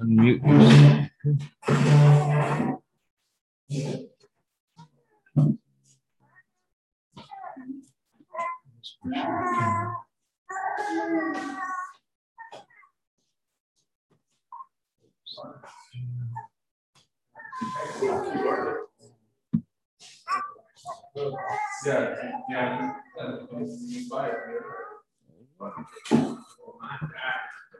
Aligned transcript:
Unmute 0.00 0.42
yourself. 0.46 1.08
Yeah, 21.86 22.16
yeah. 22.50 22.92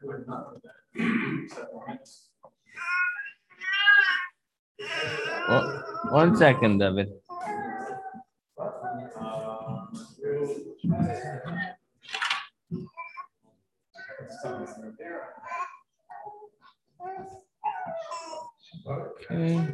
One- 0.03 0.25
oh, 5.49 5.83
One 6.11 6.37
second, 6.37 6.79
David. 6.79 7.09
Okay. 18.87 19.67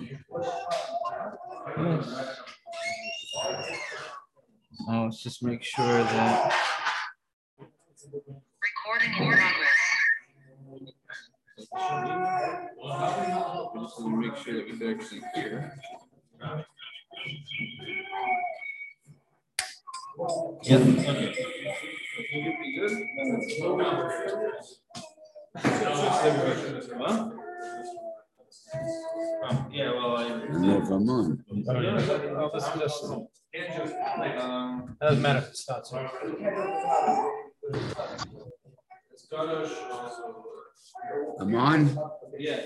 Yes. 0.00 0.30
Oh, 4.88 5.04
let's 5.04 5.22
just 5.22 5.42
make 5.42 5.62
sure 5.62 5.84
that, 5.84 6.52
Recording 8.62 9.10
in 9.10 9.16
progress. 9.16 9.80
just 13.74 13.96
to 13.96 14.08
make 14.08 14.36
sure 14.36 14.54
that 14.54 14.66
we 14.66 14.78
can 14.78 14.90
actually 14.94 15.22
hear. 15.34 15.74
Yeah, 20.62 20.76
okay. 20.76 21.34
Yeah, 29.72 29.90
well, 29.92 30.16
I. 30.16 30.20
If 30.28 30.90
I'm 30.90 31.08
on. 31.08 31.44
This 32.54 32.64
is 32.66 32.80
just, 32.80 33.04
Um, 34.40 34.96
doesn't 35.00 35.22
matter 35.22 35.38
if 35.40 35.48
it's 35.48 35.68
not, 35.68 35.84
I'm 41.40 41.54
on? 41.54 41.98
Yeah. 42.38 42.60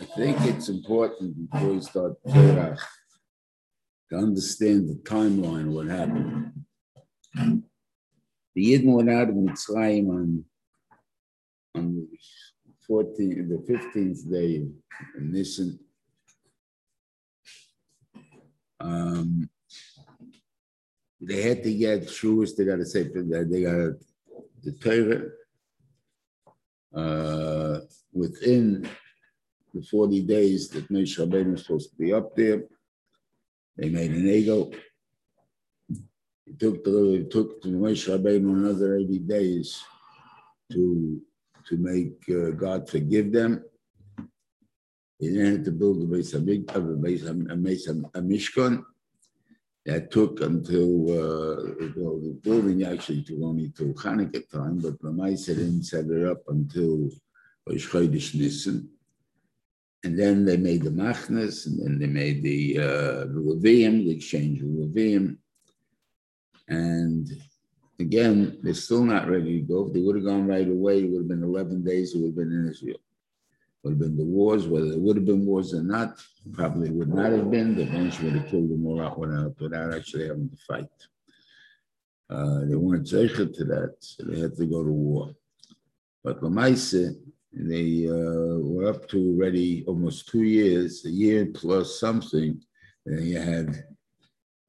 I 0.00 0.04
think 0.16 0.36
it's 0.42 0.68
important 0.68 1.50
before 1.50 1.72
we 1.72 1.80
start 1.80 2.12
to 2.24 2.76
understand 4.12 4.88
the 4.88 5.00
timeline 5.02 5.66
of 5.68 5.72
what 5.72 5.88
happened. 5.88 6.52
The 7.34 7.62
Yidden 8.56 8.94
went 8.94 9.10
out 9.10 9.28
of 9.28 9.34
Mitzrayim 9.34 10.08
on, 10.10 10.44
on 11.74 11.94
the 11.96 12.06
14th, 12.88 13.48
the 13.48 13.72
15th 13.72 14.30
day 14.30 14.56
of 15.16 15.22
Nisan. 15.22 15.80
Um, 18.82 19.48
they 21.20 21.42
had 21.42 21.62
to 21.62 21.72
get 21.72 22.08
Shavuos, 22.08 22.56
they 22.56 22.64
got 22.64 22.76
to 22.76 22.84
say, 22.84 23.04
they 23.04 23.62
got 23.62 23.94
the 24.62 24.72
Torah. 24.80 25.22
Uh, 26.94 27.80
within 28.12 28.86
the 29.72 29.82
40 29.82 30.22
days 30.22 30.68
that 30.70 30.88
Moshe 30.88 31.18
Rabbeinu 31.18 31.52
was 31.52 31.62
supposed 31.62 31.90
to 31.90 31.96
be 31.96 32.12
up 32.12 32.36
there. 32.36 32.64
They 33.76 33.88
made 33.88 34.10
an 34.10 34.26
Egel. 34.26 34.76
It 36.46 36.58
took 36.58 36.84
the 36.84 37.14
it 37.14 37.30
took 37.30 37.62
to 37.62 37.68
Moshe 37.68 38.10
Rabbeinu 38.10 38.52
another 38.52 38.96
80 38.96 39.18
days 39.20 39.82
to 40.72 41.22
to 41.68 41.76
make 41.78 42.18
uh, 42.28 42.50
God 42.50 42.90
forgive 42.90 43.32
them. 43.32 43.64
He 45.22 45.36
had 45.36 45.64
to 45.66 45.70
build 45.70 46.02
a 46.02 46.06
base 46.06 46.34
of 46.34 46.48
a 46.48 46.96
base 46.96 47.22
a 47.22 47.32
mishkan. 47.32 48.84
That 49.86 50.10
took 50.10 50.40
until 50.40 51.10
uh, 51.10 51.62
well, 51.96 52.18
the 52.18 52.38
building 52.42 52.82
actually 52.82 53.22
took 53.22 53.40
only 53.40 53.72
till 53.76 53.94
Hanukkah 53.94 54.48
time, 54.50 54.78
but 54.78 55.00
Lamaisa 55.00 55.54
didn't 55.54 55.84
set 55.84 56.06
it 56.06 56.26
up 56.26 56.42
until 56.48 57.08
Rosh 57.68 57.88
Chodesh 57.88 58.34
Nisan. 58.34 58.88
And 60.02 60.18
then 60.18 60.44
they 60.44 60.56
made 60.56 60.82
the 60.82 60.90
Machnas, 60.90 61.66
and 61.66 61.78
then 61.80 62.00
they 62.00 62.06
made 62.06 62.42
the 62.42 62.78
uh, 62.78 63.24
the 63.26 64.10
exchange 64.10 64.60
of. 64.60 65.38
And 66.68 67.28
again, 68.00 68.58
they're 68.62 68.74
still 68.74 69.04
not 69.04 69.28
ready 69.28 69.60
to 69.60 69.66
go. 69.66 69.86
If 69.86 69.92
they 69.92 70.00
would 70.00 70.16
have 70.16 70.24
gone 70.24 70.48
right 70.48 70.68
away, 70.68 71.04
it 71.04 71.10
would 71.10 71.22
have 71.22 71.28
been 71.28 71.44
11 71.44 71.84
days, 71.84 72.14
it 72.14 72.18
would 72.18 72.28
have 72.28 72.36
been 72.36 72.52
in 72.52 72.68
Israel. 72.68 72.98
Would 73.82 73.94
have 73.94 73.98
been 73.98 74.16
the 74.16 74.24
wars, 74.24 74.68
whether 74.68 74.90
there 74.90 75.00
would 75.00 75.16
have 75.16 75.26
been 75.26 75.44
wars 75.44 75.74
or 75.74 75.82
not, 75.82 76.20
probably 76.52 76.90
would 76.90 77.12
not 77.12 77.32
have 77.32 77.50
been. 77.50 77.74
The 77.74 77.86
French 77.86 78.20
would 78.20 78.34
have 78.34 78.48
killed 78.48 78.70
them 78.70 78.86
all 78.86 79.02
out 79.02 79.18
without, 79.18 79.60
without 79.60 79.92
actually 79.92 80.28
having 80.28 80.50
to 80.50 80.56
fight. 80.68 80.86
Uh, 82.30 82.60
they 82.64 82.76
weren't 82.76 83.06
zeichet 83.06 83.52
to 83.54 83.64
that, 83.64 83.96
so 83.98 84.24
they 84.24 84.40
had 84.40 84.56
to 84.56 84.66
go 84.66 84.84
to 84.84 84.90
war. 84.90 85.34
But 86.22 86.40
Lamaise, 86.40 87.16
they 87.52 88.08
uh, 88.08 88.58
were 88.60 88.88
up 88.88 89.08
to 89.08 89.18
already 89.18 89.84
almost 89.86 90.28
two 90.28 90.44
years, 90.44 91.04
a 91.04 91.10
year 91.10 91.46
plus 91.46 91.98
something. 91.98 92.60
And 93.04 93.26
you 93.26 93.38
had 93.38 93.84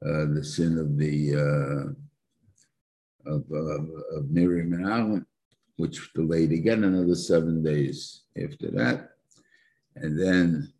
uh, 0.04 0.26
the 0.34 0.44
sin 0.44 0.80
of 0.80 0.98
the 0.98 1.36
uh, 1.36 3.32
of, 3.32 3.44
of, 3.52 3.90
of 4.16 4.30
Miriam 4.30 4.74
and 4.74 4.86
Aaron, 4.86 5.26
which 5.84 6.14
delayed 6.14 6.54
again 6.54 6.86
another 6.86 7.14
seven 7.14 7.62
days 7.62 8.22
after 8.42 8.72
that. 8.72 9.10
And 9.98 10.18
then, 10.18 10.72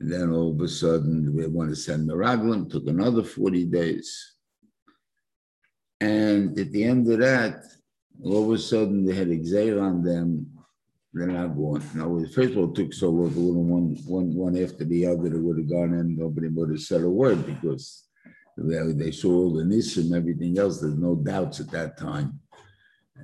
and 0.00 0.12
then 0.12 0.32
all 0.32 0.50
of 0.50 0.60
a 0.60 0.66
sudden, 0.66 1.32
we 1.32 1.46
want 1.46 1.70
to 1.70 1.76
send 1.76 2.08
the 2.08 2.14
Raglim, 2.14 2.68
took 2.68 2.88
another 2.88 3.22
40 3.22 3.66
days. 3.66 4.34
And 6.00 6.58
at 6.58 6.72
the 6.72 6.82
end 6.82 7.08
of 7.08 7.20
that, 7.20 7.62
all 8.24 8.50
of 8.50 8.58
a 8.58 8.58
sudden, 8.58 9.06
they 9.06 9.14
had 9.14 9.30
exile 9.30 9.80
on 9.80 10.02
them 10.02 10.52
they're 11.14 11.28
not 11.28 11.54
going. 11.54 11.82
Now, 11.94 12.18
first 12.34 12.52
of 12.52 12.58
all, 12.58 12.70
it 12.70 12.74
took 12.74 12.92
so 12.92 13.10
long, 13.10 13.68
one, 13.68 13.96
one, 14.06 14.34
one 14.34 14.56
after 14.60 14.84
the 14.84 15.06
other, 15.06 15.28
they 15.28 15.36
would 15.36 15.58
have 15.58 15.68
gone 15.68 15.94
in, 15.94 16.16
nobody 16.16 16.48
would 16.48 16.70
have 16.70 16.80
said 16.80 17.02
a 17.02 17.08
word 17.08 17.46
because 17.46 18.08
they, 18.56 18.80
they 18.92 19.12
saw 19.12 19.30
all 19.30 19.54
the 19.54 19.64
nis 19.64 19.96
and 19.98 20.12
everything 20.14 20.58
else. 20.58 20.80
There's 20.80 20.96
no 20.96 21.14
doubts 21.14 21.60
at 21.60 21.70
that 21.70 21.96
time. 21.96 22.40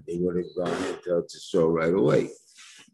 They 0.06 0.16
would 0.16 0.37
have 0.37 0.54
gone 0.56 0.84
into 0.84 1.28
so 1.28 1.66
right 1.69 1.94
away. 1.94 2.31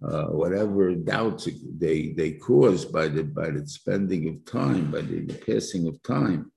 Uh, 0.02 0.26
whatever 0.26 0.94
doubts 0.94 1.48
they 1.78 2.12
they 2.16 2.32
caused 2.32 2.92
by 2.92 3.08
the 3.08 3.22
by 3.22 3.50
the 3.50 3.66
spending 3.66 4.28
of 4.28 4.44
time, 4.44 4.90
by 4.90 5.00
the, 5.00 5.20
the 5.20 5.34
passing 5.34 5.86
of 5.86 6.02
time. 6.02 6.50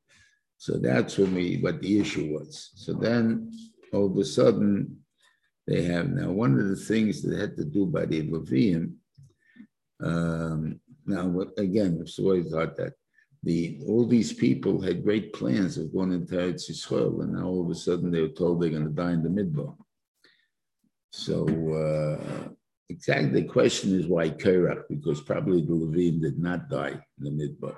So 0.57 0.77
that's 0.77 1.17
when 1.17 1.35
we 1.35 1.57
what 1.57 1.81
the 1.81 1.99
issue 1.99 2.33
was. 2.33 2.71
So 2.75 2.93
then 2.93 3.51
all 3.93 4.07
of 4.07 4.17
a 4.17 4.25
sudden 4.25 4.97
they 5.67 5.83
have 5.83 6.09
now 6.09 6.31
one 6.31 6.59
of 6.59 6.67
the 6.67 6.75
things 6.75 7.21
that 7.21 7.39
had 7.39 7.55
to 7.57 7.65
do 7.65 7.85
by 7.85 8.05
the 8.05 8.23
Levium. 8.23 8.95
Um, 10.01 10.79
now 11.05 11.39
again, 11.57 12.01
I've 12.01 12.25
always 12.25 12.49
thought 12.49 12.75
that 12.77 12.93
the 13.43 13.79
all 13.87 14.05
these 14.05 14.33
people 14.33 14.81
had 14.81 15.03
great 15.03 15.31
plans 15.31 15.77
of 15.77 15.93
going 15.93 16.11
into 16.11 16.35
Eretz 16.35 16.69
Yisrael, 16.69 17.21
and 17.21 17.33
now 17.33 17.45
all 17.45 17.63
of 17.63 17.71
a 17.71 17.75
sudden 17.75 18.11
they 18.11 18.21
were 18.21 18.29
told 18.29 18.61
they're 18.61 18.71
going 18.71 18.83
to 18.83 18.89
die 18.89 19.13
in 19.13 19.23
the 19.23 19.29
midbar. 19.29 19.75
So 21.11 21.45
uh, 21.47 22.49
exactly 22.89 23.41
the 23.41 23.47
question 23.47 23.99
is 23.99 24.07
why 24.07 24.29
Korach, 24.29 24.83
because 24.89 25.21
probably 25.21 25.61
the 25.61 25.73
Levim 25.73 26.21
did 26.21 26.39
not 26.39 26.69
die 26.69 26.99
in 27.19 27.23
the 27.23 27.31
midbar. 27.31 27.75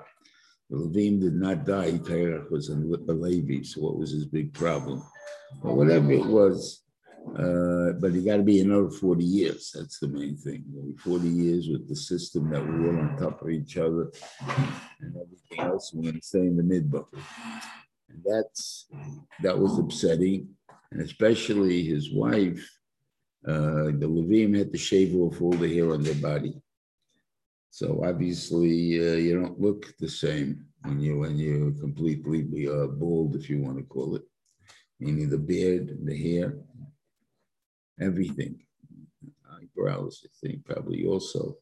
The 0.68 0.76
Levim 0.76 1.20
did 1.20 1.34
not 1.34 1.64
die. 1.64 1.92
Korach 1.92 2.50
was 2.50 2.68
a, 2.68 2.74
Levi, 2.74 3.62
so 3.64 3.80
what 3.80 3.98
was 3.98 4.12
his 4.12 4.26
big 4.26 4.52
problem? 4.52 5.02
Whatever 5.62 6.12
it 6.12 6.26
was, 6.26 6.82
uh, 7.36 7.92
but 8.00 8.14
it 8.14 8.24
got 8.24 8.38
to 8.38 8.42
be 8.42 8.60
another 8.60 8.90
40 8.90 9.24
years. 9.24 9.72
That's 9.74 9.98
the 9.98 10.08
main 10.08 10.36
thing. 10.36 10.64
40 10.98 11.28
years 11.28 11.68
with 11.68 11.88
the 11.88 11.96
system 11.96 12.50
that 12.50 12.64
we're 12.64 12.88
all 12.88 13.00
on 13.00 13.16
top 13.16 13.42
of 13.42 13.50
each 13.50 13.76
other 13.76 14.10
and 15.00 15.14
everything 15.16 15.58
else. 15.58 15.92
We're 15.92 16.04
going 16.04 16.20
to 16.20 16.26
stay 16.26 16.40
in 16.40 16.56
the 16.56 16.62
midbar. 16.62 17.06
And 18.08 18.22
that's 18.24 18.86
that 19.42 19.58
was 19.58 19.78
upsetting. 19.78 20.48
And 20.92 21.02
especially 21.02 21.84
his 21.84 22.12
wife, 22.12 22.68
uh, 23.46 23.84
the 24.00 24.06
Levim 24.06 24.56
had 24.56 24.72
to 24.72 24.78
shave 24.78 25.14
off 25.16 25.40
all 25.40 25.52
the 25.52 25.72
hair 25.72 25.92
on 25.92 26.02
their 26.02 26.14
body. 26.14 26.60
So 27.70 28.02
obviously, 28.04 28.98
uh, 28.98 29.16
you 29.16 29.40
don't 29.40 29.60
look 29.60 29.96
the 29.98 30.08
same 30.08 30.66
when 30.82 31.00
you 31.00 31.18
when 31.18 31.38
you're 31.38 31.72
completely 31.72 32.68
uh, 32.68 32.86
bald, 32.86 33.36
if 33.36 33.48
you 33.48 33.62
want 33.62 33.78
to 33.78 33.84
call 33.84 34.16
it, 34.16 34.24
meaning 34.98 35.30
the 35.30 35.38
beard, 35.38 35.96
the 36.04 36.16
hair, 36.16 36.58
everything, 38.00 38.60
eyebrows. 39.50 40.26
I 40.26 40.28
think 40.40 40.64
probably 40.64 41.06
also 41.06 41.56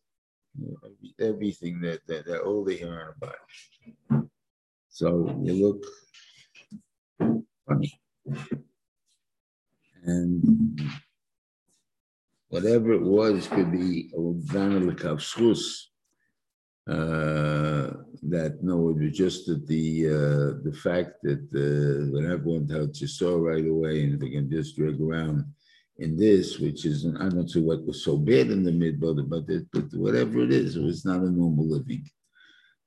you 0.59 0.79
everything 1.21 1.81
that 1.83 2.01
that, 2.07 2.27
that 2.27 2.41
all 2.41 2.65
the 2.65 2.77
hair 2.77 3.01
on 3.01 3.15
the 3.21 3.27
body. 3.27 4.29
So 4.89 5.39
you 5.43 5.53
look 5.53 5.85
funny, 7.67 8.01
and 10.05 10.81
whatever 12.49 12.93
it 12.93 13.03
was 13.03 13.47
could 13.49 13.71
be 13.73 14.11
a. 14.17 15.89
Uh, 16.89 17.93
that 18.23 18.59
no, 18.63 18.89
it 18.89 18.97
was 18.97 19.17
just 19.17 19.47
that 19.47 19.67
the 19.67 20.07
uh, 20.07 20.49
the 20.65 20.75
fact 20.83 21.23
that 21.23 21.45
uh, 21.53 22.11
when 22.11 22.25
everyone 22.31 22.67
tells 22.67 22.99
you 23.01 23.07
so 23.07 23.37
right 23.37 23.67
away, 23.67 24.05
and 24.05 24.19
they 24.19 24.31
can 24.31 24.51
just 24.51 24.75
drag 24.75 24.99
around 24.99 25.45
in 25.99 26.17
this, 26.17 26.59
which 26.59 26.87
is 26.87 27.05
I 27.21 27.29
don't 27.29 27.51
sure 27.51 27.63
what 27.63 27.85
was 27.85 28.03
so 28.03 28.17
bad 28.17 28.51
in 28.51 28.63
the 28.63 28.73
mid, 28.73 29.01
but 29.01 29.17
but, 29.29 29.45
it, 29.49 29.67
but 29.71 29.93
whatever 29.93 30.41
it 30.41 30.51
is, 30.51 30.77
it 30.77 30.83
was 30.83 31.05
not 31.05 31.21
a 31.21 31.31
normal 31.31 31.69
living, 31.69 32.09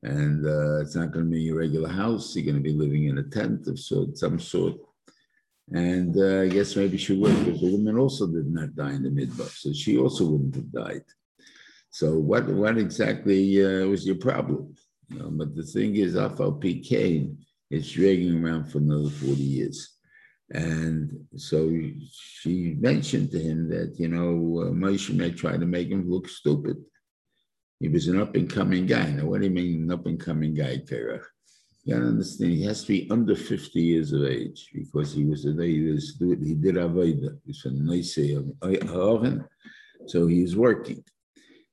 and 0.01 0.47
uh, 0.47 0.81
it's 0.81 0.95
not 0.95 1.11
going 1.11 1.25
to 1.25 1.31
be 1.31 1.41
your 1.41 1.59
regular 1.59 1.89
house. 1.89 2.35
You're 2.35 2.45
going 2.45 2.63
to 2.63 2.69
be 2.69 2.73
living 2.73 3.05
in 3.05 3.19
a 3.19 3.23
tent 3.23 3.67
of 3.67 3.77
sort, 3.77 4.17
some 4.17 4.39
sort. 4.39 4.77
And 5.73 6.17
uh, 6.17 6.41
I 6.41 6.47
guess 6.47 6.75
maybe 6.75 6.97
she 6.97 7.17
would, 7.17 7.45
because 7.45 7.61
the 7.61 7.71
woman 7.71 7.97
also 7.97 8.27
did 8.27 8.47
not 8.47 8.75
die 8.75 8.91
in 8.91 9.03
the 9.03 9.09
midbar, 9.09 9.49
so 9.49 9.71
she 9.71 9.97
also 9.97 10.25
wouldn't 10.25 10.55
have 10.55 10.71
died. 10.71 11.03
So 11.89 12.17
what 12.17 12.47
what 12.47 12.77
exactly 12.77 13.63
uh, 13.63 13.87
was 13.87 14.05
your 14.05 14.17
problem? 14.17 14.75
You 15.09 15.19
know, 15.19 15.29
but 15.31 15.55
the 15.55 15.63
thing 15.63 15.95
is, 15.95 16.15
FLP 16.15 16.85
Kane 16.85 17.37
is 17.69 17.91
dragging 17.91 18.43
around 18.43 18.69
for 18.69 18.79
another 18.79 19.09
40 19.09 19.41
years. 19.41 19.97
And 20.53 21.25
so 21.37 21.71
she 22.11 22.75
mentioned 22.79 23.31
to 23.31 23.39
him 23.39 23.69
that, 23.69 23.97
you 23.97 24.09
know, 24.09 24.63
uh, 24.63 24.71
Moshe 24.71 25.13
may 25.13 25.31
try 25.31 25.55
to 25.55 25.65
make 25.65 25.87
him 25.89 26.09
look 26.09 26.27
stupid. 26.27 26.77
He 27.79 27.87
was 27.87 28.07
an 28.07 28.21
up 28.21 28.35
and 28.35 28.49
coming 28.49 28.85
guy. 28.85 29.09
Now, 29.11 29.25
what 29.25 29.39
do 29.39 29.47
you 29.47 29.53
mean, 29.53 29.83
an 29.83 29.91
up 29.91 30.05
and 30.05 30.19
coming 30.19 30.53
guy, 30.53 30.77
Terach? 30.77 31.23
You 31.83 31.95
gotta 31.95 32.07
understand, 32.07 32.51
he 32.51 32.63
has 32.65 32.81
to 32.83 32.87
be 32.89 33.07
under 33.09 33.35
50 33.35 33.81
years 33.81 34.13
of 34.13 34.23
age 34.25 34.69
because 34.73 35.13
he 35.13 35.25
was 35.25 35.45
a 35.45 35.51
he, 35.63 35.89
was, 35.89 36.15
he 36.19 36.53
did 36.53 36.75
Avodah. 36.75 37.39
He's 37.43 37.63
Neisei 37.63 38.37
of 38.37 38.53
Haven. 38.61 39.43
So 40.05 40.27
he 40.27 40.43
is 40.43 40.55
working. 40.55 41.03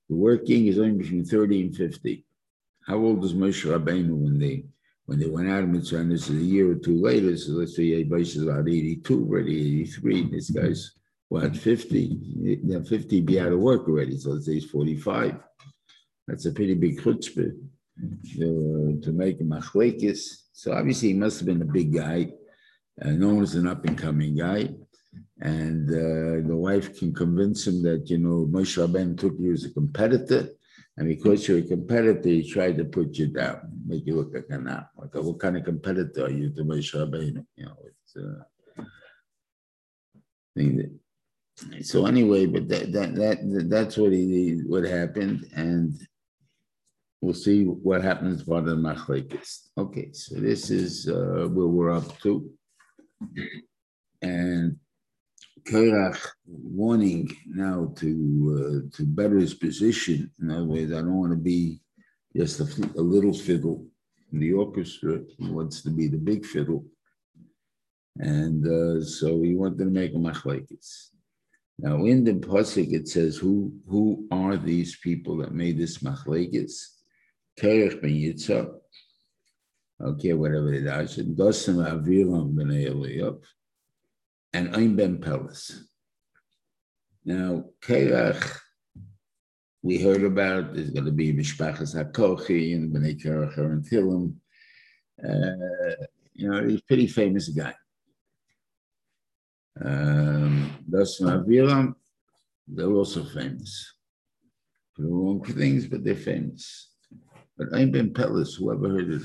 The 0.08 0.16
working 0.16 0.66
is 0.66 0.78
only 0.78 0.92
between 0.92 1.26
30 1.26 1.62
and 1.62 1.76
50. 1.76 2.24
How 2.86 2.96
old 2.96 3.22
is 3.22 3.34
Moshe 3.34 3.66
Rabbeinu 3.66 4.16
when 4.16 4.38
they 4.38 4.64
when 5.04 5.18
they 5.18 5.28
went 5.28 5.50
out 5.50 5.64
of 5.64 5.68
Mitzrayim? 5.68 6.08
This 6.10 6.30
is 6.30 6.40
a 6.40 6.44
year 6.44 6.70
or 6.70 6.76
two 6.76 7.02
later. 7.02 7.36
So 7.36 7.52
let's 7.52 7.76
say 7.76 8.02
Moshe 8.04 8.36
is 8.36 8.42
about 8.42 8.66
82, 8.66 9.14
already 9.14 9.82
83. 9.82 10.30
This 10.30 10.48
guy's 10.48 10.92
what 11.28 11.54
50? 11.54 12.60
Now 12.62 12.80
50 12.80 13.20
be 13.20 13.38
out 13.38 13.52
of 13.52 13.58
work 13.58 13.86
already. 13.86 14.16
So 14.16 14.30
let's 14.30 14.46
say 14.46 14.54
he's 14.54 14.70
45. 14.70 15.36
That's 16.26 16.46
a 16.46 16.52
pretty 16.52 16.74
big 16.74 16.98
chutzpah 17.02 17.52
to, 18.36 19.00
to 19.02 19.12
make 19.12 19.40
a 19.40 19.44
machlekes. 19.44 20.20
So 20.52 20.72
obviously 20.72 21.08
he 21.08 21.14
must 21.14 21.38
have 21.38 21.46
been 21.46 21.62
a 21.62 21.72
big 21.78 21.92
guy, 21.94 22.32
uh, 23.02 23.10
known 23.10 23.42
as 23.42 23.54
an 23.54 23.66
up 23.66 23.84
and 23.84 23.96
coming 23.96 24.36
guy. 24.36 24.70
And 25.40 25.88
uh, 25.88 26.46
the 26.48 26.56
wife 26.56 26.98
can 26.98 27.14
convince 27.14 27.66
him 27.66 27.82
that, 27.82 28.10
you 28.10 28.18
know, 28.18 28.46
Moshe 28.50 28.76
Rabbeinu 28.76 29.18
took 29.18 29.34
you 29.38 29.52
as 29.52 29.64
a 29.64 29.70
competitor. 29.70 30.48
And 30.96 31.06
because 31.06 31.46
you're 31.46 31.58
a 31.58 31.62
competitor, 31.62 32.28
he 32.28 32.50
tried 32.50 32.76
to 32.78 32.84
put 32.84 33.16
you 33.16 33.28
down, 33.28 33.70
make 33.86 34.04
you 34.04 34.16
look 34.16 34.32
like 34.34 34.46
a 34.50 34.58
now. 34.58 34.88
Like, 34.96 35.14
what 35.14 35.38
kind 35.38 35.56
of 35.56 35.64
competitor 35.64 36.24
are 36.24 36.30
you 36.30 36.50
to 36.50 36.64
Moshe 36.64 36.92
Rabbeinu? 36.92 37.46
You 37.54 37.66
know, 37.66 37.76
it's 37.86 38.16
uh, 38.16 38.42
so 41.82 42.06
anyway, 42.06 42.46
but 42.46 42.68
that, 42.68 42.92
that 42.92 43.14
that 43.14 43.66
that's 43.70 43.96
what 43.96 44.12
he 44.12 44.60
what 44.66 44.84
happened, 44.84 45.46
and 45.54 45.94
we'll 47.20 47.34
see 47.34 47.64
what 47.64 48.02
happens 48.02 48.42
for 48.42 48.60
the 48.60 48.74
machlekes. 48.74 49.68
Okay, 49.76 50.10
so 50.12 50.36
this 50.36 50.70
is 50.70 51.08
uh, 51.08 51.48
where 51.50 51.66
we're 51.66 51.92
up 51.92 52.18
to, 52.20 52.50
and 54.22 54.76
Korach 55.66 56.18
wanting 56.46 57.28
now 57.46 57.92
to 57.96 58.10
uh, 58.88 58.96
to 58.96 59.04
better 59.04 59.38
his 59.38 59.54
position. 59.54 60.30
In 60.40 60.50
other 60.50 60.64
words, 60.64 60.92
I 60.92 60.96
don't 60.96 61.18
want 61.18 61.32
to 61.32 61.38
be 61.38 61.80
just 62.36 62.60
a, 62.60 62.90
a 62.96 63.02
little 63.02 63.34
fiddle 63.34 63.86
in 64.32 64.40
the 64.40 64.52
orchestra. 64.52 65.20
He 65.38 65.50
wants 65.50 65.82
to 65.82 65.90
be 65.90 66.08
the 66.08 66.18
big 66.18 66.46
fiddle, 66.46 66.86
and 68.18 68.64
uh, 68.66 69.04
so 69.04 69.42
he 69.42 69.54
wanted 69.54 69.78
to 69.78 69.86
make 69.86 70.14
a 70.14 70.18
machlekes. 70.18 71.08
Now 71.80 72.04
in 72.04 72.24
the 72.24 72.34
pasuk 72.34 72.92
it 72.92 73.08
says, 73.08 73.36
"Who 73.36 73.72
who 73.88 74.26
are 74.30 74.56
these 74.56 74.96
people 74.98 75.36
that 75.38 75.52
made 75.52 75.78
this 75.78 75.98
machlekes?" 75.98 76.97
Kerech 77.58 78.00
ben 78.00 78.10
Yitzhar. 78.10 78.74
Okay, 80.00 80.32
whatever 80.32 80.72
it 80.72 80.86
is. 80.86 81.16
Dosim 81.18 81.84
Aviram 81.84 82.54
ben 82.56 82.68
Eliyav 82.68 83.42
and 84.52 84.74
Ein 84.76 84.94
ben 84.94 85.18
Peles. 85.18 85.88
Now, 87.24 87.64
Kerach, 87.80 88.60
we 89.82 89.98
heard 89.98 90.22
about 90.22 90.74
there's 90.74 90.90
going 90.90 91.04
to 91.04 91.12
be 91.12 91.32
Mishpachas 91.32 91.94
HaKochi 91.94 92.74
and 92.74 92.94
Bnei 92.94 93.20
Kerach 93.20 93.58
and. 93.58 94.36
Uh, 95.20 96.06
you 96.34 96.48
know, 96.48 96.64
he's 96.66 96.78
a 96.78 96.84
pretty 96.84 97.08
famous 97.08 97.48
guy. 97.48 97.74
Um, 99.84 100.70
Dosim 100.88 101.44
Aviram, 101.44 101.94
they're 102.68 102.86
also 102.86 103.24
famous. 103.24 103.94
For 104.94 105.02
the 105.02 105.08
wrong 105.08 105.44
things, 105.44 105.86
but 105.86 106.04
they're 106.04 106.14
famous. 106.14 106.88
But 107.58 107.74
Ein 107.74 107.90
ben 107.90 108.14
Peles, 108.14 108.54
whoever 108.54 108.88
heard 108.88 109.10
it? 109.10 109.22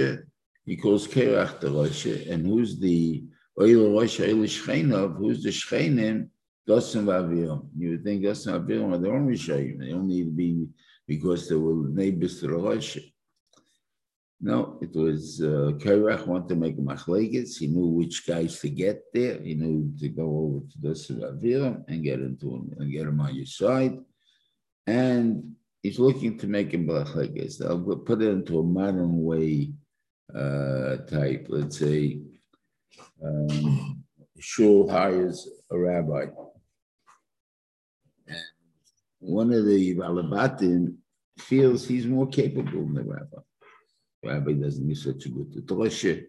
He 0.66 0.78
calls 0.78 1.08
Kerach 1.08 1.60
the 1.60 1.70
Rosh, 1.70 2.06
and 2.06 2.46
who's 2.46 2.80
the 2.80 3.24
Oil 3.60 4.00
Rosh 4.00 4.20
Oil 4.22 4.36
who's 4.36 5.44
the 5.44 5.50
Shchenim? 5.50 6.30
Dosim 6.68 7.06
Aviram. 7.06 7.68
You 7.78 7.92
would 7.92 8.04
think 8.06 8.24
Dosim 8.24 8.54
Aviram 8.58 8.94
are 8.94 8.98
the 8.98 9.10
only 9.10 9.36
Shayim. 9.36 9.80
They 9.80 9.92
only 9.92 10.16
need 10.16 10.24
to 10.24 10.32
be 10.32 10.68
because 11.06 11.50
they 11.50 11.56
were 11.56 11.90
neighbors 11.90 12.40
to 12.40 12.48
the 12.48 12.54
Rosh. 12.54 12.98
No, 14.40 14.78
it 14.82 14.94
was 14.94 15.42
uh, 15.42 15.72
Korach 15.78 16.26
wanted 16.26 16.50
to 16.50 16.56
make 16.56 16.78
a 16.78 16.82
machlekes. 16.82 17.58
He 17.58 17.68
knew 17.68 17.88
which 17.88 18.26
guys 18.26 18.60
to 18.60 18.70
get 18.70 19.04
there. 19.14 19.42
He 19.42 19.56
knew 19.56 19.94
to 20.00 20.10
go 20.10 20.24
over 20.24 20.96
to 21.06 21.14
the 21.14 21.28
Avira 21.28 21.84
and 21.88 22.04
get 22.04 22.20
into 22.20 22.56
him 22.56 22.74
and 22.78 22.92
get 22.92 23.08
him 23.08 23.20
on 23.20 23.36
your 23.36 23.46
side. 23.46 23.98
And 24.88 25.56
he's 25.82 26.00
looking 26.00 26.38
to 26.40 26.48
make 26.48 26.74
him 26.74 26.88
machlekes. 26.88 27.62
I'll 27.66 27.98
put 27.98 28.22
it 28.22 28.30
into 28.30 28.60
a 28.60 28.64
modern 28.64 29.24
way 29.24 29.74
uh, 30.36 30.98
type. 31.10 31.48
Let's 31.50 31.80
say 31.80 32.20
um, 33.24 34.04
shul 34.40 34.90
hires 34.90 35.48
a 35.72 35.78
rabbi. 35.78 36.26
And 38.28 38.38
one 39.20 39.54
of 39.54 39.66
the 39.66 39.96
Balabatim 39.96 40.96
feels 41.40 41.88
he's 41.88 42.06
more 42.06 42.28
capable 42.28 42.86
than 42.86 42.94
the 42.96 43.04
rabbi. 43.04 43.38
Rabbi 44.24 44.54
doesn't 44.54 44.88
give 44.88 44.98
such 44.98 45.26
a 45.26 45.30
good 45.30 45.54
tutorship. 45.54 46.28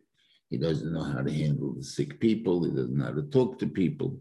He 0.50 0.58
doesn't 0.58 0.92
know 0.92 1.02
how 1.02 1.22
to 1.22 1.32
handle 1.32 1.74
the 1.74 1.82
sick 1.82 2.20
people. 2.20 2.64
He 2.64 2.70
doesn't 2.70 2.96
know 2.96 3.04
how 3.04 3.12
to 3.12 3.22
talk 3.22 3.58
to 3.58 3.66
people. 3.66 4.20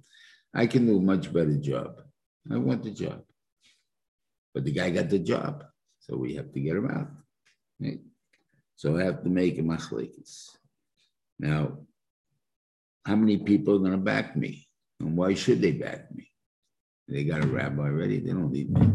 I 0.54 0.68
can 0.68 0.86
do 0.86 0.98
a 0.98 1.02
much 1.02 1.34
better 1.34 1.58
job. 1.58 2.02
I 2.52 2.58
want 2.58 2.84
the 2.84 2.92
job. 2.92 3.24
But 4.54 4.66
the 4.66 4.72
guy 4.72 4.90
got 4.92 5.10
the 5.10 5.20
job. 5.20 5.64
So 6.00 6.18
we 6.18 6.36
have 6.36 6.52
to 6.54 6.60
get 6.60 6.76
him 6.76 6.90
out. 6.90 7.08
Right? 7.80 8.00
So 8.76 8.98
I 8.98 9.04
have 9.04 9.24
to 9.24 9.30
make 9.30 9.58
a 9.58 9.62
machlekes. 9.62 10.50
Now, 11.40 11.78
how 13.06 13.16
many 13.16 13.38
people 13.38 13.76
are 13.76 13.80
going 13.80 13.92
to 13.92 13.98
back 13.98 14.36
me? 14.36 14.68
And 15.00 15.18
why 15.18 15.34
should 15.34 15.62
they 15.62 15.72
back 15.72 16.14
me? 16.14 16.30
They 17.08 17.24
got 17.24 17.44
a 17.44 17.48
rabbi 17.48 17.84
already. 17.84 18.20
They 18.20 18.32
don't 18.32 18.52
need 18.52 18.72
me. 18.72 18.88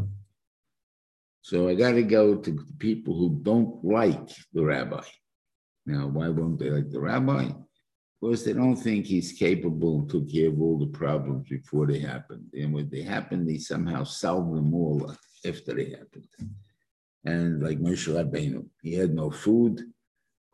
So 1.42 1.68
I 1.68 1.75
got 1.75 1.92
to 1.92 2.02
go 2.02 2.37
to 2.37 2.58
people 2.78 3.16
who 3.16 3.40
don't 3.42 3.85
like 3.85 4.28
the 4.52 4.64
rabbi. 4.64 5.04
Now, 5.87 6.06
why 6.06 6.28
won't 6.28 6.58
they 6.58 6.70
like 6.70 6.90
the 6.90 7.00
rabbi? 7.00 7.50
Because 8.20 8.44
they 8.44 8.52
don't 8.52 8.76
think 8.76 9.06
he's 9.06 9.32
capable 9.32 10.00
and 10.00 10.11
took 10.11 10.30
care 10.30 10.49
of 10.49 10.61
all 10.61 10.78
the 10.78 10.87
problems 10.87 11.49
before 11.49 11.87
they 11.87 12.00
happened. 12.00 12.47
And 12.52 12.75
when 12.75 12.90
they 12.90 13.02
happened, 13.02 13.49
they 13.49 13.58
somehow 13.58 14.04
solved 14.04 14.56
them 14.56 14.75
all 14.75 15.14
after 15.47 15.75
they 15.75 15.90
happened. 15.90 16.28
And 17.25 17.62
like 17.62 17.78
Moshe 17.78 18.08
Rabbeinu, 18.08 18.66
he 18.82 18.94
had 18.94 19.14
no 19.14 19.30
food. 19.30 19.82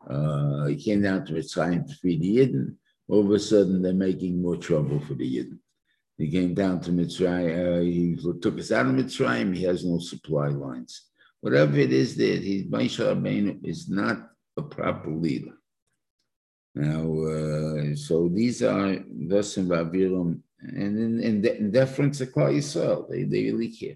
Uh, 0.09 0.65
he 0.65 0.75
came 0.75 1.01
down 1.01 1.25
to 1.25 1.33
Mitzrayim 1.33 1.87
to 1.87 1.95
feed 1.95 2.21
the 2.21 2.37
Yidden. 2.37 2.75
All 3.07 3.25
of 3.25 3.31
a 3.31 3.39
sudden, 3.39 3.81
they're 3.81 3.93
making 3.93 4.41
more 4.41 4.57
trouble 4.57 4.99
for 4.99 5.13
the 5.13 5.37
Yidden. 5.37 5.59
He 6.17 6.29
came 6.29 6.53
down 6.53 6.79
to 6.81 6.91
Mitzrayim. 6.91 7.77
Uh, 7.77 7.81
he 7.81 8.17
took 8.41 8.57
us 8.59 8.71
out 8.71 8.87
of 8.87 8.93
Mitzrayim. 8.93 9.55
He 9.55 9.63
has 9.63 9.85
no 9.85 9.99
supply 9.99 10.47
lines. 10.47 11.09
Whatever 11.41 11.77
it 11.77 11.93
is 11.93 12.15
that 12.15 12.41
he's 12.41 12.65
Moshe 12.65 12.99
Rabbeinu 12.99 13.63
is 13.63 13.89
not 13.89 14.29
a 14.57 14.63
proper 14.63 15.11
leader. 15.11 15.53
Now, 16.73 17.03
uh, 17.03 17.95
so 17.95 18.27
these 18.27 18.61
are 18.63 18.97
Dasim 19.31 19.67
Vaviram, 19.67 20.41
and 20.59 20.99
in, 20.99 21.19
in, 21.21 21.41
de- 21.41 21.57
in 21.57 21.71
deference 21.71 22.17
to 22.17 22.25
Klal 22.25 22.55
Yisrael, 22.55 23.09
they, 23.09 23.23
they 23.23 23.43
really 23.43 23.69
care. 23.69 23.95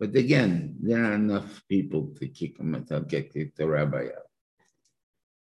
But 0.00 0.16
again, 0.16 0.76
there 0.80 1.04
are 1.04 1.12
enough 1.12 1.62
people 1.68 2.14
to 2.18 2.26
kick 2.26 2.56
them 2.56 2.72
to 2.86 3.00
get 3.02 3.34
the 3.34 3.68
rabbi 3.68 4.06
out. 4.06 4.30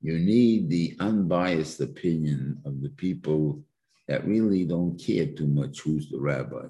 You 0.00 0.18
need 0.18 0.70
the 0.70 0.96
unbiased 0.98 1.80
opinion 1.82 2.62
of 2.64 2.80
the 2.80 2.88
people 2.88 3.62
that 4.08 4.26
really 4.26 4.64
don't 4.64 4.98
care 4.98 5.26
too 5.26 5.46
much 5.46 5.80
who's 5.80 6.08
the 6.08 6.18
rabbi. 6.18 6.68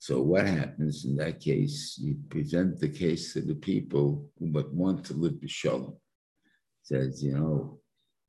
So 0.00 0.20
what 0.20 0.46
happens 0.46 1.06
in 1.06 1.16
that 1.16 1.40
case? 1.40 1.98
You 1.98 2.16
present 2.28 2.78
the 2.78 2.88
case 2.90 3.32
to 3.32 3.40
the 3.40 3.54
people 3.54 4.28
who 4.38 4.52
want 4.72 5.06
to 5.06 5.14
live 5.14 5.40
the 5.40 5.48
shalom. 5.48 5.96
Says, 6.82 7.22
you 7.22 7.32
know, 7.32 7.79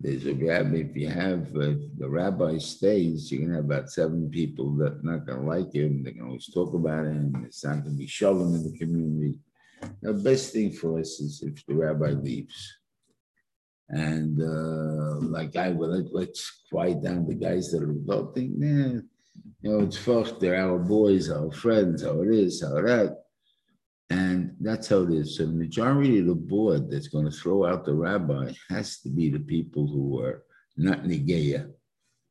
there's 0.02 0.26
a 0.26 0.34
rabbi. 0.34 0.78
If 0.78 0.96
you 0.96 1.10
have 1.10 1.48
uh, 1.56 1.78
the 1.98 2.10
rabbi 2.10 2.58
stays, 2.58 3.32
you're 3.32 3.42
gonna 3.42 3.56
have 3.56 3.66
about 3.66 3.90
seven 3.90 4.30
people 4.30 4.76
that 4.78 4.94
are 4.94 5.04
not 5.04 5.26
gonna 5.26 5.48
like 5.48 5.74
him. 5.74 6.04
They're 6.04 6.14
gonna 6.14 6.28
always 6.28 6.48
talk 6.48 6.74
about 6.74 7.06
him. 7.06 7.44
It's 7.46 7.64
not 7.64 7.84
gonna 7.84 7.96
be 7.96 8.08
shalom 8.08 8.56
in 8.56 8.64
the 8.64 8.78
community. 8.78 9.40
The 10.02 10.14
best 10.14 10.54
thing 10.54 10.72
for 10.72 11.00
us 11.00 11.20
is 11.20 11.44
if 11.44 11.66
the 11.66 11.76
rabbi 11.76 12.12
leaves. 12.12 12.78
And 13.90 14.42
uh, 14.42 15.20
like 15.28 15.56
I 15.56 15.70
will 15.70 15.90
let, 15.90 16.14
let's 16.14 16.64
quiet 16.70 17.04
down 17.04 17.28
the 17.28 17.36
guys 17.36 17.72
that 17.72 17.84
are 17.84 17.94
adulting. 17.94 18.54
Yeah, 18.58 19.02
you 19.62 19.72
know, 19.72 19.84
it's 19.84 19.98
fucked. 19.98 20.40
They're 20.40 20.56
our 20.56 20.80
boys, 20.80 21.30
our 21.30 21.52
friends, 21.52 22.04
how 22.04 22.22
it 22.22 22.30
is, 22.30 22.62
how 22.62 22.82
that. 22.82 23.18
And 24.12 24.58
that's 24.60 24.90
how 24.90 25.04
it 25.04 25.12
is. 25.12 25.38
So 25.38 25.46
the 25.46 25.54
majority 25.54 26.20
of 26.20 26.26
the 26.26 26.36
board 26.36 26.92
that's 26.92 27.08
going 27.08 27.24
to 27.24 27.32
throw 27.32 27.66
out 27.66 27.86
the 27.86 27.94
rabbi 27.94 28.52
has 28.70 29.00
to 29.04 29.10
be 29.10 29.30
the 29.30 29.40
people 29.40 29.88
who 29.88 30.22
are 30.22 30.44
not 30.76 31.06
Negeya, 31.06 31.72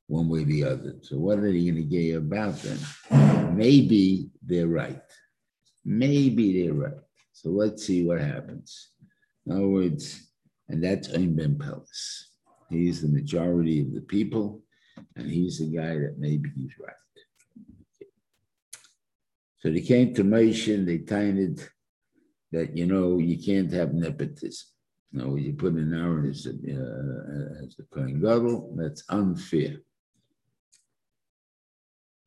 one 0.07 0.29
way 0.29 0.43
or 0.43 0.45
the 0.45 0.65
other. 0.65 0.97
So 1.01 1.17
what 1.17 1.39
are 1.39 1.51
they 1.51 1.73
Negeya 1.73 2.19
about 2.19 2.57
then? 2.61 3.57
Maybe 3.57 4.29
they're 4.43 4.69
right. 4.69 5.01
Maybe 5.83 6.63
they're 6.63 6.75
right. 6.75 7.01
So 7.33 7.49
let's 7.49 7.87
see 7.87 8.05
what 8.05 8.21
happens. 8.21 8.91
In 9.47 9.53
other 9.53 9.69
words, 9.69 10.29
and 10.69 10.85
that's 10.85 11.15
Ein 11.15 11.35
Ben 11.35 11.59
Peles. 11.59 12.29
He's 12.69 13.01
the 13.01 13.09
majority 13.09 13.81
of 13.81 13.95
the 13.95 14.03
people, 14.03 14.63
and 15.17 15.31
he's 15.31 15.61
the 15.61 15.75
guy 15.75 15.95
that 15.95 16.17
maybe 16.19 16.51
he's 16.55 16.75
right. 16.79 16.93
So 19.61 19.71
they 19.71 19.83
came 19.83 20.15
to 20.15 20.25
Moshe 20.25 20.75
and 20.75 20.89
they 20.89 20.99
timed 20.99 21.69
that, 22.53 22.77
you 22.77 22.87
know, 22.87 23.19
you 23.19 23.39
can't 23.39 23.71
have 23.73 23.93
nepotism. 23.93 24.69
Know, 25.13 25.37
you 25.37 25.55
put 25.55 25.75
an 25.75 25.93
Aaron 25.93 26.31
as 26.31 26.47
a, 26.47 26.51
uh, 26.51 27.65
as 27.65 27.77
a 27.79 27.83
Kohen 27.93 28.21
Gadol, 28.21 28.75
that's 28.79 29.03
unfair. 29.09 29.79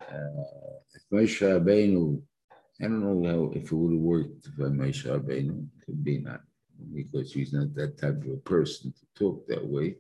Uh, 0.02 0.80
if 0.94 1.02
Moshe 1.12 1.42
Rabbeinu, 1.42 2.22
I 2.82 2.84
don't 2.84 3.00
know 3.00 3.30
how, 3.30 3.52
if 3.56 3.72
it 3.72 3.76
would 3.76 3.94
have 3.94 4.02
worked 4.02 4.58
by 4.58 4.66
Moshe 4.66 5.06
Rabbeinu, 5.06 5.66
could 5.86 6.04
be 6.04 6.20
not, 6.20 6.42
because 6.94 7.32
he's 7.32 7.54
not 7.54 7.74
that 7.76 7.98
type 7.98 8.22
of 8.22 8.30
a 8.30 8.38
person 8.38 8.92
to 8.92 9.06
talk 9.18 9.48
that 9.48 9.66
way. 9.66 9.96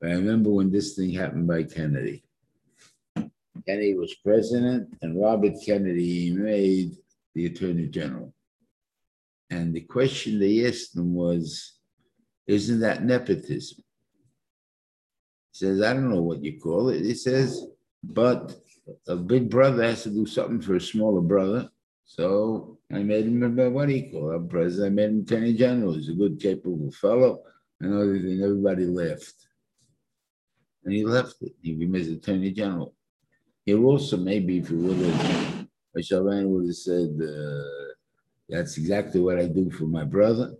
But 0.00 0.10
I 0.10 0.14
remember 0.14 0.50
when 0.50 0.72
this 0.72 0.94
thing 0.94 1.10
happened 1.10 1.46
by 1.46 1.64
Kennedy. 1.64 2.24
Kennedy 3.70 3.94
was 3.94 4.14
president, 4.14 4.88
and 5.00 5.20
Robert 5.20 5.54
Kennedy 5.64 6.32
made 6.32 6.96
the 7.34 7.46
attorney 7.46 7.86
general. 7.86 8.34
And 9.48 9.72
the 9.72 9.82
question 9.82 10.40
they 10.40 10.66
asked 10.66 10.96
him 10.96 11.14
was, 11.14 11.74
Isn't 12.48 12.80
that 12.80 13.04
nepotism? 13.04 13.84
He 15.52 15.58
says, 15.58 15.82
I 15.82 15.92
don't 15.92 16.10
know 16.10 16.22
what 16.22 16.42
you 16.42 16.58
call 16.58 16.88
it. 16.88 17.04
He 17.04 17.14
says, 17.14 17.64
But 18.02 18.56
a 19.06 19.14
big 19.14 19.48
brother 19.48 19.84
has 19.84 20.02
to 20.02 20.10
do 20.10 20.26
something 20.26 20.60
for 20.60 20.74
a 20.74 20.80
smaller 20.80 21.20
brother. 21.20 21.70
So 22.06 22.78
I 22.92 23.04
made 23.04 23.26
him, 23.26 23.56
what 23.72 23.86
do 23.86 23.94
you 23.94 24.10
call 24.10 24.32
it? 24.32 24.48
President. 24.48 24.86
I 24.86 24.94
made 24.94 25.10
him 25.10 25.20
attorney 25.20 25.54
general. 25.54 25.94
He's 25.94 26.08
a 26.08 26.14
good, 26.14 26.40
capable 26.40 26.90
fellow. 26.90 27.42
And 27.80 28.42
everybody 28.42 28.86
laughed. 28.86 29.46
And 30.84 30.92
he 30.92 31.04
left 31.04 31.36
it. 31.42 31.52
He 31.62 31.74
became 31.74 32.16
attorney 32.16 32.50
general. 32.50 32.96
He 33.64 33.74
also 33.74 34.16
maybe 34.16 34.58
if 34.58 34.68
he 34.68 34.74
would 34.74 34.98
have, 34.98 35.66
Shaban 36.00 36.50
would 36.50 36.66
have 36.66 36.76
said, 36.76 37.10
uh, 37.22 37.92
"That's 38.48 38.76
exactly 38.78 39.20
what 39.20 39.38
I 39.38 39.46
do 39.46 39.70
for 39.70 39.84
my 39.84 40.04
brother, 40.04 40.54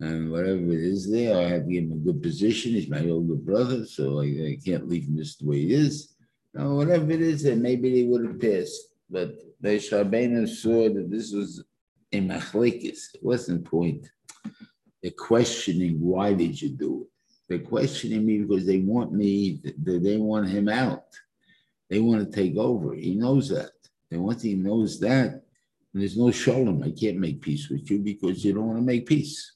and 0.00 0.30
whatever 0.30 0.72
it 0.72 0.80
is 0.80 1.10
there, 1.10 1.38
I 1.38 1.44
have 1.44 1.64
to 1.64 1.72
give 1.72 1.84
him 1.84 1.92
a 1.92 1.96
good 1.96 2.22
position. 2.22 2.72
He's 2.72 2.90
my 2.90 3.08
older 3.08 3.36
brother, 3.36 3.86
so 3.86 4.20
I, 4.20 4.24
I 4.24 4.58
can't 4.64 4.88
leave 4.88 5.04
him 5.04 5.16
just 5.16 5.38
the 5.38 5.46
way 5.46 5.60
he 5.60 5.74
is. 5.74 6.14
Now, 6.54 6.74
whatever 6.74 7.10
it 7.10 7.22
is, 7.22 7.44
then 7.44 7.62
maybe 7.62 7.92
they 7.92 8.08
would 8.08 8.26
have 8.26 8.40
passed. 8.40 8.88
But 9.08 9.34
the 9.60 9.76
Shabbat 9.76 10.48
saw 10.48 10.92
that 10.92 11.10
this 11.10 11.32
was 11.32 11.64
a 12.12 12.20
machlekes. 12.20 13.14
It 13.14 13.22
wasn't 13.22 13.64
point. 13.64 14.08
They're 15.02 15.12
questioning 15.12 16.00
why 16.00 16.34
did 16.34 16.60
you 16.60 16.70
do 16.70 17.02
it. 17.02 17.08
They're 17.48 17.68
questioning 17.68 18.24
me 18.24 18.38
because 18.38 18.66
they 18.66 18.78
want 18.78 19.12
me. 19.12 19.60
They 19.78 20.16
want 20.16 20.48
him 20.48 20.68
out. 20.68 21.04
They 21.92 22.00
want 22.00 22.24
to 22.24 22.34
take 22.34 22.56
over. 22.56 22.94
He 22.94 23.14
knows 23.14 23.50
that. 23.50 23.72
And 24.10 24.24
once 24.24 24.40
he 24.40 24.54
knows 24.54 24.98
that, 25.00 25.42
there's 25.92 26.16
no 26.16 26.30
shalom. 26.30 26.82
I 26.82 26.90
can't 26.90 27.18
make 27.18 27.42
peace 27.42 27.68
with 27.68 27.90
you 27.90 27.98
because 27.98 28.42
you 28.42 28.54
don't 28.54 28.66
want 28.66 28.78
to 28.78 28.82
make 28.82 29.04
peace. 29.04 29.52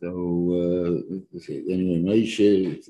So 0.00 0.08
uh, 0.08 1.52
anyway, 1.70 2.00
Moshe, 2.02 2.80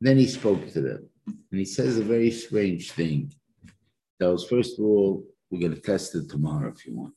then 0.00 0.16
he 0.16 0.26
spoke 0.28 0.70
to 0.70 0.80
them, 0.80 1.08
and 1.26 1.58
he 1.58 1.64
says 1.64 1.98
a 1.98 2.04
very 2.04 2.30
strange 2.30 2.92
thing. 2.92 3.32
Tells 4.20 4.46
first 4.46 4.78
of 4.78 4.84
all, 4.84 5.24
we're 5.50 5.58
going 5.58 5.74
to 5.74 5.80
test 5.80 6.14
it 6.14 6.30
tomorrow 6.30 6.72
if 6.72 6.86
you 6.86 6.94
want. 6.94 7.14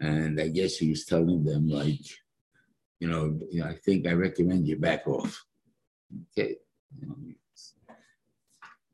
And 0.00 0.40
I 0.40 0.48
guess 0.48 0.76
he 0.76 0.90
was 0.90 1.04
telling 1.04 1.44
them, 1.44 1.68
like, 1.68 2.06
you 3.00 3.08
know, 3.08 3.38
you 3.50 3.60
know 3.60 3.66
I 3.66 3.74
think 3.74 4.06
I 4.06 4.12
recommend 4.12 4.66
you 4.66 4.76
back 4.76 5.06
off. 5.06 5.44
Okay. 6.32 6.56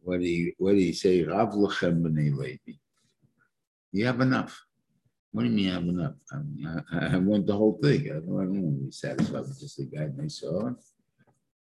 What 0.02 0.20
do 0.20 0.26
you, 0.26 0.52
what 0.58 0.72
do 0.72 0.78
you 0.78 0.92
say? 0.92 1.16
You 3.92 4.06
have 4.06 4.20
enough. 4.20 4.64
What 5.32 5.42
do 5.42 5.48
you 5.48 5.54
mean 5.54 5.64
you 5.64 5.72
have 5.72 5.82
enough? 5.82 6.14
I, 6.32 6.36
mean, 6.38 6.82
I, 6.92 7.14
I 7.14 7.16
want 7.16 7.46
the 7.46 7.56
whole 7.56 7.78
thing. 7.82 8.10
I 8.10 8.14
don't, 8.14 8.40
I 8.40 8.44
don't 8.44 8.62
want 8.62 8.78
to 8.78 8.84
be 8.84 8.90
satisfied 8.90 9.40
with 9.40 9.60
just 9.60 9.76
the 9.78 9.84
guy 9.86 10.08
I 10.22 10.28
saw. 10.28 10.70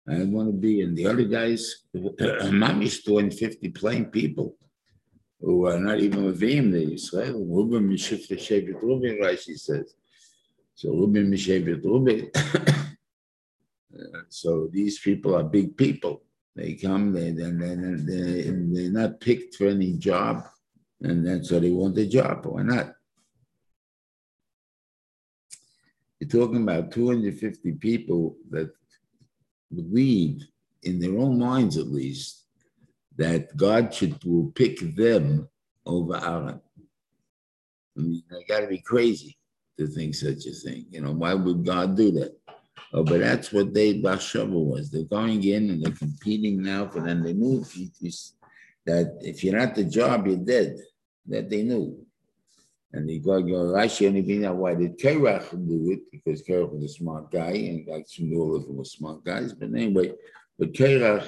I 0.08 0.22
want 0.24 0.48
to 0.48 0.52
be, 0.52 0.82
and 0.82 0.96
the 0.96 1.06
other 1.06 1.24
guys, 1.24 1.84
Mami's 1.94 3.02
250 3.02 3.70
plain 3.70 4.06
people 4.06 4.56
who 5.40 5.66
are 5.66 5.78
not 5.78 6.00
even 6.00 6.24
him, 6.34 6.70
the 6.70 6.94
Israel. 6.94 7.44
Ruben 7.44 7.88
Mishif 7.88 8.28
Shevet 8.28 8.80
Ruben, 8.82 9.18
Rashi 9.22 9.58
says. 9.58 9.94
So 10.74 10.90
Ruben 10.90 11.30
Mishevet 11.30 11.84
Ruben. 11.84 12.30
So 14.28 14.68
these 14.70 14.98
people 14.98 15.34
are 15.34 15.42
big 15.42 15.74
people. 15.76 16.22
They 16.54 16.74
come, 16.74 17.12
they, 17.12 17.30
they, 17.30 17.50
they, 17.50 17.74
they, 17.74 18.42
they're 18.50 18.90
not 18.90 19.20
picked 19.20 19.54
for 19.54 19.68
any 19.68 19.92
job, 19.94 20.44
and 21.00 21.26
then 21.26 21.44
so 21.44 21.60
they 21.60 21.70
want 21.70 21.98
a 21.98 22.06
job. 22.06 22.44
Why 22.46 22.62
not? 22.62 22.94
You're 26.18 26.30
talking 26.30 26.62
about 26.62 26.92
250 26.92 27.72
people 27.72 28.36
that 28.50 28.70
believe, 29.74 30.46
in 30.82 30.98
their 30.98 31.18
own 31.18 31.38
minds 31.38 31.76
at 31.76 31.88
least, 31.88 32.45
that 33.16 33.56
God 33.56 33.94
should 33.94 34.22
will 34.24 34.50
pick 34.52 34.78
them 34.96 35.48
over 35.84 36.16
Aaron. 36.16 36.60
I 37.96 38.00
mean, 38.00 38.22
I 38.30 38.42
got 38.46 38.60
to 38.60 38.66
be 38.66 38.78
crazy 38.78 39.36
to 39.78 39.86
think 39.86 40.14
such 40.14 40.46
a 40.46 40.52
thing. 40.52 40.86
You 40.90 41.00
know, 41.02 41.12
why 41.12 41.34
would 41.34 41.64
God 41.64 41.96
do 41.96 42.10
that? 42.12 42.36
Oh, 42.92 43.04
but 43.04 43.20
that's 43.20 43.52
what 43.52 43.74
they 43.74 44.00
Bashava 44.00 44.48
was. 44.50 44.90
They're 44.90 45.04
going 45.04 45.42
in 45.42 45.70
and 45.70 45.82
they're 45.82 45.92
competing 45.92 46.62
now 46.62 46.88
for 46.88 47.00
them. 47.00 47.22
They 47.22 47.32
knew 47.32 47.60
if 47.60 47.76
you- 47.76 48.10
that 48.86 49.18
if 49.20 49.42
you're 49.42 49.58
not 49.58 49.74
the 49.74 49.84
job, 49.84 50.26
you're 50.26 50.36
dead. 50.36 50.78
That 51.26 51.50
they 51.50 51.62
knew. 51.64 52.06
And 52.92 53.08
they 53.08 53.18
go, 53.18 53.42
go 53.42 53.72
Rashi 53.74 54.06
only 54.06 54.22
being 54.22 54.44
out 54.44 54.56
why 54.56 54.74
did 54.74 54.98
Kerach 54.98 55.50
do 55.50 55.90
it? 55.90 56.10
Because 56.10 56.42
Kerach 56.42 56.72
was 56.72 56.84
a 56.84 56.88
smart 56.88 57.30
guy, 57.30 57.50
and 57.50 57.88
actually 57.90 58.34
all 58.36 58.54
of 58.54 58.64
them 58.66 58.76
were 58.76 58.84
smart 58.84 59.24
guys. 59.24 59.52
But 59.52 59.70
anyway, 59.74 60.12
but 60.58 60.72
Kerach, 60.72 61.26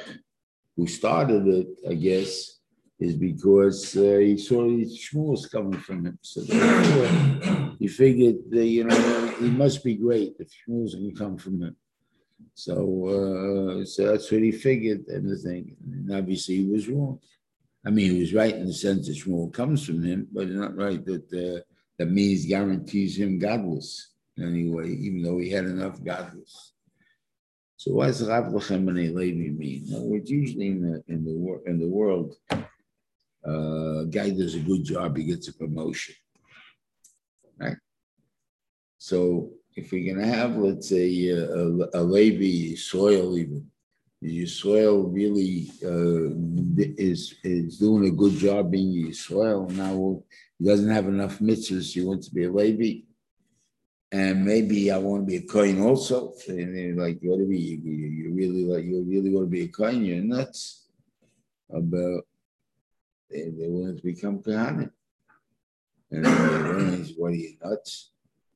who 0.79 0.87
started 0.87 1.45
it, 1.49 1.67
I 1.91 1.95
guess, 1.95 2.61
is 3.01 3.17
because 3.17 3.97
uh, 3.97 4.19
he 4.19 4.39
saw 4.39 4.63
shmuels 4.63 5.51
coming 5.51 5.81
from 5.81 6.07
him. 6.07 6.19
So 6.23 6.43
he 7.81 7.89
figured, 7.89 8.37
you 8.53 8.85
know, 8.85 9.27
he 9.41 9.51
must 9.51 9.83
be 9.83 9.97
great 9.97 10.37
if 10.39 10.49
shmuels 10.49 10.93
can 10.93 11.15
come 11.17 11.37
from 11.37 11.63
him. 11.63 11.77
So, 12.55 12.75
uh, 13.09 13.85
so 13.85 14.07
that's 14.07 14.31
what 14.31 14.43
he 14.43 14.53
figured 14.53 15.05
and 15.09 15.29
the 15.29 15.37
thing. 15.37 15.77
And 15.85 16.13
obviously, 16.13 16.59
he 16.59 16.67
was 16.67 16.89
wrong. 16.89 17.19
I 17.85 17.91
mean, 17.91 18.13
he 18.13 18.21
was 18.21 18.35
right 18.35 18.55
in 18.55 18.67
the 18.67 18.73
sense 18.73 19.07
that 19.07 19.17
Shmuel 19.17 19.53
comes 19.53 19.85
from 19.87 20.03
him, 20.03 20.29
but 20.33 20.49
not 20.49 20.77
right 20.77 21.05
that 21.07 21.33
uh, 21.33 21.61
that 21.99 22.11
means 22.11 22.47
guarantees 22.47 23.19
him 23.19 23.41
gadlus 23.41 24.09
anyway, 24.39 24.91
even 24.91 25.23
though 25.23 25.39
he 25.39 25.51
had 25.51 25.65
enough 25.65 26.01
gadlus. 26.01 26.73
So 27.79 27.93
what 27.93 28.09
does 28.09 28.27
Rav 28.27 28.47
Lechem 28.47 28.85
B'nai 28.85 29.15
Levi 29.15 29.51
mean? 29.51 29.85
In 29.87 29.95
other 29.95 30.05
words, 30.05 30.29
usually 30.29 30.67
in 30.67 30.83
the 30.83 31.03
in 31.07 31.25
the 31.25 31.63
in 31.71 31.79
the 31.79 31.87
world, 31.87 32.35
uh, 32.51 34.01
a 34.01 34.07
guy 34.11 34.31
does 34.31 34.57
a 34.57 34.59
good 34.59 34.83
job, 34.83 35.17
he 35.17 35.23
gets 35.23 35.47
a 35.47 35.55
promotion, 35.55 36.17
right? 37.57 37.77
So 38.99 39.51
if 39.77 39.93
we're 39.93 40.13
gonna 40.13 40.27
have, 40.27 40.57
let's 40.57 40.89
say, 40.89 41.29
a, 41.29 41.45
a, 41.55 41.89
a 41.95 42.03
Levi 42.03 42.75
soil 42.75 43.39
even, 43.39 43.71
your 44.23 44.49
soil 44.49 45.05
really 45.05 45.71
uh, 45.85 46.35
is 46.99 47.37
is 47.45 47.79
doing 47.79 48.09
a 48.09 48.17
good 48.23 48.33
job 48.33 48.73
being 48.73 48.91
your 48.91 49.13
soil. 49.13 49.69
Now 49.69 50.21
he 50.59 50.65
doesn't 50.67 50.91
have 50.91 51.07
enough 51.07 51.39
mitzvahs. 51.39 51.95
He 51.95 52.01
wants 52.01 52.27
to 52.29 52.35
be 52.35 52.43
a 52.47 52.51
Levi, 52.51 53.07
and 54.11 54.45
maybe 54.45 54.91
I 54.91 54.99
want 54.99 55.23
to 55.23 55.27
be 55.27 55.37
a 55.37 55.43
Kohen 55.43 55.83
also. 55.83 56.35
And 56.49 56.99
like, 56.99 57.19
what 57.23 57.39
do 57.39 57.47
we? 57.47 57.59
You, 57.59 58.07
you 58.09 58.35
really 58.35 58.65
like? 58.65 58.85
You 58.85 59.05
really 59.07 59.31
want 59.31 59.47
to 59.47 59.51
be 59.51 59.63
a 59.63 59.69
Kohen? 59.69 60.05
You're 60.05 60.23
nuts. 60.23 60.87
About 61.71 62.25
they, 63.31 63.51
they 63.51 63.69
want 63.69 63.99
to 63.99 64.03
become 64.03 64.39
Kohanim, 64.39 64.91
and 66.11 66.25
then 66.25 67.07
what 67.19 67.33
are 67.33 67.35
you 67.35 67.57
nuts? 67.63 68.13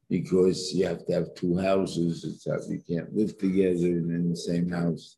Because 0.09 0.72
you 0.72 0.87
have 0.87 1.05
to 1.07 1.12
have 1.12 1.35
two 1.35 1.59
houses. 1.59 2.24
It's 2.24 2.48
how 2.48 2.59
you 2.70 2.83
can't 2.88 3.14
live 3.14 3.37
together 3.37 3.87
in 3.87 4.31
the 4.31 4.37
same 4.37 4.70
house 4.70 5.16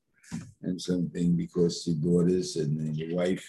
and 0.62 0.80
something 0.80 1.36
because 1.36 1.86
your 1.86 1.96
daughters 1.96 2.56
and 2.56 2.96
your 2.96 3.16
wife, 3.16 3.44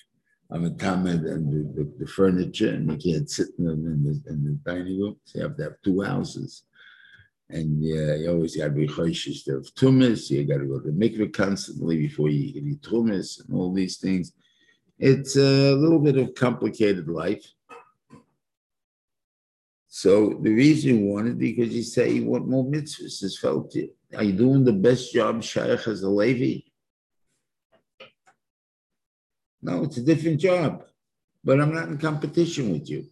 I'm 0.52 0.66
a 0.66 0.70
Talmud 0.72 1.22
and 1.22 1.52
the, 1.52 1.84
the, 1.84 1.92
the 2.00 2.08
furniture, 2.08 2.70
and 2.70 2.92
you 2.92 3.14
can't 3.14 3.30
sit 3.30 3.48
in 3.58 3.66
the, 3.66 3.72
in 3.72 4.04
the, 4.04 4.32
in 4.32 4.44
the 4.44 4.72
dining 4.72 5.00
room. 5.00 5.18
So 5.26 5.40
you 5.40 5.44
have 5.44 5.58
to 5.58 5.64
have 5.64 5.82
two 5.84 6.02
houses. 6.02 6.64
And 7.50 7.84
yeah, 7.84 8.16
you 8.16 8.32
always 8.32 8.58
got 8.58 8.66
to 8.66 8.70
be 8.72 8.88
choishes 8.88 9.48
of 9.48 9.66
tumis. 9.76 10.30
You 10.30 10.46
got 10.46 10.58
to 10.58 10.66
go 10.66 10.80
to 10.80 10.90
mikveh 10.90 11.32
constantly 11.32 11.98
before 11.98 12.30
you 12.30 12.54
eat 12.56 12.82
tumis 12.82 13.46
and 13.46 13.56
all 13.56 13.72
these 13.72 13.98
things. 13.98 14.32
It's 14.98 15.36
a 15.36 15.74
little 15.74 16.00
bit 16.00 16.18
of 16.18 16.34
complicated 16.34 17.08
life. 17.08 17.46
So 19.88 20.40
the 20.42 20.52
reason 20.52 21.00
you 21.00 21.06
want 21.06 21.28
it 21.28 21.38
because 21.38 21.74
you 21.74 21.84
say 21.84 22.12
you 22.12 22.26
want 22.26 22.50
more 22.50 22.66
mitzvahs. 22.66 23.24
Is 23.24 23.40
felt. 23.40 23.76
Are 24.16 24.24
you 24.24 24.34
doing 24.34 24.64
the 24.64 24.74
best 24.74 25.14
job, 25.14 25.44
Shaykh, 25.44 25.88
as 25.88 26.04
a 26.04 26.10
Levi? 26.10 26.62
No, 29.62 29.84
it's 29.84 29.98
a 29.98 30.04
different 30.04 30.40
job, 30.40 30.84
but 31.44 31.60
I'm 31.60 31.74
not 31.74 31.88
in 31.88 31.98
competition 31.98 32.72
with 32.72 32.90
you. 32.90 33.08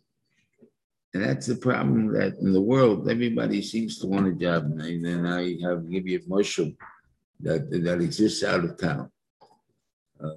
And 1.13 1.23
that's 1.23 1.45
the 1.45 1.55
problem 1.55 2.11
that 2.13 2.37
in 2.39 2.53
the 2.53 2.61
world, 2.61 3.09
everybody 3.09 3.61
seems 3.61 3.99
to 3.99 4.07
want 4.07 4.27
a 4.27 4.33
job. 4.33 4.63
And 4.65 5.05
then 5.05 5.27
I 5.27 5.57
have 5.61 5.89
give 5.89 6.07
you 6.07 6.19
a 6.19 6.27
mushroom 6.27 6.75
that, 7.41 7.69
that 7.69 8.01
exists 8.01 8.43
out 8.43 8.63
of 8.63 8.79
town. 8.79 9.11
Uh, 10.23 10.29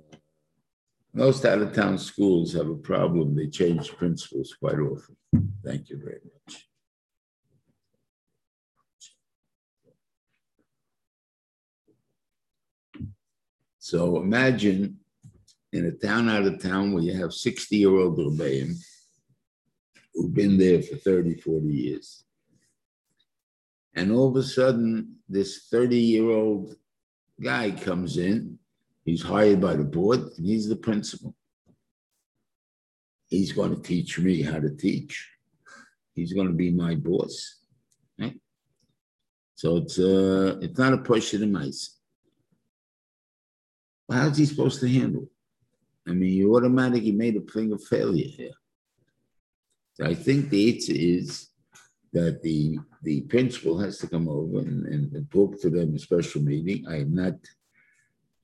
most 1.15 1.47
out 1.47 1.62
of 1.62 1.73
town 1.73 1.97
schools 1.97 2.53
have 2.53 2.69
a 2.69 2.75
problem. 2.75 3.35
They 3.35 3.47
change 3.47 3.97
principals 3.97 4.55
quite 4.61 4.79
often. 4.79 5.17
Thank 5.65 5.89
you 5.89 5.99
very 5.99 6.21
much. 6.25 6.69
So 13.79 14.21
imagine 14.21 14.99
in 15.73 15.87
a 15.87 15.93
town 15.93 16.29
out 16.29 16.45
of 16.45 16.61
town 16.61 16.93
where 16.93 17.03
you 17.03 17.15
have 17.15 17.33
60 17.33 17.77
year 17.77 17.97
old 17.97 18.19
Rebbeim 18.19 18.75
who've 20.17 20.35
been 20.35 20.57
there 20.57 20.83
for 20.83 20.97
30, 20.97 21.35
40 21.35 21.67
years. 21.69 22.25
And 23.95 24.11
all 24.11 24.29
of 24.29 24.37
a 24.37 24.43
sudden, 24.43 25.17
this 25.29 25.69
30 25.71 25.97
year 25.97 26.31
old 26.31 26.75
guy 27.41 27.71
comes 27.71 28.17
in, 28.17 28.59
he's 29.05 29.23
hired 29.23 29.61
by 29.61 29.77
the 29.77 29.85
board, 29.85 30.21
and 30.37 30.47
he's 30.47 30.69
the 30.69 30.77
principal. 30.77 31.35
He's 33.29 33.53
going 33.53 33.75
to 33.75 33.83
teach 33.83 34.19
me 34.19 34.43
how 34.43 34.59
to 34.59 34.71
teach. 34.71 35.31
He's 36.15 36.33
going 36.33 36.47
to 36.47 36.53
be 36.55 36.71
my 36.71 36.95
boss. 36.95 37.57
Right? 38.19 38.39
So 39.55 39.79
it's 39.79 39.99
uh, 39.99 40.59
it's 40.63 40.79
not 40.79 40.93
a 40.93 40.99
push 40.99 41.35
of 41.35 41.41
the 41.41 41.47
mice. 41.47 41.99
How's 44.11 44.39
he 44.39 44.47
supposed 44.47 44.81
to 44.81 44.89
handle? 44.89 45.29
I 46.07 46.13
mean, 46.13 46.33
you 46.33 46.55
automatically 46.55 47.13
made 47.13 47.37
a 47.37 47.41
thing 47.41 47.73
of 47.73 47.83
failure 47.83 48.29
here. 48.29 48.53
So 49.97 50.05
I 50.05 50.15
think 50.15 50.51
the 50.51 50.75
answer 50.75 50.93
is 50.95 51.49
that 52.13 52.43
the 52.43 52.79
the 53.03 53.23
principal 53.23 53.79
has 53.79 53.99
to 53.99 54.09
come 54.09 54.29
over 54.29 54.59
and, 54.59 54.87
and, 54.87 55.13
and 55.13 55.31
talk 55.31 55.61
to 55.61 55.71
them 55.71 55.89
in 55.91 55.97
a 55.97 55.99
special 55.99 56.43
meeting. 56.43 56.87
I 56.87 57.01
am 57.01 57.15
not 57.15 57.35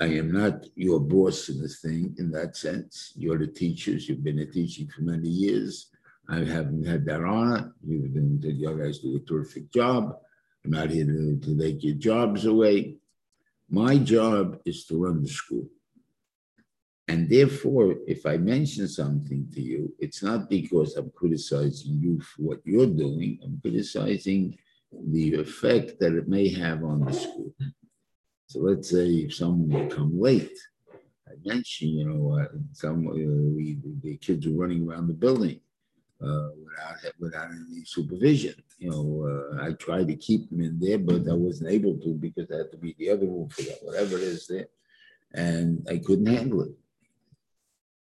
I 0.01 0.07
am 0.07 0.33
not 0.33 0.65
your 0.75 0.99
boss 0.99 1.51
in 1.51 1.61
this 1.61 1.81
thing 1.81 2.15
in 2.19 2.31
that 2.33 2.57
sense. 2.57 3.12
You're 3.17 3.38
the 3.38 3.47
teachers. 3.47 4.09
You've 4.09 4.25
been 4.25 4.38
a 4.38 4.47
teaching 4.47 4.88
for 4.88 5.03
many 5.03 5.29
years. 5.29 5.91
I 6.29 6.38
haven't 6.38 6.87
had 6.87 7.05
that 7.05 7.23
honor. 7.23 7.75
You've 7.87 8.15
been 8.15 8.41
you 8.43 8.79
guys 8.79 9.01
do 9.01 9.17
a 9.17 9.21
terrific 9.21 9.71
job. 9.71 10.17
I'm 10.65 10.71
not 10.71 10.91
here 10.91 11.05
to, 11.05 11.38
to 11.38 11.59
take 11.59 11.85
your 11.85 11.97
jobs 11.97 12.47
away. 12.47 12.97
My 13.69 13.99
job 13.99 14.59
is 14.65 14.87
to 14.87 14.97
run 14.97 15.23
the 15.23 15.29
school. 15.29 15.69
And 17.09 17.29
therefore, 17.29 17.97
if 18.07 18.25
I 18.27 18.37
mention 18.37 18.87
something 18.88 19.49
to 19.55 19.61
you, 19.61 19.93
it's 19.99 20.23
not 20.23 20.49
because 20.49 20.97
I'm 20.97 21.11
criticizing 21.15 21.99
you 22.01 22.21
for 22.21 22.43
what 22.43 22.61
you're 22.65 22.87
doing, 22.87 23.38
I'm 23.45 23.61
criticizing 23.61 24.57
the 25.11 25.35
effect 25.35 25.99
that 26.01 26.15
it 26.15 26.29
may 26.29 26.49
have 26.51 26.85
on 26.85 27.05
the 27.05 27.12
school. 27.12 27.53
So 28.47 28.61
let's 28.61 28.91
say 28.91 29.09
if 29.09 29.35
someone 29.35 29.69
will 29.69 29.88
come 29.95 30.21
late, 30.21 30.57
I 31.27 31.33
mentioned, 31.45 31.93
you 31.93 32.05
know, 32.05 32.38
uh, 32.38 32.49
some 32.73 33.09
uh, 33.09 33.12
we, 33.12 33.79
the 34.03 34.17
kids 34.19 34.47
were 34.47 34.62
running 34.67 34.87
around 34.87 35.09
the 35.09 35.15
building 35.15 35.61
uh, 36.23 36.49
without 36.62 37.15
without 37.19 37.49
any 37.51 37.85
supervision. 37.85 38.55
You 38.79 38.91
know, 38.91 39.55
uh, 39.59 39.65
I 39.65 39.73
tried 39.73 40.09
to 40.09 40.17
keep 40.17 40.51
them 40.51 40.61
in 40.61 40.79
there, 40.79 40.99
but 40.99 41.29
I 41.29 41.35
wasn't 41.35 41.71
able 41.71 41.97
to 41.99 42.15
because 42.15 42.51
I 42.51 42.59
had 42.59 42.71
to 42.73 42.77
be 42.77 42.95
the 42.99 43.11
other 43.11 43.27
room 43.27 43.49
for 43.49 43.62
that, 43.62 43.79
whatever 43.83 44.17
it 44.19 44.25
is 44.25 44.47
there, 44.47 44.67
and 45.33 45.87
I 45.88 45.99
couldn't 45.99 46.27
handle 46.27 46.62
it. 46.62 46.73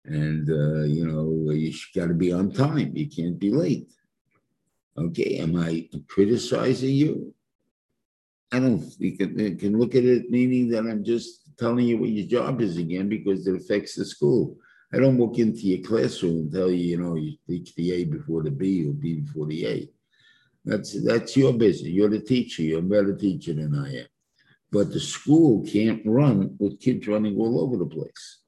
And, 0.06 0.50
uh, 0.50 0.84
you 0.84 1.06
know, 1.08 1.52
you 1.52 1.74
got 1.96 2.08
to 2.08 2.14
be 2.14 2.32
on 2.32 2.52
time. 2.52 2.96
You 2.96 3.10
can't 3.10 3.40
be 3.40 3.52
late. 3.52 3.92
Okay, 4.98 5.38
am 5.38 5.58
I 5.58 5.88
criticizing 6.08 6.90
you? 6.90 7.34
I 8.52 8.60
don't, 8.60 8.84
you 8.98 9.16
can, 9.16 9.40
you 9.40 9.56
can 9.56 9.80
look 9.80 9.96
at 9.96 10.04
it 10.04 10.30
meaning 10.30 10.70
that 10.70 10.86
I'm 10.86 11.04
just 11.04 11.58
telling 11.58 11.86
you 11.86 11.98
what 11.98 12.10
your 12.10 12.28
job 12.28 12.60
is 12.60 12.78
again 12.78 13.08
because 13.08 13.48
it 13.48 13.56
affects 13.56 13.96
the 13.96 14.04
school. 14.04 14.58
I 14.94 14.98
don't 14.98 15.18
walk 15.18 15.38
into 15.38 15.62
your 15.62 15.88
classroom 15.88 16.32
and 16.32 16.52
tell 16.52 16.70
you, 16.70 16.78
you 16.78 16.98
know, 16.98 17.16
you 17.16 17.38
teach 17.48 17.74
the 17.76 17.94
A 17.94 18.04
before 18.04 18.44
the 18.44 18.52
B 18.52 18.86
or 18.88 18.92
B 18.92 19.22
before 19.22 19.46
the 19.46 19.66
A. 19.66 19.90
That's 20.66 21.02
that's 21.04 21.38
your 21.38 21.54
business. 21.54 21.90
You're 21.90 22.10
the 22.10 22.20
teacher. 22.20 22.62
You're 22.62 22.80
a 22.80 22.84
better 22.84 23.16
teacher 23.16 23.54
than 23.54 23.74
I 23.74 24.02
am. 24.02 24.08
But 24.72 24.92
the 24.92 25.00
school 25.00 25.66
can't 25.66 26.02
run 26.06 26.56
with 26.60 26.80
kids 26.80 27.08
running 27.08 27.38
all 27.38 27.62
over 27.62 27.78
the 27.78 27.86
place. 27.86 28.41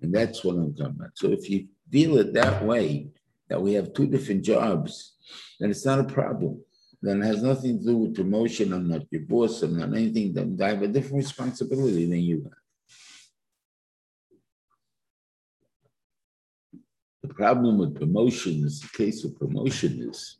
And 0.00 0.14
that's 0.14 0.44
what 0.44 0.56
I'm 0.56 0.74
talking 0.74 0.96
about. 0.98 1.10
So 1.14 1.28
if 1.28 1.50
you 1.50 1.68
deal 1.88 2.18
it 2.18 2.32
that 2.34 2.64
way, 2.64 3.08
that 3.48 3.60
we 3.60 3.72
have 3.74 3.94
two 3.94 4.06
different 4.06 4.44
jobs, 4.44 5.14
then 5.58 5.70
it's 5.70 5.84
not 5.84 6.00
a 6.00 6.04
problem. 6.04 6.62
Then 7.00 7.22
it 7.22 7.26
has 7.26 7.42
nothing 7.42 7.78
to 7.78 7.84
do 7.84 7.96
with 7.96 8.16
promotion. 8.16 8.72
I'm 8.72 8.88
not 8.88 9.06
your 9.10 9.22
boss. 9.22 9.62
I'm 9.62 9.78
not 9.78 9.94
anything. 9.96 10.36
I 10.60 10.68
have 10.68 10.82
a 10.82 10.88
different 10.88 11.16
responsibility 11.16 12.06
than 12.06 12.20
you 12.20 12.42
have. 12.42 12.52
The 17.22 17.34
problem 17.34 17.78
with 17.78 17.98
promotion 17.98 18.64
is 18.64 18.80
the 18.80 18.88
case 18.96 19.24
of 19.24 19.38
promotion 19.38 20.08
is 20.10 20.38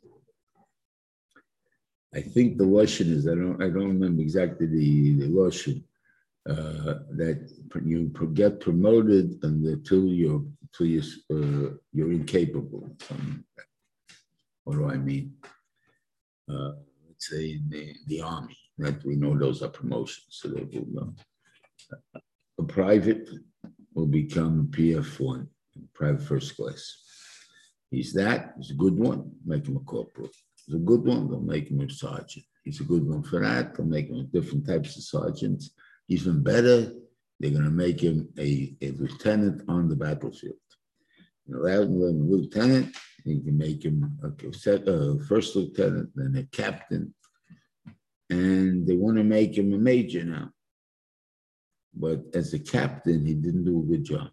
I 2.13 2.21
think 2.21 2.57
the 2.57 2.65
Russian 2.65 3.13
is, 3.13 3.27
I 3.27 3.35
don't, 3.35 3.61
I 3.61 3.69
don't 3.69 3.99
remember 3.99 4.21
exactly 4.21 4.65
the, 4.65 5.13
the 5.19 5.29
Russian, 5.29 5.83
that 6.53 7.49
you 7.85 8.11
get 8.33 8.59
promoted 8.59 9.39
until 9.43 10.05
you're, 10.05 10.43
you're, 10.79 11.03
uh, 11.31 11.69
you're 11.91 12.11
incapable. 12.11 12.89
What 14.63 14.77
do 14.77 14.89
I 14.89 14.97
mean? 14.97 15.33
Uh, 16.49 16.71
let's 17.07 17.29
say 17.29 17.51
in 17.51 17.65
the, 17.69 17.93
the 18.07 18.21
army, 18.21 18.57
that 18.77 19.03
we 19.05 19.15
know 19.15 19.37
those 19.37 19.61
are 19.61 19.69
promotions, 19.69 20.27
so 20.29 20.47
they 20.49 20.63
will 20.63 20.85
go. 20.85 21.13
A 22.59 22.63
private 22.63 23.29
will 23.93 24.07
become 24.07 24.69
a 24.71 24.75
PF1, 24.75 25.47
private 25.93 26.21
first 26.21 26.55
class. 26.55 26.95
He's 27.91 28.13
that, 28.13 28.53
he's 28.57 28.71
a 28.71 28.75
good 28.75 28.97
one, 28.97 29.31
make 29.45 29.67
him 29.67 29.77
a 29.77 29.81
corporal. 29.81 30.29
He's 30.65 30.75
a 30.75 30.79
good 30.79 31.03
one, 31.03 31.29
they'll 31.29 31.41
make 31.41 31.69
him 31.69 31.81
a 31.81 31.89
sergeant. 31.89 32.45
He's 32.63 32.81
a 32.81 32.83
good 32.83 33.07
one 33.07 33.23
for 33.23 33.41
that, 33.41 33.75
they'll 33.75 33.85
make 33.85 34.09
him 34.09 34.29
different 34.31 34.67
types 34.67 34.95
of 34.95 35.03
sergeants. 35.03 35.71
Even 36.09 36.43
better, 36.43 36.91
they're 37.39 37.51
going 37.51 37.63
to 37.63 37.69
make 37.69 38.01
him 38.01 38.27
a, 38.37 38.75
a 38.81 38.91
lieutenant 38.91 39.61
on 39.69 39.87
the 39.87 39.95
battlefield. 39.95 40.55
Allow 41.53 41.83
him 41.83 42.01
a 42.01 42.05
lieutenant, 42.07 42.95
you 43.25 43.41
can 43.41 43.57
make 43.57 43.83
him 43.83 44.17
a, 44.23 44.27
a 44.27 44.75
uh, 44.75 45.23
first 45.27 45.55
lieutenant, 45.55 46.09
then 46.15 46.35
a 46.35 46.43
captain, 46.55 47.13
and 48.29 48.85
they 48.85 48.95
want 48.95 49.17
to 49.17 49.23
make 49.23 49.57
him 49.57 49.73
a 49.73 49.77
major 49.77 50.23
now. 50.23 50.49
But 51.93 52.25
as 52.33 52.53
a 52.53 52.59
captain, 52.59 53.25
he 53.25 53.33
didn't 53.33 53.65
do 53.65 53.79
a 53.79 53.83
good 53.83 54.03
job. 54.03 54.29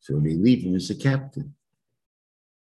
So 0.00 0.18
they 0.20 0.34
leave 0.34 0.64
him 0.64 0.76
as 0.76 0.90
a 0.90 0.94
captain. 0.94 1.54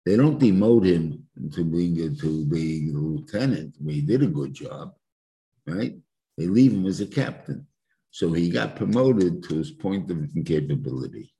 They 0.04 0.16
don't 0.16 0.40
demote 0.40 0.86
him 0.86 1.26
to 1.52 1.64
being 1.64 2.16
to 2.16 2.44
being 2.46 2.94
a 2.94 2.98
lieutenant 2.98 3.74
where 3.80 3.94
he 3.94 4.02
did 4.02 4.22
a 4.22 4.28
good 4.28 4.54
job, 4.54 4.94
right? 5.66 5.96
They 6.36 6.46
leave 6.46 6.72
him 6.72 6.86
as 6.86 7.00
a 7.00 7.06
captain. 7.06 7.66
So 8.10 8.32
he 8.32 8.50
got 8.50 8.76
promoted 8.76 9.42
to 9.44 9.56
his 9.56 9.70
point 9.70 10.10
of 10.10 10.18
incapability. 10.34 11.32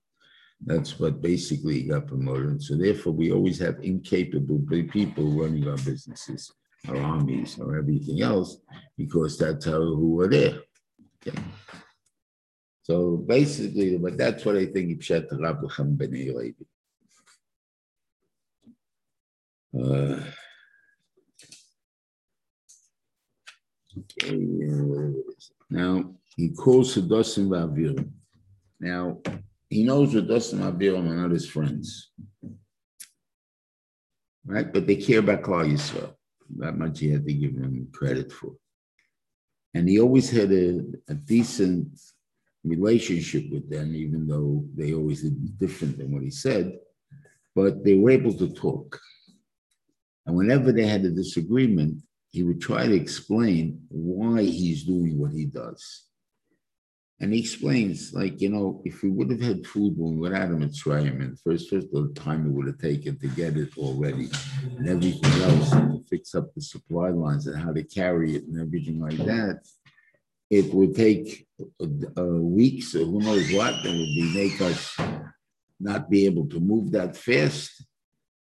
That's 0.65 0.99
what 0.99 1.21
basically 1.21 1.81
he 1.81 1.89
got 1.89 2.07
promoted. 2.07 2.63
So 2.63 2.77
therefore, 2.77 3.13
we 3.13 3.31
always 3.31 3.59
have 3.59 3.77
incapable 3.83 4.61
people 4.91 5.31
running 5.33 5.69
our 5.69 5.77
businesses, 5.77 6.51
our 6.89 6.97
armies, 6.97 7.59
or 7.59 7.79
everything 7.79 8.23
else, 8.23 8.59
because 8.97 9.39
that's 9.39 9.67
how 9.67 9.81
who 9.81 10.21
are 10.21 10.29
there. 10.29 10.61
Okay. 11.27 11.39
So 12.83 13.17
basically, 13.17 13.99
but 13.99 14.17
that's 14.17 14.45
what 14.45 14.57
I 14.57 14.67
think 14.67 14.99
Ibshat 14.99 15.27
Rabbi 15.41 15.67
Ben 15.97 16.11
Levi. 16.13 16.53
Uh, 19.77 19.83
okay, 19.83 20.25
now 25.71 26.15
he 26.37 26.51
calls 26.51 26.95
Sadosim 26.95 27.49
Vavirim. 27.49 28.11
Now 28.81 29.21
he 29.69 29.85
knows 29.85 30.13
Sadosim 30.15 30.59
Vavirim 30.61 31.11
are 31.11 31.15
not 31.15 31.31
his 31.31 31.49
friends, 31.49 32.11
right? 34.45 34.73
But 34.73 34.87
they 34.87 34.97
care 34.97 35.21
about 35.21 35.43
Klal 35.43 35.71
Yisrael. 35.73 36.15
That 36.59 36.79
much 36.79 37.01
he 37.01 37.11
had 37.11 37.27
to 37.27 37.33
give 37.33 37.53
him 37.53 37.89
credit 37.93 38.33
for. 38.33 38.53
And 39.75 39.89
he 39.89 40.01
always 40.01 40.31
had 40.31 40.53
a, 40.53 40.81
a 41.09 41.15
decent 41.15 41.89
relationship 42.65 43.51
with 43.51 43.69
them, 43.69 43.95
even 43.95 44.27
though 44.27 44.65
they 44.75 44.95
always 44.95 45.23
did 45.23 45.59
different 45.59 45.99
than 45.99 46.13
what 46.13 46.23
he 46.23 46.31
said. 46.31 46.79
But 47.55 47.85
they 47.85 47.95
were 47.95 48.11
able 48.11 48.35
to 48.35 48.53
talk. 48.53 48.99
And 50.27 50.37
whenever 50.37 50.73
they 50.73 50.87
had 50.87 51.05
a 51.05 51.11
disagreement, 51.11 52.03
he 52.37 52.43
would 52.43 52.61
try 52.61 52.87
to 52.87 52.95
explain 52.95 53.81
why 53.89 54.43
he's 54.43 54.85
doing 54.85 55.19
what 55.19 55.33
he 55.33 55.47
does. 55.47 56.05
And 57.19 57.33
he 57.33 57.41
explains, 57.41 58.13
like, 58.13 58.43
you 58.43 58.51
know, 58.51 58.83
if 58.85 59.03
we 59.03 59.09
would 59.09 59.31
have 59.31 59.41
had 59.41 59.67
food 59.67 59.95
when 59.97 60.19
we 60.19 60.29
were 60.29 60.37
at 60.37 60.51
him 60.51 60.63
at 60.63 60.73
Shrayim, 60.73 61.23
and 61.25 61.41
first, 61.41 61.71
first 61.71 61.87
of 61.95 62.15
the 62.15 62.21
time 62.21 62.45
it 62.45 62.53
would 62.53 62.67
have 62.67 62.77
taken 62.77 63.19
to 63.21 63.29
get 63.29 63.57
it 63.57 63.79
already, 63.79 64.29
and 64.77 64.87
everything 64.87 65.43
else, 65.45 65.73
and 65.73 65.93
to 65.93 66.09
fix 66.11 66.35
up 66.35 66.55
the 66.55 66.61
supply 66.61 67.09
lines 67.09 67.47
and 67.47 67.59
how 67.59 67.73
to 67.73 67.83
carry 67.83 68.37
it 68.37 68.45
and 68.45 68.61
everything 68.61 69.01
like 69.01 69.17
that, 69.17 69.61
it 70.51 70.75
would 70.75 70.95
take 70.95 71.49
uh, 71.81 72.25
weeks 72.61 72.95
or 72.95 73.07
who 73.07 73.21
knows 73.21 73.51
what, 73.55 73.83
that 73.83 73.97
would 73.99 74.15
be 74.19 74.31
make 74.35 74.61
us 74.61 74.95
not 75.81 76.11
be 76.11 76.27
able 76.27 76.47
to 76.51 76.61
move 76.61 76.93
that 76.93 77.17
fast. 77.17 77.83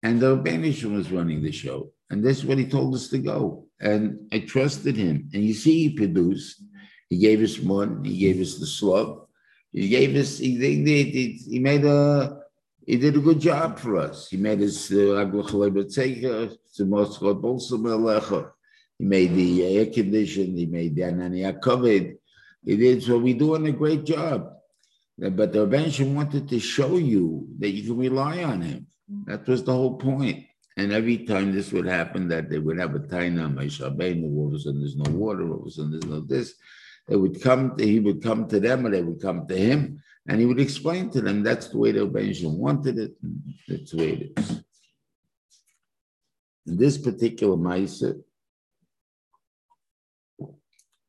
And 0.02 0.20
the 0.20 0.36
Banishon 0.36 0.96
was 0.96 1.12
running 1.12 1.44
the 1.44 1.52
show. 1.52 1.92
And 2.10 2.26
that's 2.26 2.44
what 2.44 2.58
he 2.58 2.66
told 2.66 2.96
us 2.96 3.10
to 3.10 3.20
go. 3.20 3.67
And 3.80 4.28
I 4.32 4.40
trusted 4.40 4.96
him. 4.96 5.30
And 5.34 5.44
you 5.44 5.54
see, 5.54 5.90
he 5.90 5.96
produced. 5.96 6.64
He 7.10 7.18
gave 7.18 7.42
us 7.42 7.60
one. 7.60 8.04
He 8.04 8.18
gave 8.18 8.42
us 8.42 8.58
the 8.58 8.66
slug. 8.66 9.28
He 9.72 9.88
gave 9.90 10.16
us. 10.16 10.40
He, 10.40 10.58
he, 10.58 11.32
he 11.50 11.60
made 11.60 11.86
a. 11.86 12.40
He 12.86 12.96
did 12.96 13.18
a 13.18 13.20
good 13.20 13.40
job 13.40 13.78
for 13.80 13.98
us. 13.98 14.30
He 14.30 14.38
made 14.38 14.62
us. 14.62 14.88
the 14.88 15.18
Uh, 15.18 15.26
he 18.98 19.06
made 19.06 19.36
the 19.36 19.78
air 19.78 19.86
conditioned. 19.86 20.58
He 20.58 20.66
made 20.66 20.96
the 20.96 21.02
Anania 21.04 21.62
covered. 21.62 22.18
He 22.66 22.78
did. 22.78 23.04
So 23.04 23.20
we're 23.20 23.38
doing 23.38 23.68
a 23.68 23.72
great 23.72 24.06
job. 24.06 24.54
But 25.18 25.52
the 25.52 25.68
Rebbeinu 25.68 26.14
wanted 26.14 26.48
to 26.50 26.60
show 26.60 26.98
you 26.98 27.48
that 27.60 27.70
you 27.70 27.84
can 27.84 27.98
rely 27.98 28.44
on 28.44 28.62
him. 28.62 28.88
That 29.26 29.48
was 29.48 29.64
the 29.64 29.74
whole 29.74 29.98
point. 29.98 30.47
And 30.78 30.94
every 30.94 31.26
time 31.26 31.52
this 31.52 31.72
would 31.72 31.88
happen, 31.88 32.28
that 32.28 32.52
they 32.52 32.60
would 32.60 32.78
have 32.78 32.94
a 32.94 33.00
taina, 33.00 33.52
my 33.54 33.66
shabein, 33.66 34.24
all 34.24 34.48
of 34.48 34.54
a 34.54 34.60
sudden 34.60 34.82
there's 34.82 34.96
no 34.96 35.12
water, 35.12 35.50
all 35.50 35.62
of 35.62 35.66
a 35.66 35.72
sudden 35.72 35.92
there's 35.92 36.06
no 36.06 36.20
this. 36.22 36.54
They 37.08 37.16
would 37.16 37.42
come, 37.42 37.76
to, 37.76 37.84
he 37.86 38.00
would 38.00 38.22
come 38.22 38.48
to 38.48 38.60
them, 38.60 38.86
or 38.86 38.92
they 38.92 39.02
would 39.02 39.20
come 39.20 39.48
to 39.48 39.58
him, 39.58 40.04
and 40.28 40.40
he 40.40 40.46
would 40.46 40.60
explain 40.60 41.10
to 41.12 41.22
them 41.22 41.42
that's 41.42 41.70
the 41.70 41.80
way 41.80 41.94
the 41.94 42.02
Rebbeinu 42.02 42.56
wanted 42.56 43.00
it. 43.00 43.16
That's 43.68 43.92
the 43.92 43.98
way 43.98 44.10
it 44.10 44.40
is. 44.40 44.64
In 46.68 46.78
this 46.78 46.98
particular 46.98 47.58
Maisa, 47.58 48.22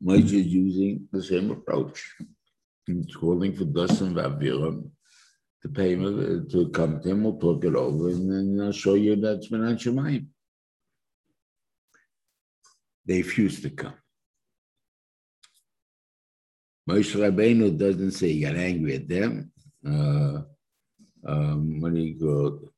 Moshe 0.02 0.33
is 0.33 0.46
using 0.46 1.09
the 1.12 1.22
same 1.22 1.50
approach. 1.50 2.14
He's 2.87 3.14
calling 3.14 3.54
for 3.54 3.64
Dasan 3.64 4.14
Vaviram 4.14 4.88
to 5.62 5.68
pay 5.68 5.94
him, 5.94 6.49
to 6.51 6.68
come 6.71 7.01
to 7.01 7.11
him, 7.11 7.25
we'll 7.25 7.38
talk 7.38 7.64
it 7.64 7.75
over, 7.75 8.09
and 8.09 8.31
then 8.59 8.66
I'll 8.66 8.73
show 8.73 8.94
you 8.94 9.16
that's 9.16 9.51
Menan 9.51 9.77
Shemayim. 9.77 10.27
They 13.05 13.18
refuse 13.18 13.61
to 13.62 13.71
come. 13.71 13.94
Moshe 16.88 17.16
Rabbeinu 17.16 17.77
doesn't 17.77 18.12
say 18.12 18.33
he 18.33 18.40
got 18.40 18.57
angry 18.57 18.94
at 18.94 19.09
them. 19.09 19.53
Uh, 19.87 20.42
um, 21.27 21.81
when 21.81 21.97
he 21.97 22.12
go, 22.12 22.73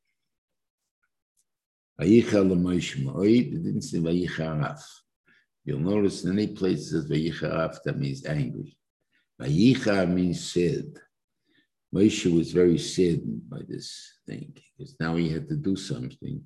Vayicha 2.00 2.44
Moshe 2.48 3.04
Moed, 3.04 3.52
it 3.52 3.62
didn't 3.62 3.82
say 3.82 3.98
Vayicha 3.98 4.80
You'll 5.64 5.80
notice 5.80 6.24
in 6.24 6.32
any 6.32 6.48
places 6.48 7.10
Vayicha 7.10 7.78
that 7.84 7.98
means 7.98 8.24
angry. 8.24 8.76
Vayicha 9.40 10.10
means 10.10 10.52
said. 10.52 10.98
Moshe 11.94 12.32
was 12.32 12.52
very 12.52 12.78
saddened 12.78 13.48
by 13.48 13.60
this 13.68 14.18
thing 14.26 14.52
because 14.76 14.94
now 15.00 15.16
he 15.16 15.28
had 15.28 15.48
to 15.48 15.56
do 15.56 15.76
something. 15.76 16.42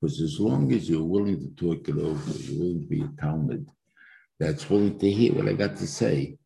Because 0.00 0.20
as 0.20 0.38
long 0.38 0.72
as 0.72 0.88
you're 0.88 1.02
willing 1.02 1.40
to 1.40 1.50
talk 1.56 1.88
it 1.88 1.98
over, 1.98 2.30
you're 2.38 2.58
willing 2.58 2.80
to 2.82 2.86
be 2.86 3.02
a 3.02 3.20
Talmud 3.20 3.66
that's 4.38 4.70
willing 4.70 4.98
to 4.98 5.10
hear 5.10 5.32
what 5.34 5.48
I 5.48 5.52
got 5.52 5.76
to 5.76 5.86
say, 5.86 6.38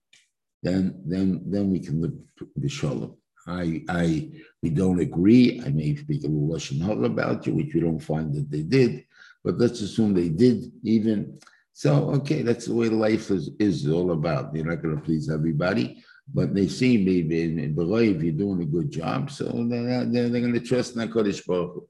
then 0.62 1.02
then 1.04 1.42
then 1.46 1.70
we 1.70 1.80
can 1.80 2.00
live 2.00 2.14
the 2.56 2.68
shalom. 2.68 3.16
I, 3.46 3.82
I, 3.88 4.30
we 4.62 4.70
don't 4.70 5.00
agree. 5.00 5.60
I 5.66 5.70
may 5.70 5.96
speak 5.96 6.22
a 6.22 6.28
little 6.28 6.48
Lashon 6.48 6.80
Hara 6.80 7.06
about 7.06 7.46
you, 7.46 7.54
which 7.54 7.74
we 7.74 7.80
don't 7.80 7.98
find 7.98 8.32
that 8.34 8.50
they 8.50 8.62
did, 8.62 9.04
but 9.42 9.58
let's 9.58 9.80
assume 9.80 10.14
they 10.14 10.28
did 10.28 10.70
even. 10.84 11.38
So, 11.72 12.10
okay, 12.10 12.42
that's 12.42 12.66
the 12.66 12.74
way 12.74 12.88
life 12.88 13.30
is, 13.30 13.50
is 13.58 13.88
all 13.88 14.12
about. 14.12 14.54
You're 14.54 14.66
not 14.66 14.82
going 14.82 14.94
to 14.94 15.02
please 15.02 15.30
everybody, 15.30 16.04
but 16.34 16.54
they 16.54 16.66
see 16.66 16.96
me 16.98 17.20
and 17.62 17.74
believe 17.74 18.22
you're 18.22 18.32
doing 18.32 18.62
a 18.62 18.66
good 18.66 18.90
job, 18.90 19.30
so 19.30 19.44
they're, 19.68 20.00
uh, 20.00 20.04
they're, 20.06 20.28
they're 20.28 20.40
going 20.40 20.52
to 20.54 20.60
trust 20.60 20.96
in 20.96 21.06
HaKadosh 21.06 21.46
Baruch. 21.46 21.84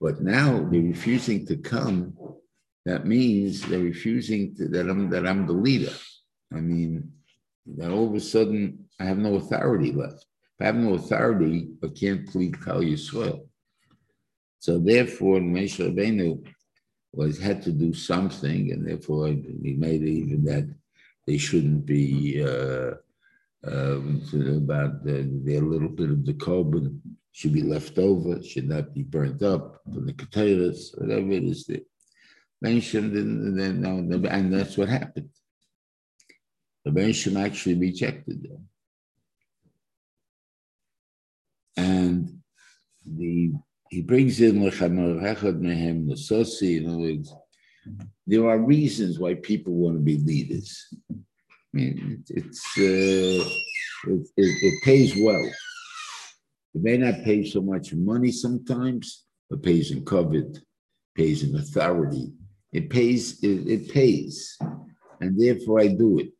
But 0.00 0.20
now 0.22 0.66
they're 0.70 0.80
refusing 0.80 1.46
to 1.46 1.56
come. 1.56 2.16
That 2.86 3.06
means 3.06 3.62
they're 3.62 3.80
refusing 3.80 4.54
to, 4.56 4.68
that 4.68 4.88
I'm 4.88 5.10
that 5.10 5.26
I'm 5.26 5.46
the 5.46 5.52
leader. 5.52 5.92
I 6.52 6.60
mean, 6.60 7.12
that 7.76 7.90
all 7.90 8.06
of 8.06 8.14
a 8.14 8.20
sudden 8.20 8.86
I 9.00 9.04
have 9.04 9.18
no 9.18 9.36
authority 9.36 9.92
left. 9.92 10.24
If 10.58 10.62
I 10.62 10.66
have 10.66 10.76
no 10.76 10.94
authority, 10.94 11.70
I 11.82 11.88
can't 11.88 12.28
plead 12.28 12.52
Klal 12.54 12.84
Yisrael. 12.84 13.46
So 14.60 14.78
therefore, 14.78 15.40
Moshe 15.40 15.78
Rabbeinu 15.78 16.46
was 17.12 17.38
had 17.38 17.62
to 17.62 17.72
do 17.72 17.92
something, 17.92 18.72
and 18.72 18.86
therefore 18.86 19.28
he 19.28 19.74
made 19.76 20.02
even 20.02 20.44
that 20.44 20.68
they 21.26 21.38
shouldn't 21.38 21.84
be 21.86 22.42
uh, 22.42 22.92
uh, 23.66 24.00
about 24.56 25.04
the, 25.04 25.28
their 25.44 25.60
little 25.60 25.88
bit 25.88 26.10
of 26.10 26.24
the 26.24 26.34
carbon 26.34 27.02
should 27.32 27.52
be 27.52 27.62
left 27.62 27.98
over, 27.98 28.42
should 28.42 28.68
not 28.68 28.94
be 28.94 29.02
burnt 29.02 29.42
up 29.42 29.80
from 29.92 30.06
the 30.06 30.14
potatoes, 30.14 30.94
whatever 30.96 31.32
it 31.32 31.44
is 31.44 31.64
they 31.64 31.82
mentioned, 32.62 33.14
and, 33.14 33.58
then, 33.58 34.26
and 34.26 34.54
that's 34.54 34.76
what 34.76 34.88
happened. 34.88 35.28
The 36.84 36.92
Bensham 36.92 37.36
actually 37.36 37.74
rejected 37.74 38.44
them. 38.44 38.68
And 41.76 42.40
the 43.04 43.52
he 43.90 44.02
brings 44.02 44.40
in 44.40 44.60
mehem 44.60 46.08
the 46.08 46.14
sosi, 46.14 46.78
in 46.78 46.88
other 46.88 46.98
words, 46.98 47.32
there 48.26 48.48
are 48.48 48.58
reasons 48.58 49.18
why 49.18 49.34
people 49.34 49.74
want 49.74 49.96
to 49.96 50.00
be 50.00 50.18
leaders. 50.18 50.86
I 51.10 51.14
mean, 51.72 52.24
it's 52.28 52.64
uh, 52.78 53.48
it, 54.10 54.28
it, 54.36 54.62
it 54.62 54.82
pays 54.82 55.14
well. 55.16 55.44
It 56.74 56.82
may 56.82 56.96
not 56.96 57.22
pay 57.24 57.44
so 57.44 57.60
much 57.60 57.94
money 57.94 58.32
sometimes, 58.32 59.24
but 59.48 59.62
pays 59.62 59.92
in 59.92 60.04
kavod, 60.04 60.60
pays 61.14 61.42
in 61.42 61.56
authority. 61.56 62.32
It 62.72 62.90
pays, 62.90 63.42
it, 63.42 63.68
it 63.68 63.92
pays. 63.92 64.58
And 65.20 65.40
therefore 65.40 65.80
I 65.80 65.88
do 65.88 66.18
it. 66.18 66.32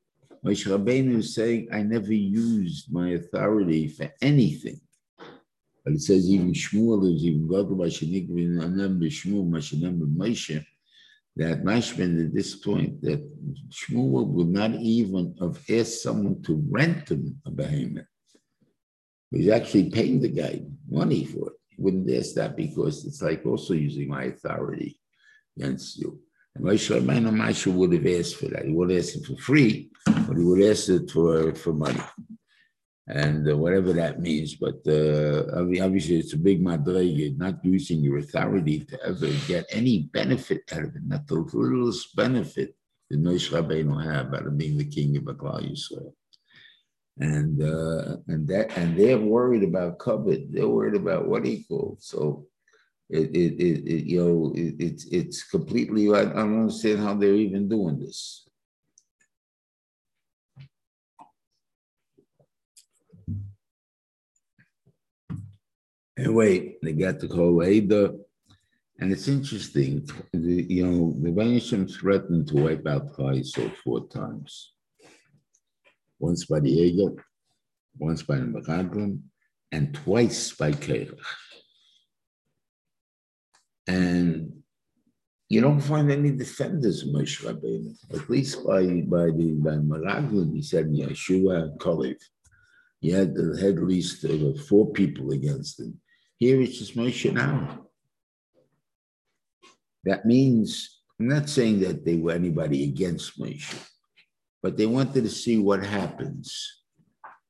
Moshe 0.45 0.67
Rabbeinu 0.67 1.17
is 1.19 1.35
saying, 1.35 1.69
I 1.73 1.83
never 1.83 2.13
used 2.13 2.93
my 2.93 3.11
authority 3.11 3.89
for 3.89 4.13
anything. 4.21 4.81
But 5.85 5.95
it 5.95 6.03
says 6.03 6.29
even 6.29 6.53
Shmuel 6.53 7.15
is 7.15 7.25
even 7.25 7.49
God 7.49 7.69
Shmuel 7.69 9.49
Moshe 9.49 10.67
that 11.37 11.63
Mashman 11.65 12.27
at 12.27 12.35
this 12.35 12.57
point 12.57 13.03
that 13.03 13.23
Shmuel 13.71 14.27
would 14.29 14.49
not 14.49 14.75
even 14.75 15.35
have 15.41 15.63
asked 15.71 16.03
someone 16.03 16.43
to 16.43 16.65
rent 16.71 17.11
him 17.11 17.41
a 17.45 17.51
behemoth. 17.51 18.07
He's 19.31 19.51
actually 19.51 19.91
paying 19.91 20.21
the 20.21 20.29
guy 20.29 20.63
money 20.89 21.25
for 21.25 21.49
it. 21.49 21.57
He 21.69 21.83
wouldn't 21.83 22.11
ask 22.11 22.35
that 22.37 22.57
because 22.57 23.05
it's 23.05 23.21
like 23.21 23.45
also 23.45 23.75
using 23.75 24.09
my 24.09 24.25
authority 24.25 24.99
against 25.59 25.99
you. 25.99 26.21
And 26.55 26.65
Moshe 26.65 26.89
Rabbeinu 26.99 27.31
Moshe 27.31 27.67
would 27.71 27.93
have 27.93 28.07
asked 28.07 28.37
for 28.37 28.47
that. 28.47 28.65
He 28.65 28.73
would 28.73 28.93
ask 28.93 29.17
it 29.17 29.27
for 29.27 29.37
free, 29.37 29.91
but 30.07 30.39
he 30.39 30.45
would 30.45 30.63
ask 30.63 30.89
it 30.89 31.11
for, 31.11 31.55
for 31.55 31.75
money. 31.75 32.01
And 33.09 33.49
uh, 33.49 33.57
whatever 33.57 33.93
that 33.93 34.21
means, 34.21 34.57
but 34.57 34.81
uh, 34.87 35.45
obviously 35.59 36.19
it's 36.19 36.33
a 36.33 36.39
big 36.39 36.61
madrege, 36.61 37.39
not 37.39 37.65
using 37.65 38.01
your 38.01 38.19
authority 38.19 38.81
to 38.81 39.01
ever 39.05 39.29
get 39.47 39.65
any 39.71 40.11
benefit 40.13 40.63
out 40.73 40.83
of 40.83 40.97
it, 40.97 41.07
not 41.07 41.27
the 41.29 41.35
littlest 41.37 42.17
benefit 42.17 42.75
that 43.09 43.23
Moshe 43.23 43.53
Rabbeinu 43.53 44.03
have 44.05 44.35
out 44.35 44.47
of 44.47 44.59
being 44.59 44.77
the 44.77 44.85
king 44.85 45.17
of 45.17 45.23
Aklal 45.23 45.63
Yisrael 45.63 46.13
and 47.19 47.63
uh, 47.63 48.17
and 48.29 48.47
that 48.49 48.77
and 48.77 48.99
they're 48.99 49.19
worried 49.19 49.65
about 49.65 49.99
kavod. 49.99 50.53
They're 50.53 50.69
worried 50.69 50.97
about 50.97 51.27
what 51.27 51.47
equals. 51.47 52.07
So 52.07 52.47
it, 53.09 53.31
it, 53.35 53.55
it, 53.61 53.87
it 53.87 54.05
you 54.05 54.25
know 54.25 54.53
it, 54.55 54.75
it's 54.79 55.07
it's 55.07 55.45
completely. 55.45 56.13
I, 56.13 56.21
I 56.21 56.25
don't 56.25 56.61
understand 56.61 57.01
how 57.01 57.15
they're 57.15 57.35
even 57.35 57.69
doing 57.69 57.99
this. 57.99 58.46
Anyway, 66.19 66.77
they 66.83 66.93
got 66.93 67.19
the 67.19 67.29
call 67.29 67.63
Ada, 67.63 68.15
and 68.99 69.13
it's 69.13 69.29
interesting. 69.29 70.09
The, 70.33 70.67
you 70.69 70.87
know, 70.87 71.15
the 71.21 71.31
Vanishim 71.31 71.93
threatened 71.93 72.49
to 72.49 72.57
wipe 72.57 72.87
out 72.87 73.13
Chayesol 73.17 73.75
four 73.85 74.09
times 74.09 74.73
once 76.19 76.47
by 76.47 76.61
the 76.61 76.71
Egel, 76.71 77.19
once 77.99 78.23
by 78.23 78.37
the 78.37 78.47
Meraglim, 78.47 79.21
and 79.73 79.95
twice 79.95 80.53
by 80.53 80.73
Kerach. 80.73 81.19
And 83.87 84.63
you 85.51 85.61
don't 85.61 85.81
find 85.81 86.11
any 86.11 86.33
defenders 86.33 87.03
of 87.03 87.11
Moshe 87.11 87.45
Rabbeinu, 87.45 87.95
at 88.15 88.31
least 88.31 88.67
by, 88.67 88.83
by 89.03 89.27
the 89.27 89.55
by 89.59 89.73
Meraglim, 89.73 90.55
he 90.55 90.63
said 90.63 90.87
Yeshua 90.87 91.77
Kalev. 91.77 92.17
He 93.01 93.11
had, 93.11 93.37
had 93.61 93.77
at 93.77 93.83
least 93.83 94.25
uh, 94.25 94.55
four 94.67 94.91
people 94.93 95.33
against 95.33 95.79
him. 95.79 96.01
Here 96.39 96.61
it's 96.61 96.79
just 96.79 96.97
Moshe 96.97 97.33
now. 97.33 97.87
That 100.05 100.25
means, 100.25 101.01
I'm 101.19 101.29
not 101.29 101.49
saying 101.49 101.81
that 101.81 102.05
they 102.05 102.17
were 102.17 102.33
anybody 102.33 102.85
against 102.85 103.41
Moshe 103.41 103.75
but 104.67 104.77
they 104.77 104.87
wanted 104.87 105.23
to 105.23 105.31
see 105.31 105.59
what 105.59 105.81
happens. 105.85 106.83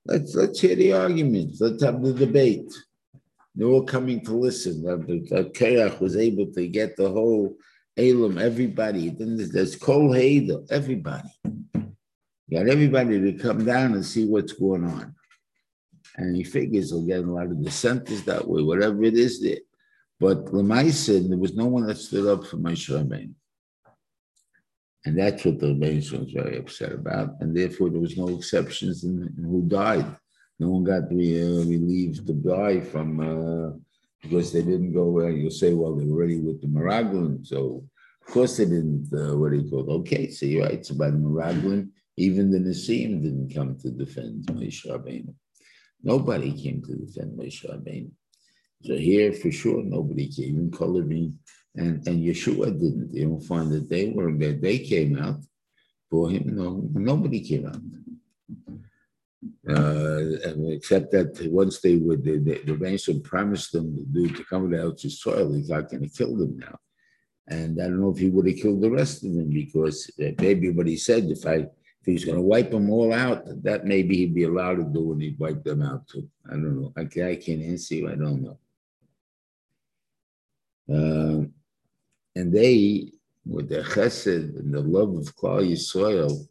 Let's 0.05 0.35
let's 0.35 0.61
hear 0.61 0.77
the 0.77 0.93
arguments. 0.93 1.63
Let's 1.63 1.83
have 1.83 2.03
the 2.03 2.13
debate. 2.13 2.71
They're 3.55 3.69
all 3.69 3.85
coming 3.85 4.23
to 4.27 4.33
listen. 4.33 4.83
Kerach 4.85 5.99
was 5.99 6.15
able 6.15 6.53
to 6.53 6.69
get 6.69 6.95
the 6.95 7.09
whole 7.09 7.57
Elam, 7.97 8.37
everybody. 8.37 9.09
Then 9.09 9.39
there's 9.51 9.77
Kol 9.77 10.11
Heida, 10.11 10.71
everybody. 10.71 11.31
Got 12.53 12.69
everybody 12.69 13.19
to 13.19 13.33
come 13.43 13.65
down 13.65 13.95
and 13.95 14.05
see 14.05 14.27
what's 14.27 14.53
going 14.53 14.85
on. 14.85 15.15
And 16.17 16.35
he 16.35 16.45
figures 16.45 16.91
he'll 16.91 17.07
get 17.07 17.25
a 17.25 17.31
lot 17.31 17.47
of 17.47 17.63
dissenters 17.63 18.25
that 18.25 18.47
way, 18.49 18.63
whatever 18.63 19.05
it 19.05 19.15
is 19.15 19.43
there. 19.43 19.59
But 20.19 20.47
Lemaisen, 20.47 21.29
there 21.29 21.39
was 21.39 21.55
no 21.55 21.67
one 21.67 21.87
that 21.87 21.99
stood 21.99 22.27
up 22.27 22.47
for 22.47 22.57
Moshe 22.57 22.89
Rabbeinu. 22.91 23.35
And 25.05 25.17
that's 25.19 25.45
what 25.45 25.61
the 25.61 25.67
Rebbeinu 25.67 26.19
was 26.19 26.33
very 26.33 26.59
upset 26.59 26.93
about. 26.93 27.37
And 27.41 27.57
therefore, 27.57 27.91
there 27.91 28.01
was 28.01 28.17
no 28.17 28.29
exceptions 28.29 29.05
in, 29.05 29.33
in 29.37 29.45
who 29.45 29.63
died. 29.69 30.17
No 30.59 30.71
one 30.71 30.85
got 30.85 31.13
re, 31.13 31.43
uh, 31.43 31.65
relieved 31.65 32.27
to 32.27 32.33
die 32.33 32.81
from, 32.81 33.21
uh, 33.21 33.77
because 34.23 34.53
they 34.53 34.63
didn't 34.63 34.95
go, 34.95 35.21
uh, 35.21 35.29
you'll 35.29 35.51
say, 35.51 35.75
well, 35.75 35.95
they 35.95 36.07
were 36.07 36.21
ready 36.21 36.41
with 36.41 36.61
the 36.63 36.67
Meraglim. 36.67 37.47
So, 37.47 37.85
of 38.27 38.33
course, 38.33 38.57
they 38.57 38.65
didn't, 38.65 39.09
uh, 39.13 39.37
what 39.37 39.53
do 39.53 39.59
you 39.59 39.71
call 39.71 39.89
it? 39.89 39.93
Okay, 40.01 40.31
so 40.31 40.47
you're 40.47 40.65
right, 40.65 40.73
it's 40.73 40.91
about 40.91 41.13
the 41.13 41.19
Meraglim. 41.19 41.91
Even 42.17 42.51
the 42.51 42.59
Nasim 42.59 43.23
didn't 43.23 43.55
come 43.55 43.77
to 43.81 43.91
defend 43.91 44.47
Moshe 44.47 44.87
Rabbeinu. 44.87 45.35
Nobody 46.03 46.53
came 46.53 46.83
to 46.83 46.95
defend 46.95 47.39
Moshe 47.39 47.65
Rabbeinu. 47.69 48.11
So 48.83 48.97
here, 48.97 49.33
for 49.33 49.51
sure, 49.51 49.83
nobody 49.83 50.29
came. 50.29 50.51
Even 50.51 50.71
Kolavim 50.71 51.33
and, 51.75 52.07
and 52.07 52.25
Yeshua 52.25 52.67
didn't. 52.79 53.13
You 53.13 53.29
don't 53.29 53.41
find 53.41 53.71
that 53.73 53.89
they 53.89 54.11
were 54.11 54.33
that 54.33 54.61
they 54.61 54.79
came 54.79 55.19
out 55.19 55.41
for 56.11 56.31
him. 56.31 56.55
No, 56.55 56.89
nobody 56.93 57.41
came 57.41 57.67
out. 57.67 57.81
Uh, 59.69 60.21
except 60.69 61.11
that 61.11 61.49
once 61.51 61.81
they 61.81 61.97
would, 61.97 62.23
the, 62.25 62.39
the, 62.39 62.63
the 62.65 62.75
ransom 62.75 63.21
promised 63.23 63.73
them 63.73 63.97
to 63.97 64.05
do 64.05 64.29
to 64.29 64.45
come 64.45 64.71
to 64.71 65.11
soil, 65.11 65.53
he's 65.53 65.71
not 65.71 65.91
going 65.91 66.03
to 66.03 66.09
kill 66.09 66.37
them 66.37 66.57
now. 66.57 66.77
And 67.49 67.81
I 67.81 67.85
don't 67.85 68.01
know 68.01 68.11
if 68.11 68.19
he 68.19 68.29
would 68.29 68.49
have 68.49 68.57
killed 68.57 68.81
the 68.81 68.91
rest 68.91 69.25
of 69.25 69.35
them 69.35 69.51
because 69.51 70.11
uh, 70.21 70.31
maybe 70.41 70.71
what 70.71 70.87
he 70.87 70.97
said, 70.97 71.25
if 71.25 71.47
I 71.47 71.67
if 72.07 72.13
he's 72.13 72.25
going 72.25 72.37
to 72.37 72.43
wipe 72.43 72.71
them 72.71 72.89
all 72.89 73.13
out, 73.13 73.43
that 73.65 73.85
maybe 73.85 74.19
he'd 74.19 74.35
be 74.35 74.45
allowed 74.45 74.77
to 74.77 74.85
do 74.85 75.13
and 75.13 75.23
he'd 75.23 75.39
wipe 75.41 75.65
them 75.65 75.83
out 75.83 76.07
too. 76.07 76.29
I 76.47 76.53
don't 76.53 76.81
know. 76.81 76.93
I, 76.97 77.01
I 77.03 77.35
can't 77.35 77.63
answer 77.63 77.97
you. 77.97 78.09
I 78.09 78.15
don't 78.15 78.43
know. 78.43 78.59
Uh, 80.89 81.47
and 82.37 82.53
they, 82.55 83.11
with 83.45 83.69
their 83.69 83.83
chesed 83.83 84.57
and 84.57 84.73
the 84.73 84.83
love 84.83 85.17
of 85.17 85.35
Klal 85.35 85.69
Yisrael, 85.69 86.47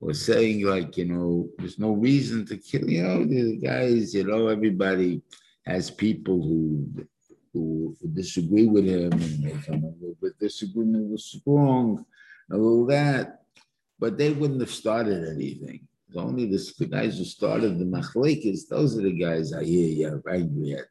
were 0.00 0.14
saying 0.14 0.64
like, 0.64 0.96
you 0.96 1.04
know, 1.04 1.50
there's 1.58 1.78
no 1.78 1.92
reason 1.92 2.46
to 2.46 2.56
kill, 2.56 2.88
you 2.88 3.02
know, 3.02 3.22
the 3.26 3.58
guys, 3.58 4.14
you 4.14 4.24
know, 4.24 4.48
everybody 4.48 5.20
has 5.66 5.90
people 5.90 6.42
who 6.42 6.88
who 7.52 7.94
disagree 8.14 8.66
with 8.66 8.86
him 8.86 9.12
and 9.12 9.44
they 9.44 9.50
come 9.66 9.82
little 9.82 10.16
bit 10.22 10.38
disagreement 10.38 11.10
was 11.10 11.24
strong, 11.24 12.06
a 12.50 12.56
little 12.56 12.86
that, 12.86 13.39
but 14.00 14.16
they 14.18 14.32
wouldn't 14.32 14.60
have 14.60 14.70
started 14.70 15.28
anything. 15.28 15.86
Only 16.16 16.46
the 16.46 16.86
guys 16.86 17.18
who 17.18 17.24
started 17.24 17.78
the 17.78 17.84
machlekes, 17.84 18.66
those 18.68 18.98
are 18.98 19.02
the 19.02 19.12
guys 19.12 19.52
I 19.52 19.62
hear 19.62 19.86
you 19.86 20.08
are 20.08 20.34
angry 20.34 20.72
at. 20.74 20.86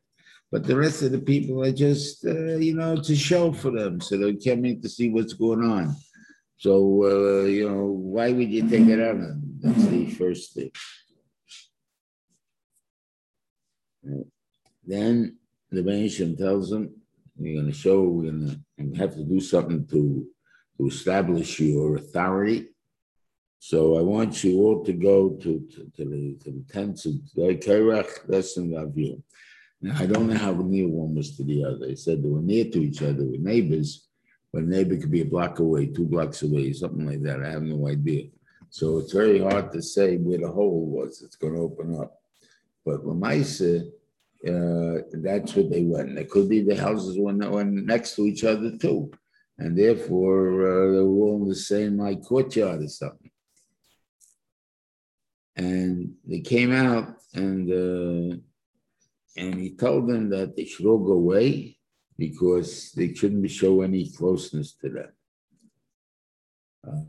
But 0.52 0.64
the 0.64 0.78
rest 0.78 1.02
of 1.02 1.12
the 1.12 1.20
people 1.20 1.64
are 1.64 1.72
just, 1.72 2.26
uh, 2.26 2.56
you 2.56 2.76
know, 2.76 2.94
it's 2.94 3.10
a 3.10 3.16
show 3.16 3.52
for 3.52 3.72
them. 3.72 4.00
So 4.00 4.18
they're 4.18 4.34
coming 4.34 4.82
to 4.82 4.90
see 4.90 5.10
what's 5.10 5.34
going 5.34 5.64
on. 5.64 5.96
So, 6.58 7.04
uh, 7.04 7.46
you 7.46 7.70
know, 7.70 7.86
why 7.86 8.32
would 8.32 8.50
you 8.50 8.68
take 8.70 8.88
it 8.88 9.00
out 9.00 9.16
on 9.16 9.22
them? 9.22 9.60
That's 9.62 9.86
the 9.86 10.10
first 10.12 10.54
thing. 10.54 10.72
Then 14.86 15.38
the 15.70 15.82
Banishim 15.82 16.38
tells 16.38 16.70
them, 16.70 16.96
you're 17.38 17.62
going 17.62 17.72
to 17.72 17.78
show, 17.78 18.04
we're 18.04 18.32
going 18.32 18.64
to 18.78 19.00
have 19.00 19.14
to 19.16 19.24
do 19.24 19.40
something 19.40 19.86
to, 19.88 20.26
to 20.78 20.88
establish 20.88 21.60
your 21.60 21.98
authority. 21.98 22.69
So 23.60 24.00
I 24.00 24.02
want 24.02 24.42
you 24.44 24.62
all 24.62 24.84
to 24.86 24.94
go 24.94 25.32
to, 25.32 25.60
to, 25.60 25.92
to 25.98 26.10
the, 26.10 26.38
to 26.44 26.52
the 26.52 26.66
tents 26.72 27.06
of 27.06 27.14
Korach, 27.36 28.28
Lesson 28.28 28.72
Avir. 28.72 29.22
Now, 29.82 29.96
I 30.00 30.06
don't 30.06 30.28
know 30.28 30.38
how 30.38 30.54
near 30.54 30.88
one 30.88 31.14
was 31.14 31.36
to 31.38 31.44
the 31.44 31.66
other. 31.66 31.88
They 31.88 31.96
said 31.96 32.24
they 32.24 32.30
were 32.30 32.42
near 32.42 32.66
to 32.66 32.82
each 32.82 33.02
other 33.02 33.26
with 33.26 33.42
neighbors, 33.42 34.08
but 34.52 34.64
a 34.64 34.66
neighbor 34.66 34.98
could 34.98 35.12
be 35.12 35.22
a 35.22 35.26
block 35.26 35.60
away, 35.60 35.88
two 35.88 36.06
blocks 36.06 36.42
away, 36.42 36.72
something 36.72 37.06
like 37.06 37.22
that. 37.24 37.44
I 37.44 37.52
have 37.52 37.64
no 37.64 37.88
idea. 37.88 38.30
So 38.70 39.00
it's 39.00 39.14
very 39.14 39.40
hard 39.40 39.72
to 39.74 39.82
say 39.82 40.18
where 40.18 40.38
the 40.38 40.52
hole 40.52 40.86
was. 40.86 41.22
It's 41.22 41.36
going 41.36 41.56
to 41.56 41.62
open 41.62 42.00
up. 42.00 42.16
But 42.86 43.06
Lamaisa, 43.06 43.88
uh, 44.48 45.02
that's 45.12 45.56
what 45.56 45.70
they 45.70 45.84
went. 45.84 46.18
It 46.18 46.30
could 46.30 46.48
be 46.48 46.62
the 46.62 46.80
houses 46.80 47.18
were, 47.18 47.34
were 47.34 47.66
next 47.66 48.16
to 48.16 48.26
each 48.26 48.46
other 48.46 48.78
too. 48.78 49.12
And 49.58 49.78
therefore, 49.78 50.62
uh, 50.62 50.92
they 50.94 51.02
were 51.02 51.26
all 51.26 51.42
in 51.44 51.50
the 51.50 51.56
same 51.56 51.98
like 51.98 52.24
courtyard 52.24 52.82
or 52.84 52.88
something. 52.88 53.32
And 55.60 56.16
they 56.30 56.42
came 56.54 56.72
out 56.72 57.08
and 57.34 57.64
uh, 57.70 58.36
and 59.42 59.54
he 59.64 59.70
told 59.86 60.08
them 60.08 60.30
that 60.36 60.56
they 60.56 60.66
should 60.66 60.86
all 60.86 61.04
go 61.12 61.18
away 61.26 61.78
because 62.18 62.92
they 62.98 63.14
shouldn't 63.14 63.52
show 63.52 63.82
any 63.82 64.10
closeness 64.10 64.70
to 64.82 64.88
them. 64.90 65.12
Uh, 66.88 67.06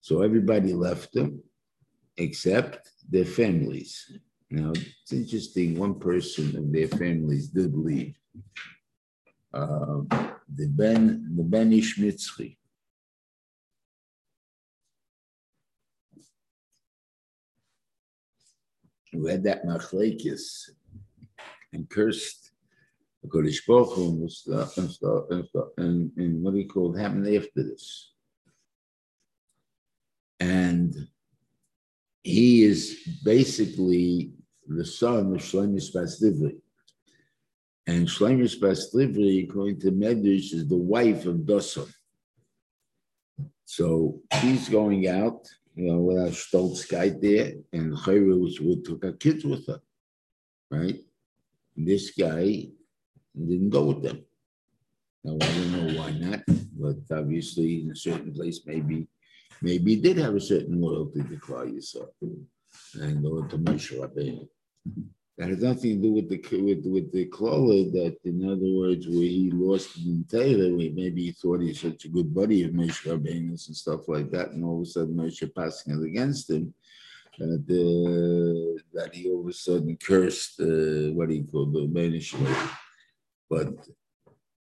so 0.00 0.22
everybody 0.22 0.72
left 0.72 1.12
them 1.12 1.42
except 2.16 2.90
their 3.08 3.24
families. 3.24 3.92
Now, 4.50 4.70
it's 4.72 5.12
interesting, 5.12 5.78
one 5.78 5.96
person 5.98 6.56
of 6.56 6.72
their 6.72 6.88
families 6.88 7.48
did 7.48 7.76
leave. 7.76 8.16
Uh, 9.52 10.02
the 10.58 10.66
Ben, 10.68 11.34
the 11.36 11.44
Ben 11.44 11.70
Ishmitzri. 11.70 12.56
Who 19.12 19.26
had 19.26 19.42
that 19.44 19.64
machlekes 19.64 20.70
and 21.72 21.88
cursed 21.88 22.52
the 23.22 23.28
Kodesh 23.28 23.66
Baruch 23.66 23.96
and 23.96 24.30
stuff 24.30 24.78
and 24.78 24.90
stuff 24.90 25.24
and 25.30 25.46
stuff 25.46 25.68
and, 25.76 26.10
and 26.16 26.42
what 26.42 26.54
he 26.54 26.64
called 26.64 26.98
happened 26.98 27.26
after 27.26 27.62
this. 27.62 28.12
And 30.38 30.94
he 32.22 32.62
is 32.62 32.98
basically 33.24 34.32
the 34.66 34.84
son 34.84 35.34
of 35.34 35.40
Shlomo 35.40 35.80
Spasdivri. 35.80 36.56
And 37.86 38.06
Shlomo 38.06 38.44
Spasdivri, 38.44 39.48
according 39.48 39.80
to 39.80 39.90
Medrash, 39.90 40.54
is 40.54 40.68
the 40.68 40.76
wife 40.76 41.26
of 41.26 41.36
Dosan. 41.38 41.92
So 43.64 44.20
she's 44.40 44.68
going 44.68 45.08
out, 45.08 45.48
you 45.74 45.86
know, 45.86 45.98
with 45.98 46.18
our 46.18 46.28
Stoltz 46.28 46.88
guy 46.88 47.08
there, 47.10 47.54
and 47.72 47.94
Chayra 47.94 48.38
was 48.38 48.60
would 48.60 48.84
took 48.84 49.04
our 49.04 49.12
kids 49.12 49.44
with 49.44 49.66
her, 49.66 49.80
right? 50.70 51.00
This 51.76 52.10
guy 52.10 52.66
didn't 53.34 53.70
go 53.70 53.84
with 53.86 54.02
them. 54.02 54.24
Now 55.24 55.34
I 55.34 55.52
don't 55.54 55.72
know 55.72 56.00
why 56.00 56.10
not, 56.12 56.42
but 56.78 57.16
obviously 57.16 57.82
in 57.82 57.90
a 57.90 57.96
certain 57.96 58.32
place, 58.32 58.60
maybe, 58.66 59.06
maybe 59.62 59.94
he 59.94 60.00
did 60.00 60.16
have 60.18 60.34
a 60.34 60.40
certain 60.40 60.80
loyalty 60.80 61.20
to 61.22 61.36
Klal 61.36 61.72
Yisrael 61.72 62.10
and 62.94 63.26
or 63.26 63.46
to 63.46 63.58
Moshe 63.58 63.98
Rabbeinu. 63.98 64.48
That 65.38 65.48
has 65.48 65.62
nothing 65.62 65.96
to 65.96 66.02
do 66.02 66.12
with 66.12 66.28
the 66.28 66.38
with 66.60 66.84
with 66.84 67.12
the 67.12 67.26
Klola. 67.26 67.90
That 67.92 68.16
in 68.24 68.44
other 68.44 68.70
words, 68.72 69.06
where 69.06 69.32
he 69.38 69.50
lost 69.52 69.96
in 69.96 70.24
Taylor, 70.28 70.76
where 70.76 70.90
maybe 70.92 71.26
he 71.26 71.32
thought 71.32 71.62
he's 71.62 71.80
such 71.80 72.04
a 72.04 72.08
good 72.08 72.34
buddy 72.34 72.64
of 72.64 72.72
Moshe 72.72 73.06
Rabbeinu 73.06 73.48
and 73.48 73.58
stuff 73.58 74.08
like 74.08 74.30
that, 74.32 74.50
and 74.50 74.64
all 74.64 74.82
of 74.82 74.82
a 74.82 74.86
sudden 74.86 75.16
Moshe 75.16 75.54
passing 75.54 75.98
it 75.98 76.04
against 76.04 76.50
him. 76.50 76.74
That, 77.38 77.64
uh, 77.70 78.82
that 78.92 79.14
he 79.14 79.30
all 79.30 79.40
of 79.40 79.46
a 79.48 79.52
sudden 79.54 79.96
cursed 79.96 80.60
uh, 80.60 81.14
what 81.14 81.30
he 81.30 81.42
called 81.44 81.72
the 81.72 81.86
Banish 81.86 82.34
but 83.48 83.68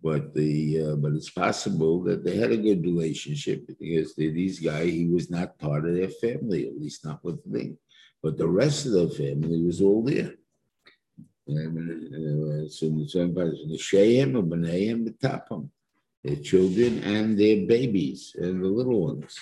but 0.04 0.34
the 0.34 0.82
uh, 0.82 0.96
but 0.98 1.14
it's 1.14 1.30
possible 1.30 2.04
that 2.04 2.26
they 2.26 2.36
had 2.36 2.52
a 2.52 2.58
good 2.58 2.84
relationship 2.84 3.66
because 3.66 4.14
they, 4.16 4.30
these 4.30 4.60
guys 4.60 4.92
he 4.92 5.08
was 5.08 5.30
not 5.30 5.58
part 5.58 5.88
of 5.88 5.96
their 5.96 6.10
family 6.10 6.68
at 6.68 6.78
least 6.78 7.06
not 7.06 7.24
with 7.24 7.40
me 7.46 7.78
but 8.26 8.38
the 8.38 8.48
rest 8.48 8.88
of 8.88 8.94
the 8.94 9.10
family 9.10 9.64
was 9.64 9.82
all 9.82 10.04
there. 10.04 10.34
Their 11.48 11.70
children 16.42 17.04
and 17.04 17.38
their 17.38 17.68
babies 17.68 18.36
and 18.36 18.64
the 18.64 18.68
little 18.68 19.06
ones. 19.06 19.38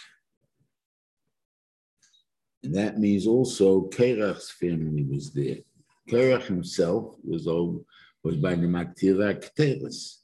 And 2.64 2.76
that 2.76 3.00
means 3.00 3.26
also 3.26 3.90
Korach's 3.90 4.52
family 4.52 5.04
was 5.04 5.34
there. 5.34 5.60
Kerach 6.10 6.44
himself 6.44 7.16
was 7.24 7.48
over, 7.48 7.80
was 8.24 8.36
by 8.36 8.56
the 8.56 8.68
Maktira 8.68 9.42
Keteris. 9.42 10.18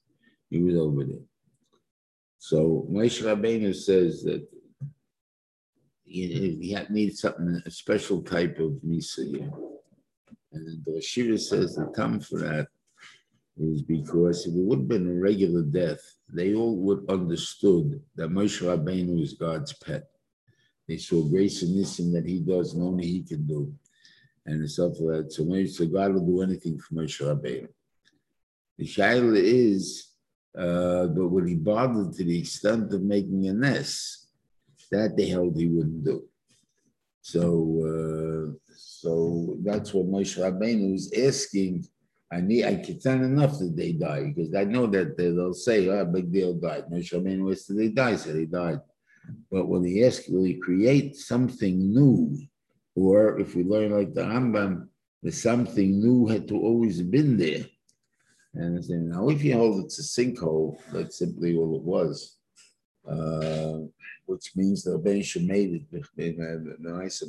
He 0.50 0.62
was 0.62 0.76
over 0.76 1.06
there. 1.06 1.24
So 2.40 2.86
Moshe 2.92 3.24
Rabbeinu 3.24 3.74
says 3.74 4.24
that 4.24 4.46
he, 6.04 6.58
he 6.62 6.78
needs 6.90 7.22
something, 7.22 7.62
a 7.66 7.72
special 7.72 8.22
type 8.22 8.60
of 8.60 8.74
Misa 8.86 9.26
here. 9.30 9.50
And 10.52 10.84
the 10.86 11.02
Shiva 11.02 11.38
says 11.38 11.76
the 11.76 11.86
time 11.96 12.20
for 12.20 12.40
that 12.40 12.68
is 13.58 13.82
because 13.82 14.48
if 14.48 14.54
it 14.54 14.60
would 14.60 14.80
have 14.80 14.88
been 14.88 15.08
a 15.08 15.20
regular 15.20 15.64
death, 15.64 16.02
they 16.32 16.56
all 16.56 16.78
would 16.78 17.10
understood 17.10 18.02
that 18.16 18.30
Moshe 18.30 18.62
Rabbeinu 18.62 19.22
is 19.22 19.34
God's 19.34 19.74
pet. 19.74 20.06
They 20.88 20.98
saw 20.98 21.24
grace 21.24 21.62
in 21.62 21.78
this 21.78 22.00
and 22.00 22.16
that 22.16 22.26
he 22.26 22.40
does 22.40 22.74
and 22.74 22.84
only 22.84 23.06
he 23.06 23.24
can 23.24 23.46
do. 23.46 23.72
And 24.46 24.70
stuff 24.70 24.94
like 25.00 25.26
that. 25.26 25.34
So 25.34 25.44
Moshe, 25.44 25.92
God 25.92 26.14
will 26.14 26.26
do 26.26 26.42
anything 26.42 26.80
for 26.80 26.96
Moshe 26.96 27.22
Rabbeinu. 27.22 27.68
The 28.78 28.86
Shaila 28.86 29.38
is, 29.38 30.08
uh, 30.58 31.08
but 31.08 31.28
would 31.28 31.48
he 31.48 31.56
bother 31.56 32.12
to 32.12 32.24
the 32.24 32.40
extent 32.40 32.94
of 32.94 33.04
making 33.04 33.48
a 33.48 33.54
nest? 33.54 34.28
That 34.92 35.16
they 35.16 35.28
held 35.28 35.56
he 35.56 35.68
wouldn't 35.68 36.04
do. 36.04 36.24
So, 37.22 37.44
uh, 37.86 38.69
so 38.80 39.58
that's 39.64 39.94
what 39.94 40.08
Moshe 40.08 40.38
Rabbeinu 40.38 40.94
was 40.94 41.12
asking. 41.14 41.86
I 42.32 42.42
need, 42.42 42.66
I 42.66 42.76
can 42.76 43.00
tell 43.00 43.16
enough 43.16 43.58
that 43.60 43.76
they 43.76 43.94
die 43.94 44.32
because 44.34 44.54
I 44.54 44.64
know 44.64 44.88
that 44.88 45.18
they'll 45.18 45.54
say, 45.54 45.88
"Oh, 45.90 46.06
big 46.06 46.32
deal, 46.32 46.54
died." 46.54 46.86
Moshe 46.92 47.14
Rabbeinu 47.14 47.44
was 47.44 47.66
they 47.68 47.90
die? 47.90 48.16
So 48.16 48.34
they 48.34 48.46
died. 48.46 48.82
But 49.52 49.68
when 49.68 49.84
he 49.84 50.04
asked, 50.06 50.32
will 50.32 50.44
he 50.44 50.56
create 50.56 51.16
something 51.16 51.94
new, 51.94 52.38
or 52.96 53.40
if 53.40 53.56
we 53.56 53.64
learn 53.64 53.92
like 53.92 54.14
the 54.14 54.22
Rambam, 54.22 54.88
the 55.24 55.32
something 55.32 56.00
new 56.00 56.28
had 56.28 56.48
to 56.48 56.56
always 56.56 57.02
been 57.02 57.38
there. 57.38 57.66
And 58.54 58.88
now, 59.10 59.30
if 59.30 59.44
you 59.44 59.54
hold 59.54 59.86
it's 59.86 60.00
a 60.00 60.04
sinkhole, 60.04 60.78
that's 60.92 61.20
simply 61.20 61.56
all 61.56 61.76
it 61.76 61.84
was. 61.84 62.38
Uh, 63.08 63.80
which 64.26 64.56
means 64.56 64.84
the 64.84 64.92
Rebbeinu 64.92 65.48
made 65.48 65.74
it 65.74 66.06
the 66.16 66.76
nice 66.80 67.22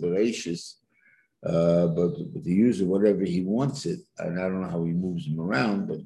uh, 1.45 1.86
but, 1.86 2.32
but 2.32 2.45
to 2.45 2.51
use 2.51 2.82
whatever 2.82 3.24
he 3.24 3.43
wants 3.43 3.86
it, 3.86 4.01
and 4.18 4.38
I 4.38 4.43
don't 4.43 4.61
know 4.61 4.68
how 4.68 4.84
he 4.84 4.93
moves 4.93 5.26
them 5.26 5.41
around, 5.41 5.88
but 5.88 5.99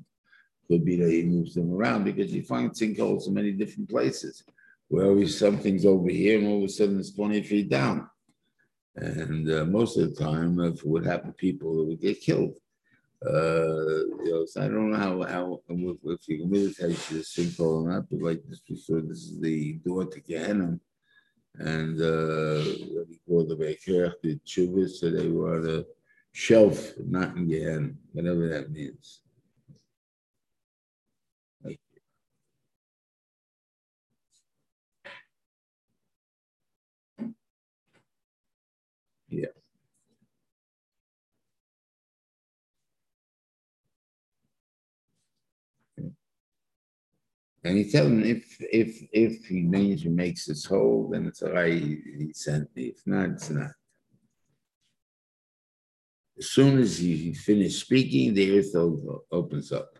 could 0.69 0.85
be 0.85 0.97
that 0.97 1.11
he 1.11 1.23
moves 1.25 1.55
them 1.55 1.73
around 1.73 2.05
because 2.05 2.31
he 2.31 2.41
finds 2.41 2.81
sinkholes 2.81 3.27
in 3.27 3.35
many 3.35 3.53
different 3.53 3.91
places. 3.91 4.45
Where 4.89 5.27
something's 5.27 5.87
over 5.87 6.09
here, 6.09 6.39
and 6.39 6.47
all 6.47 6.59
of 6.59 6.65
a 6.65 6.69
sudden 6.69 7.01
it's 7.01 7.15
20 7.15 7.43
feet 7.43 7.69
down. 7.69 8.09
And 8.97 9.51
uh, 9.51 9.65
most 9.65 9.97
of 9.97 10.15
the 10.15 10.25
time, 10.25 10.61
if 10.61 10.77
it 10.77 10.87
would 10.87 11.05
happen, 11.05 11.33
people 11.33 11.87
would 11.87 12.01
get 12.01 12.21
killed. 12.21 12.57
Uh, 13.27 14.05
you 14.23 14.31
know, 14.31 14.45
so 14.45 14.63
I 14.63 14.69
don't 14.69 14.91
know 14.91 14.99
how, 14.99 15.23
how 15.23 15.61
if, 15.69 16.29
you 16.29 16.39
can 16.41 16.51
meditate 16.51 16.97
to 16.97 17.15
the 17.15 17.21
sinkhole 17.21 17.85
or 17.85 17.91
not, 17.91 18.05
but 18.11 18.21
like 18.21 18.43
this, 18.47 18.61
saw 18.85 19.01
this 19.01 19.19
is 19.19 19.41
the 19.41 19.75
door 19.85 20.05
to 20.05 20.21
Gehenna. 20.21 20.79
And 21.57 22.01
uh, 22.01 22.65
what 22.91 23.07
do 23.07 23.13
you 23.13 23.19
call 23.29 23.47
the 23.47 23.57
Beker, 23.57 24.13
the 24.23 24.39
Chubas, 24.47 24.97
so 24.97 25.11
they 25.11 25.29
were 25.29 25.57
on 25.59 25.81
a 25.81 25.85
shelf, 26.33 26.93
not 26.99 27.37
in 27.37 27.49
Gehenna, 27.49 27.91
whatever 28.13 28.49
that 28.49 28.73
means. 28.73 29.21
Yeah. 39.29 39.64
And 47.65 47.79
he 47.79 47.91
tell 47.91 48.07
him 48.07 48.23
if 48.23 48.57
if 48.61 49.03
if 49.11 49.47
he 49.47 49.63
he 49.97 50.09
makes 50.09 50.45
his 50.45 50.67
whole, 50.67 51.09
then 51.11 51.27
it's 51.27 51.43
all 51.43 51.53
right. 51.53 51.73
He, 51.73 52.31
sent 52.35 52.69
me. 52.77 52.89
If 52.89 53.01
not, 53.07 53.31
it's 53.31 53.49
not. 53.49 53.71
As 56.39 56.51
soon 56.51 56.79
as 56.79 56.99
he 56.99 57.33
finished 57.33 57.81
speaking, 57.81 58.35
the 58.35 58.59
earth 58.59 58.75
opens 59.33 59.73
up. 59.73 59.99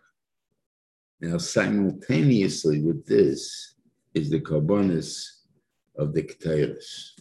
Now, 1.19 1.37
simultaneously 1.37 2.81
with 2.81 3.05
this 3.07 3.73
is 4.13 4.29
the 4.29 4.41
carbonus 4.41 5.25
of 5.97 6.13
the 6.13 6.21
Keteris. 6.21 7.11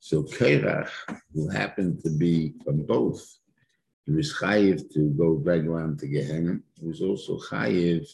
So 0.00 0.24
Korach, 0.24 0.90
who 1.32 1.48
happened 1.48 2.02
to 2.02 2.10
be 2.10 2.54
from 2.64 2.84
both, 2.84 3.22
he 4.06 4.12
was 4.12 4.34
chayiv 4.34 4.92
to 4.94 5.10
go 5.10 5.36
back 5.36 5.60
around 5.60 6.00
to 6.00 6.08
Gehenna. 6.08 6.58
He 6.80 6.86
was 6.86 7.00
also 7.00 7.38
chayiv 7.38 8.08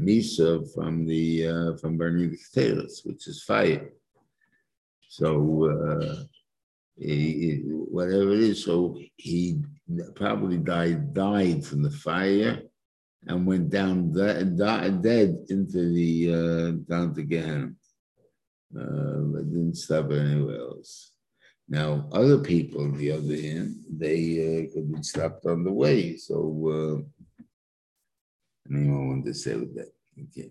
Misa 0.00 0.72
from 0.74 1.06
the 1.06 1.46
uh, 1.46 1.76
from 1.76 1.96
burning 1.96 2.30
the 2.30 2.38
Keteris, 2.38 3.04
which 3.04 3.26
is 3.26 3.42
fire. 3.42 3.90
So 5.08 5.70
uh, 5.70 6.24
he, 6.96 7.62
whatever 7.64 8.32
it 8.32 8.40
is, 8.40 8.64
so 8.64 8.98
he 9.16 9.60
probably 10.14 10.58
died 10.58 11.14
died 11.14 11.64
from 11.64 11.82
the 11.82 11.90
fire 11.90 12.62
and 13.26 13.46
went 13.46 13.70
down 13.70 14.12
de- 14.12 14.44
dead 15.02 15.36
into 15.48 15.92
the 15.92 16.32
uh, 16.32 16.70
down 16.88 17.14
to 17.14 17.22
Gehenna. 17.22 17.72
Uh, 18.78 19.24
but 19.32 19.50
didn't 19.50 19.76
stop 19.76 20.10
anywhere 20.12 20.60
else. 20.60 21.12
Now, 21.70 22.08
other 22.12 22.38
people, 22.38 22.82
on 22.82 22.96
the 22.98 23.12
other 23.12 23.34
hand, 23.34 23.76
they 23.90 24.68
uh, 24.68 24.74
could 24.74 24.92
be 24.92 25.02
stopped 25.02 25.46
on 25.46 25.64
the 25.64 25.72
way. 25.72 26.16
So, 26.16 26.36
uh, 26.68 27.17
anyone 28.70 29.08
want 29.08 29.24
to 29.26 29.34
say 29.34 29.54
with 29.54 29.74
that? 29.76 29.92
Okay. 30.20 30.50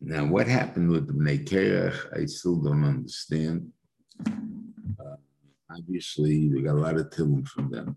Now, 0.00 0.26
what 0.26 0.46
happened 0.46 0.90
with 0.90 1.06
the 1.06 1.14
Bnei 1.14 1.46
Korach, 1.46 2.18
I 2.18 2.26
still 2.26 2.56
don't 2.56 2.84
understand. 2.84 3.72
Uh, 4.26 5.16
obviously, 5.70 6.50
we 6.50 6.62
got 6.62 6.74
a 6.76 6.80
lot 6.80 6.98
of 6.98 7.10
tilling 7.10 7.46
from 7.46 7.70
them. 7.70 7.96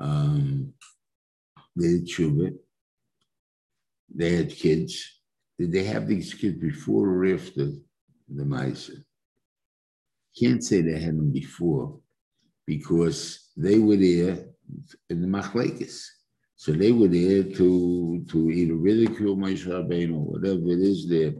Um, 0.00 0.72
they 1.76 1.88
did 1.88 2.08
tshuva. 2.08 2.54
They 4.14 4.36
had 4.36 4.50
kids. 4.50 5.20
Did 5.58 5.72
they 5.72 5.84
have 5.84 6.08
these 6.08 6.34
kids 6.34 6.58
before 6.58 7.08
or 7.08 7.34
after 7.34 7.66
the 8.28 8.44
Maisa? 8.44 9.04
Can't 10.38 10.62
say 10.62 10.82
they 10.82 10.98
had 10.98 11.16
them 11.16 11.30
before 11.30 12.00
because 12.66 13.47
they 13.58 13.78
were 13.78 13.96
there 13.96 14.38
in 15.10 15.20
the 15.20 15.26
Machlekes. 15.26 16.06
So 16.54 16.72
they 16.72 16.92
were 16.92 17.08
there 17.08 17.42
to, 17.42 18.24
to 18.30 18.50
either 18.50 18.74
ridicule 18.74 19.36
Moshe 19.36 19.66
Rabbeinu 19.66 20.14
or 20.14 20.32
whatever 20.32 20.68
it 20.68 20.80
is 20.80 21.08
there. 21.08 21.32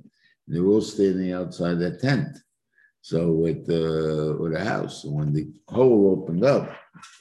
They 0.49 0.61
were 0.61 0.75
all 0.75 0.81
standing 0.81 1.33
outside 1.33 1.79
that 1.79 2.01
tent. 2.01 2.39
So 3.03 3.47
at 3.47 3.65
the, 3.67 4.37
with 4.39 4.53
the 4.53 4.65
house, 4.65 5.05
and 5.05 5.15
when 5.15 5.33
the 5.33 5.49
hole 5.69 6.19
opened 6.21 6.45
up, 6.45 6.71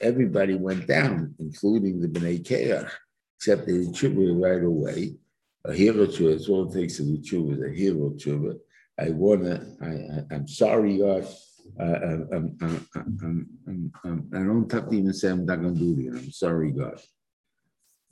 everybody 0.01 0.55
went 0.55 0.87
down, 0.87 1.35
including 1.39 2.01
the 2.01 2.07
Bnei 2.07 2.43
Korach, 2.43 2.91
except 3.37 3.67
they 3.67 3.85
did 3.85 4.41
right 4.41 4.63
away. 4.63 5.15
A 5.65 5.73
hero 5.73 6.07
tshuva, 6.07 6.35
it's 6.35 6.49
all 6.49 6.69
it 6.69 6.73
takes 6.73 6.97
to 6.97 7.03
do 7.03 7.17
tshuva, 7.19 7.71
a 7.71 7.75
hero 7.75 8.11
tshuva. 8.11 8.57
I 8.99 9.11
wanna, 9.11 9.75
I, 9.81 9.87
I, 9.87 10.35
I'm 10.35 10.47
sorry, 10.47 10.97
God. 10.97 11.27
I 11.79 11.89
don't 14.31 14.71
have 14.71 14.89
to 14.89 14.95
even 14.95 15.13
say 15.13 15.29
I'm 15.29 15.45
not 15.45 15.61
gonna 15.61 15.73
do 15.75 15.95
it. 15.99 16.17
I'm 16.17 16.31
sorry, 16.31 16.71
God. 16.71 16.99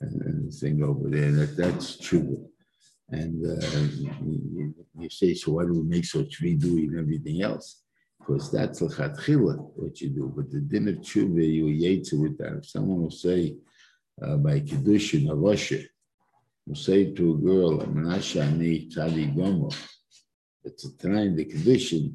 And, 0.00 0.22
and 0.22 0.52
thing 0.52 0.82
over 0.82 1.08
there, 1.08 1.32
that, 1.32 1.56
that's 1.56 1.96
true. 1.98 2.48
And 3.10 3.44
uh, 3.46 3.66
you, 3.96 4.74
you- 4.98 5.10
say, 5.10 5.34
so 5.34 5.52
why 5.52 5.64
do 5.64 5.74
we 5.74 5.82
make 5.82 6.04
such 6.04 6.42
redo 6.42 6.76
and 6.78 6.98
everything 6.98 7.42
else? 7.42 7.82
Because 8.18 8.50
that's 8.50 8.80
l'chatchila, 8.82 9.56
what 9.76 10.00
you 10.00 10.10
do. 10.10 10.32
But 10.34 10.50
the 10.50 10.60
din 10.60 10.88
of 10.88 10.96
tshuva, 10.96 11.42
you 11.46 11.66
yates 11.66 12.12
with 12.12 12.36
that. 12.38 12.54
If 12.58 12.66
someone 12.68 13.02
will 13.02 13.10
say 13.10 13.56
uh, 14.20 14.36
by 14.36 14.60
kiddushin, 14.60 15.30
a 15.30 15.34
Russia, 15.34 15.82
will 16.66 16.74
say 16.74 17.12
to 17.12 17.34
a 17.34 17.36
girl, 17.36 17.78
"Menashe 17.86 18.42
ani 18.42 18.88
tzadi 18.88 19.32
gomo," 19.36 19.72
it's 20.64 20.84
a 20.86 20.96
time 20.96 21.36
the 21.36 21.44
kiddushin, 21.44 22.14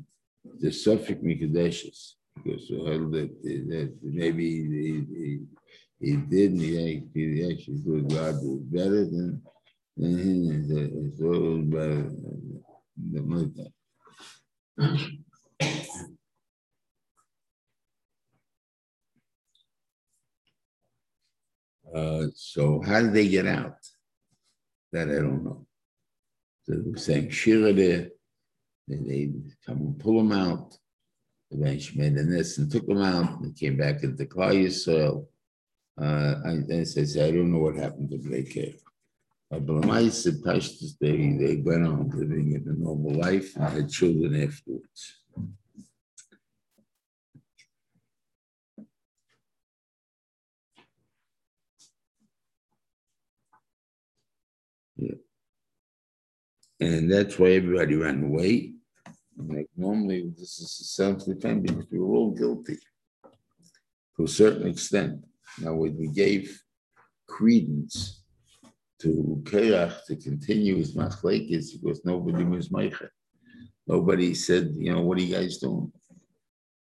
the 0.59 0.71
suffix 0.71 1.21
mikadeshes, 1.21 2.13
because 2.35 2.69
well, 2.71 3.09
that, 3.09 3.29
that 3.43 3.97
maybe 4.01 4.45
he, 4.45 5.05
he, 5.15 5.39
he 5.99 6.15
didn't, 6.17 6.59
he, 6.59 7.03
he 7.13 7.51
actually 7.51 7.77
thought 7.77 8.07
God 8.09 8.35
was 8.41 8.61
better 8.63 9.05
than, 9.05 9.41
than 9.97 10.17
him. 10.17 10.41
It's, 10.51 10.69
it's 10.71 11.21
all 11.21 11.59
about 11.59 12.11
the 13.11 13.21
mother. 13.21 13.69
Uh, 21.93 22.27
so 22.35 22.81
how 22.85 23.01
did 23.01 23.13
they 23.13 23.27
get 23.27 23.45
out? 23.45 23.75
That 24.93 25.09
I 25.09 25.15
don't 25.15 25.43
know. 25.43 25.67
So 26.63 26.75
they 26.75 26.89
were 26.89 26.97
saying 26.97 27.29
Shira 27.31 27.73
there, 27.73 28.09
and 28.87 29.09
they 29.09 29.31
come 29.65 29.77
and 29.77 29.99
pull 29.99 30.17
them 30.17 30.31
out. 30.31 30.77
Eventually 31.51 32.01
made 32.01 32.15
the 32.15 32.23
nest 32.23 32.57
and 32.59 32.71
took 32.71 32.87
them 32.87 33.01
out 33.01 33.41
and 33.41 33.55
came 33.55 33.77
back 33.77 34.03
into 34.03 34.25
Klal 34.25 34.71
soil. 34.71 35.27
Uh, 36.01 36.35
I, 36.45 36.51
I 36.73 36.83
says, 36.83 37.17
I 37.17 37.31
don't 37.31 37.51
know 37.51 37.59
what 37.59 37.75
happened 37.75 38.09
to 38.11 38.17
Blake 38.17 38.53
Care. 38.53 38.73
But 39.49 39.65
Blamais 39.65 40.25
and 40.27 40.41
Pashtus, 40.41 40.97
they, 40.97 41.33
they 41.33 41.61
went 41.61 41.85
on 41.85 42.09
living 42.09 42.53
in 42.53 42.65
a 42.69 42.73
normal 42.73 43.11
life 43.11 43.53
and 43.57 43.65
had 43.65 43.89
children 43.89 44.41
afterwards. 44.41 45.17
Yeah. 54.95 55.15
And 56.81 57.11
that's 57.11 57.37
why 57.37 57.51
everybody 57.51 57.95
ran 57.95 58.23
away. 58.23 58.73
Like 59.37 59.69
normally, 59.77 60.33
this 60.37 60.59
is 60.59 60.95
self-defense 60.95 61.61
because 61.71 61.85
we 61.91 61.99
were 61.99 62.15
all 62.15 62.31
guilty 62.31 62.77
to 64.17 64.23
a 64.23 64.27
certain 64.27 64.67
extent. 64.67 65.23
Now, 65.59 65.75
when 65.75 65.95
we 65.95 66.07
gave 66.07 66.59
credence 67.27 68.23
to 69.01 69.41
Korach 69.43 70.05
to 70.05 70.15
continue 70.15 70.75
his 70.77 70.95
machlekes 70.95 71.67
because 71.73 72.03
nobody 72.03 72.43
was 72.43 72.69
meicher. 72.69 73.09
Nobody 73.87 74.33
said, 74.33 74.73
you 74.77 74.93
know, 74.93 75.01
what 75.01 75.17
are 75.17 75.21
you 75.21 75.35
guys 75.35 75.57
doing? 75.57 75.91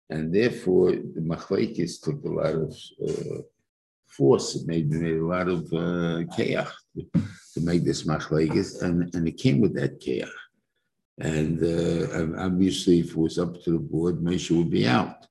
And 0.09 0.33
therefore, 0.33 0.91
the 0.91 1.21
machlekes 1.21 2.01
took 2.01 2.23
a 2.25 2.29
lot 2.29 2.55
of 2.55 2.75
uh, 3.07 3.41
force. 4.07 4.55
It 4.55 4.67
made, 4.67 4.89
made 4.91 5.17
a 5.17 5.25
lot 5.25 5.47
of 5.47 5.61
uh, 5.73 6.25
Korach 6.33 6.71
to, 7.55 7.61
make 7.61 7.83
this 7.83 8.03
machlekes, 8.03 8.81
and, 8.81 9.13
and 9.15 9.27
it 9.27 9.37
came 9.37 9.59
with 9.59 9.73
that 9.75 9.99
Korach. 9.99 10.29
And 11.17 11.63
uh, 11.63 12.41
obviously, 12.41 12.99
if 12.99 13.11
it 13.11 13.17
was 13.17 13.39
up 13.39 13.61
to 13.63 13.71
the 13.71 13.79
board, 13.79 14.19
Moshe 14.21 14.55
would 14.55 14.69
be 14.69 14.87
out. 14.87 15.25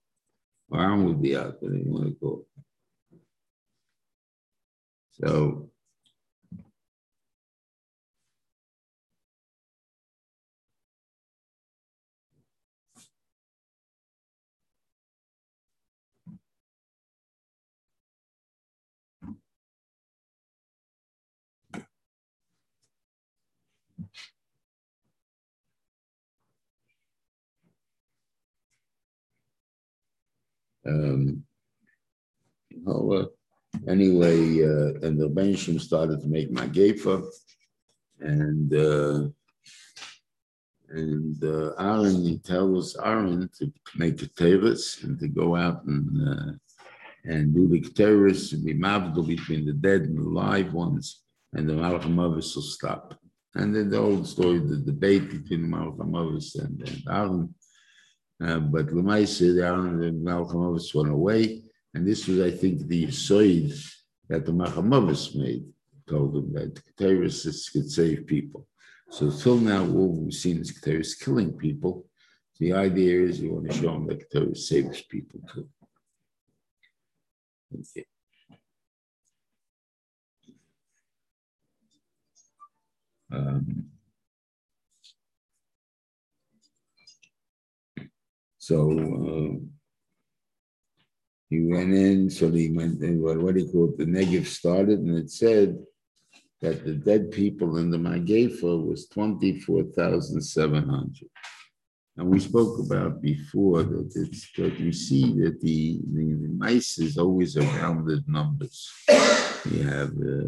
Or 0.70 0.80
Aaron 0.80 1.04
would 1.04 1.22
be 1.22 1.36
out, 1.36 1.62
whatever 1.62 1.78
you 1.78 1.92
want 1.92 2.08
to 2.08 2.14
call 2.14 2.40
it. 2.40 3.20
So 5.12 5.70
Um, 30.86 31.44
uh, 32.86 33.24
anyway, 33.88 34.62
uh, 34.62 35.06
and 35.06 35.18
the 35.18 35.28
Benshim 35.28 35.80
started 35.80 36.20
to 36.20 36.28
make 36.28 36.50
my 36.50 36.66
gefa, 36.66 37.24
and 38.20 38.74
uh, 38.74 39.28
and 40.90 41.42
uh, 41.42 41.72
Aaron 41.78 42.22
he 42.22 42.38
tells 42.38 42.96
Aaron 42.96 43.48
to 43.58 43.72
make 43.96 44.18
the 44.18 44.28
terrace 44.28 45.02
and 45.02 45.18
to 45.20 45.28
go 45.28 45.56
out 45.56 45.84
and 45.84 46.28
uh, 46.28 46.52
and 47.24 47.54
do 47.54 47.68
the 47.68 47.80
terrorists 47.80 48.52
and 48.52 48.64
be 48.64 48.74
mavdal 48.74 49.26
between 49.26 49.64
the 49.64 49.72
dead 49.72 50.02
and 50.02 50.18
the 50.18 50.28
live 50.28 50.72
ones, 50.72 51.22
and 51.54 51.68
the 51.68 51.72
Malachim 51.72 52.16
will 52.16 52.42
stop. 52.42 53.14
And 53.54 53.74
then 53.74 53.88
the 53.88 53.98
old 53.98 54.26
story, 54.26 54.58
the 54.58 54.78
debate 54.78 55.30
between 55.30 55.70
Malcolm 55.70 56.14
Ovis 56.14 56.56
and, 56.56 56.80
and 56.88 57.02
Aaron. 57.08 57.54
Uh, 58.42 58.58
but 58.58 58.86
Lemaise, 58.88 59.38
the 59.38 59.64
Aaron 59.64 60.02
and 60.02 60.22
Malcolm 60.22 60.62
Ovis 60.62 60.94
went 60.94 61.10
away. 61.10 61.62
And 61.94 62.06
this 62.06 62.26
was, 62.26 62.40
I 62.40 62.50
think, 62.50 62.86
the 62.88 63.06
soid 63.06 63.72
that 64.28 64.44
the 64.44 64.52
Machamovis 64.52 65.34
made, 65.36 65.64
told 66.08 66.36
him 66.36 66.52
that 66.52 66.80
terrorists 66.96 67.70
could 67.70 67.90
save 67.90 68.26
people. 68.26 68.66
So 69.10 69.30
till 69.30 69.58
now, 69.58 69.82
all 69.82 70.20
we've 70.20 70.34
seen 70.34 70.58
is 70.58 70.80
terrorists 70.80 71.22
killing 71.22 71.52
people. 71.52 72.06
The 72.58 72.72
idea 72.72 73.22
is 73.22 73.40
you 73.40 73.52
want 73.52 73.70
to 73.70 73.76
show 73.76 73.92
them 73.92 74.06
that 74.08 74.30
terrorists 74.30 74.68
saves 74.68 75.02
people 75.02 75.40
too. 75.52 75.68
Okay. 77.72 78.06
Um, 83.32 83.86
so 88.66 88.90
uh, 88.90 89.54
he 91.50 91.66
went 91.66 91.92
in, 91.92 92.30
so 92.30 92.50
he 92.50 92.70
went 92.70 93.02
in, 93.02 93.20
what, 93.22 93.36
what 93.38 93.54
call 93.70 93.90
it? 93.90 93.98
The 93.98 94.06
Negev 94.06 94.46
started, 94.46 95.00
and 95.00 95.18
it 95.18 95.30
said 95.30 95.76
that 96.62 96.82
the 96.84 96.94
dead 96.94 97.30
people 97.30 97.76
in 97.76 97.90
the 97.90 97.98
Magefa 97.98 98.82
was 98.82 99.06
24,700. 99.08 101.28
And 102.16 102.28
we 102.28 102.40
spoke 102.40 102.78
about 102.78 103.20
before 103.20 103.82
that 103.82 104.10
it's 104.14 104.50
that 104.56 104.80
you 104.80 104.92
see 104.92 105.32
that 105.42 105.60
the, 105.60 106.00
the, 106.14 106.32
the 106.32 106.48
mice 106.56 106.98
is 106.98 107.18
always 107.18 107.58
rounded 107.58 108.26
numbers. 108.26 108.90
You 109.70 109.82
have 109.82 110.10
uh, 110.10 110.44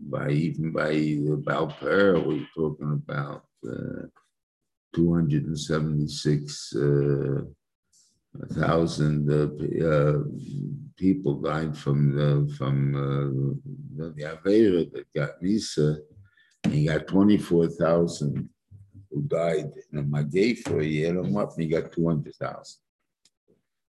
by 0.00 0.30
even 0.30 0.72
by 0.72 0.92
the 0.92 1.40
Balper, 1.46 2.26
we're 2.26 2.48
talking 2.56 2.92
about 2.92 3.44
uh, 3.68 4.06
276 4.94 6.76
uh, 6.76 7.42
uh, 9.30 9.48
uh, 9.86 10.18
people 10.96 11.34
died 11.40 11.76
from 11.76 12.14
the 12.14 12.54
from 12.56 13.58
the, 13.96 14.10
the 14.16 14.22
Avera 14.22 14.90
that 14.92 15.12
got 15.14 15.42
Nisa, 15.42 15.98
and 16.64 16.74
you 16.74 16.90
got 16.90 17.08
24,000 17.08 18.48
who 19.10 19.22
died 19.22 19.70
in 19.92 19.98
a 19.98 20.02
you 20.82 21.08
add 21.08 21.16
them 21.16 21.36
up 21.36 21.56
and 21.56 21.64
you 21.64 21.80
got 21.80 21.92
200,000. 21.92 22.80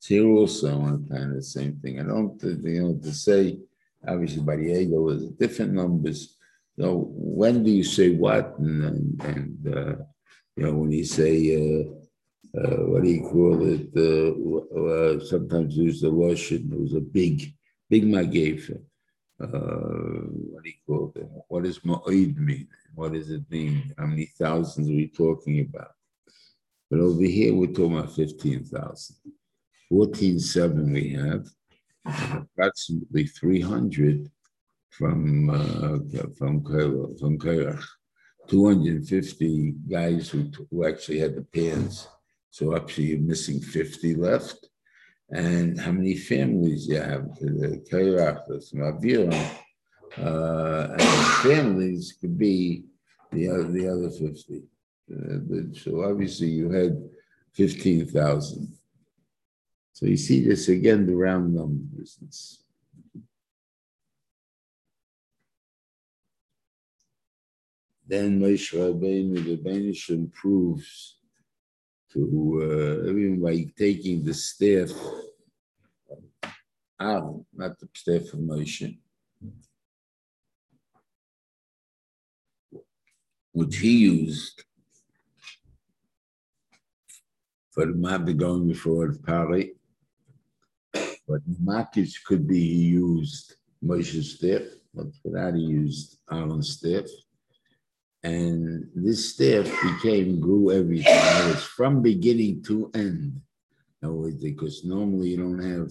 So 0.00 0.14
here 0.14 0.26
also 0.26 0.80
on 0.80 1.06
kind 1.08 1.30
of 1.30 1.36
the 1.36 1.42
same 1.42 1.76
thing. 1.76 2.00
I 2.00 2.02
don't, 2.02 2.42
you 2.42 2.82
know, 2.82 2.98
to 3.02 3.12
say, 3.12 3.58
obviously 4.06 4.42
by 4.42 4.56
the 4.56 4.80
ego 4.80 5.08
is 5.10 5.30
different 5.30 5.72
numbers. 5.72 6.36
So 6.78 7.08
when 7.14 7.62
do 7.62 7.70
you 7.70 7.84
say 7.84 8.10
what? 8.10 8.58
And, 8.58 8.84
and, 8.84 9.22
and 9.22 9.76
uh, 9.76 9.94
you 10.56 10.64
know, 10.64 10.74
when 10.74 10.92
you 10.92 11.04
say, 11.04 11.56
uh, 11.56 12.58
uh, 12.58 12.84
what 12.86 13.02
do 13.02 13.08
you 13.10 13.22
call 13.22 13.58
it? 13.66 13.90
Uh, 13.96 15.24
sometimes 15.24 15.76
use 15.76 16.00
the 16.00 16.10
Russian. 16.10 16.72
It 16.72 16.80
was 16.80 16.94
a 16.94 17.00
big, 17.00 17.52
big 17.90 18.04
Magefa. 18.04 18.80
Uh, 19.40 20.28
what 20.52 20.62
do 20.62 20.70
you 20.70 20.76
call 20.86 21.12
it? 21.16 21.26
What 21.48 21.64
does 21.64 21.80
Ma'id 21.80 22.36
mean? 22.36 22.68
What 22.94 23.14
does 23.14 23.30
it 23.30 23.42
mean? 23.50 23.92
How 23.98 24.06
many 24.06 24.26
thousands 24.38 24.88
are 24.88 24.92
we 24.92 25.08
talking 25.08 25.60
about? 25.60 25.90
But 26.90 27.00
over 27.00 27.24
here, 27.24 27.52
we're 27.52 27.66
talking 27.72 27.98
about 27.98 28.14
15,000. 28.14 29.16
14,7 29.92 30.92
we 30.92 31.10
have, 31.10 31.46
approximately 32.56 33.26
300 33.26 34.30
from 34.90 35.50
uh, 35.50 35.98
from 36.38 36.62
from 37.18 37.38
Korach. 37.38 37.84
250 38.48 39.74
guys 39.90 40.28
who, 40.28 40.50
who 40.70 40.86
actually 40.86 41.18
had 41.18 41.34
the 41.34 41.42
pants. 41.42 42.08
So 42.50 42.76
actually 42.76 43.06
you're 43.06 43.20
missing 43.20 43.60
50 43.60 44.14
left. 44.14 44.68
And 45.30 45.80
how 45.80 45.92
many 45.92 46.16
families 46.16 46.86
you 46.86 47.00
have? 47.00 47.36
to 47.38 47.44
The 47.46 47.84
Korach, 47.90 48.46
the 48.46 48.60
Mavira, 48.76 49.50
uh, 50.18 50.92
and 50.92 51.26
families 51.42 52.16
could 52.20 52.38
be 52.38 52.84
the 53.32 53.48
other, 53.48 53.64
the 53.64 53.88
other 53.88 54.10
50. 54.10 54.62
Uh, 55.10 55.78
so 55.78 56.04
obviously 56.04 56.48
you 56.48 56.70
had 56.70 57.02
15,000. 57.54 58.78
So 59.92 60.06
you 60.06 60.16
see 60.16 60.46
this 60.46 60.68
again, 60.68 61.06
the 61.06 61.14
round 61.14 61.54
number 61.54 61.82
business. 61.96 62.63
Then 68.06 68.38
Moshe 68.38 68.74
Rabbeinu, 68.74 69.44
the 69.44 69.56
Banish 69.56 70.10
improves 70.10 71.16
to 72.12 72.60
uh, 72.62 73.10
even 73.10 73.40
by 73.40 73.66
taking 73.76 74.24
the 74.24 74.34
staff 74.34 74.90
out, 77.00 77.44
not 77.52 77.78
the 77.78 77.88
staff 77.94 78.32
of 78.34 78.40
Moshe, 78.40 78.98
which 83.52 83.76
he 83.78 83.98
used 83.98 84.62
for 87.70 87.86
the 87.86 87.92
Mabbe 87.92 88.36
going 88.36 88.68
before 88.68 89.14
Pari. 89.14 89.72
But 91.26 91.40
Makis 91.62 92.22
could 92.22 92.46
be 92.46 92.60
used 92.60 93.54
Moshe's 93.82 94.36
staff, 94.36 94.62
but 94.92 95.06
for 95.22 95.30
that 95.30 95.54
he 95.54 95.62
used 95.62 96.18
Aaron's 96.30 96.76
staff. 96.76 97.06
And 98.24 98.88
this 98.94 99.34
staff 99.34 99.70
became, 99.82 100.40
grew 100.40 100.72
everything. 100.72 101.14
It 101.14 101.54
was 101.54 101.62
from 101.62 102.02
beginning 102.02 102.62
to 102.64 102.90
end. 102.94 103.40
Because 104.40 104.84
normally 104.84 105.28
you 105.30 105.36
don't 105.38 105.62
have 105.62 105.90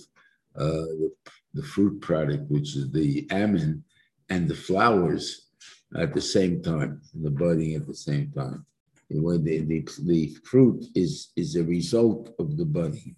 uh, 0.55 0.86
the, 0.99 1.11
the 1.53 1.63
fruit 1.63 2.01
product, 2.01 2.49
which 2.49 2.75
is 2.75 2.91
the 2.91 3.27
almond, 3.31 3.84
and 4.29 4.47
the 4.47 4.55
flowers 4.55 5.49
at 5.95 6.13
the 6.13 6.21
same 6.21 6.61
time, 6.61 7.01
the 7.13 7.29
budding 7.29 7.75
at 7.75 7.88
the 7.88 7.95
same 7.95 8.31
time. 8.31 8.65
When 9.09 9.43
the, 9.43 9.59
the, 9.59 9.88
the 10.03 10.36
fruit 10.43 10.86
is, 10.95 11.31
is 11.36 11.55
a 11.55 11.63
result 11.63 12.34
of 12.39 12.57
the 12.57 12.65
budding. 12.65 13.15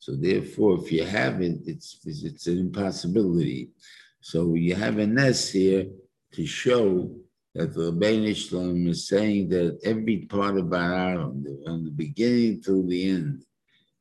So 0.00 0.16
therefore, 0.16 0.78
if 0.82 0.90
you 0.90 1.04
have 1.04 1.40
it, 1.40 1.60
it's, 1.66 2.00
it's 2.04 2.46
an 2.48 2.58
impossibility. 2.58 3.70
So 4.20 4.54
you 4.54 4.74
have 4.74 4.98
a 4.98 5.06
nest 5.06 5.52
here 5.52 5.86
to 6.32 6.46
show 6.46 7.14
that 7.54 7.74
the 7.74 7.92
Rebbein 7.92 8.28
Islam 8.28 8.86
is 8.86 9.08
saying 9.08 9.48
that 9.48 9.80
every 9.84 10.18
part 10.18 10.56
of 10.56 10.72
Aaron, 10.72 11.44
from 11.64 11.84
the 11.84 11.90
beginning 11.90 12.62
to 12.62 12.86
the 12.86 13.10
end, 13.10 13.44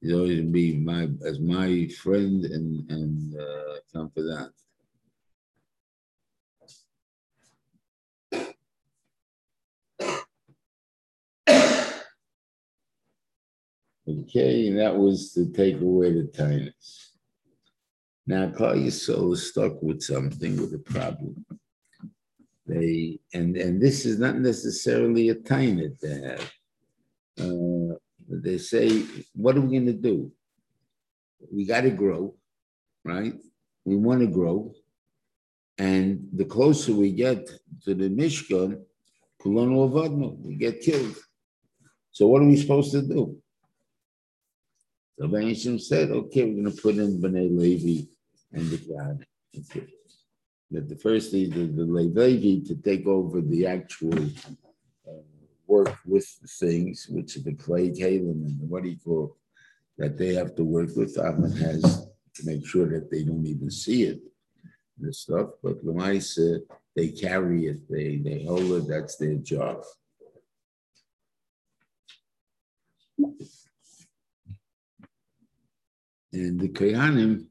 is 0.01 0.13
always 0.13 0.41
be 0.41 0.77
my 0.77 1.09
as 1.25 1.39
my 1.39 1.87
friend 2.01 2.45
and 2.45 2.89
and 2.89 3.35
uh, 3.35 3.75
confidant. 3.91 4.53
Okay, 14.07 14.71
that 14.73 14.95
was 14.95 15.33
to 15.33 15.51
take 15.51 15.79
away 15.81 16.13
the 16.13 16.27
tightness. 16.27 17.13
Now, 18.25 18.49
call 18.49 18.75
your 18.75 18.91
soul 18.91 19.33
is 19.33 19.49
stuck 19.49 19.81
with 19.83 20.01
something, 20.01 20.57
with 20.57 20.73
a 20.73 20.79
problem. 20.79 21.45
They 22.69 23.19
and 23.33 23.57
and 23.57 23.81
this 23.81 24.05
is 24.05 24.19
not 24.19 24.37
necessarily 24.37 25.29
a 25.29 25.35
tiny 25.35 25.89
they 26.01 26.21
have. 26.21 26.51
Uh, 27.39 27.95
they 28.29 28.59
say, 28.59 29.05
what 29.33 29.57
are 29.57 29.61
we 29.61 29.71
going 29.71 29.87
to 29.87 29.93
do? 29.93 30.31
We 31.51 31.65
got 31.65 31.81
to 31.81 31.89
grow, 31.89 32.35
right? 33.03 33.33
We 33.85 33.95
want 33.95 34.21
to 34.21 34.27
grow, 34.27 34.73
and 35.79 36.29
the 36.31 36.45
closer 36.45 36.93
we 36.93 37.11
get 37.11 37.49
to 37.85 37.95
the 37.95 38.09
Mishkan, 38.09 38.81
we 39.43 40.55
get 40.55 40.81
killed. 40.81 41.15
So 42.11 42.27
what 42.27 42.41
are 42.41 42.45
we 42.45 42.57
supposed 42.57 42.91
to 42.91 43.01
do? 43.01 43.37
So 45.17 45.27
Banishim 45.27 45.81
said, 45.81 46.11
okay, 46.11 46.43
we're 46.43 46.61
going 46.61 46.75
to 46.75 46.81
put 46.81 46.95
in 46.95 47.21
B'nai 47.21 47.49
Levi 47.57 48.05
and 48.51 48.69
the 48.69 48.77
God. 48.77 49.25
That 50.71 50.87
the 50.87 50.95
first 50.95 51.33
is 51.33 51.49
the, 51.49 51.65
the 51.65 51.83
Levi 51.83 52.65
to 52.67 52.75
take 52.75 53.07
over 53.07 53.41
the 53.41 53.65
actual 53.65 54.23
uh, 55.07 55.21
work 55.65 55.97
with 56.05 56.27
the 56.41 56.47
things, 56.47 57.07
which 57.09 57.37
are 57.37 57.41
the 57.41 57.55
clay 57.55 57.89
kalim 57.89 58.43
and 58.45 58.69
what 58.69 58.83
do 58.83 58.89
you 58.89 58.97
call 59.03 59.35
that 59.97 60.17
they 60.17 60.35
have 60.35 60.55
to 60.55 60.63
work 60.63 60.89
with. 60.95 61.17
Ahmed 61.17 61.57
has 61.57 62.07
to 62.35 62.45
make 62.45 62.65
sure 62.65 62.87
that 62.87 63.09
they 63.09 63.23
don't 63.23 63.45
even 63.45 63.71
see 63.71 64.03
it, 64.03 64.19
the 64.99 65.11
stuff. 65.11 65.49
But 65.63 65.83
Lamaisa, 65.85 66.61
they 66.95 67.09
carry 67.09 67.65
it, 67.67 67.89
they 67.89 68.17
they 68.17 68.45
hold 68.45 68.71
it. 68.71 68.87
That's 68.87 69.15
their 69.17 69.35
job. 69.35 69.83
And 76.31 76.59
the 76.59 76.69
Kohanim, 76.69 77.47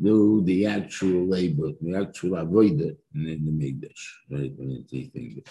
do 0.00 0.42
the 0.44 0.66
actual 0.66 1.26
labor, 1.26 1.70
the 1.80 1.96
actual 1.96 2.30
avoider 2.30 2.96
in 3.14 3.44
the 3.44 3.52
Mikdash, 3.52 4.04
right? 4.30 4.52
When 4.56 4.84
anything. 4.92 5.42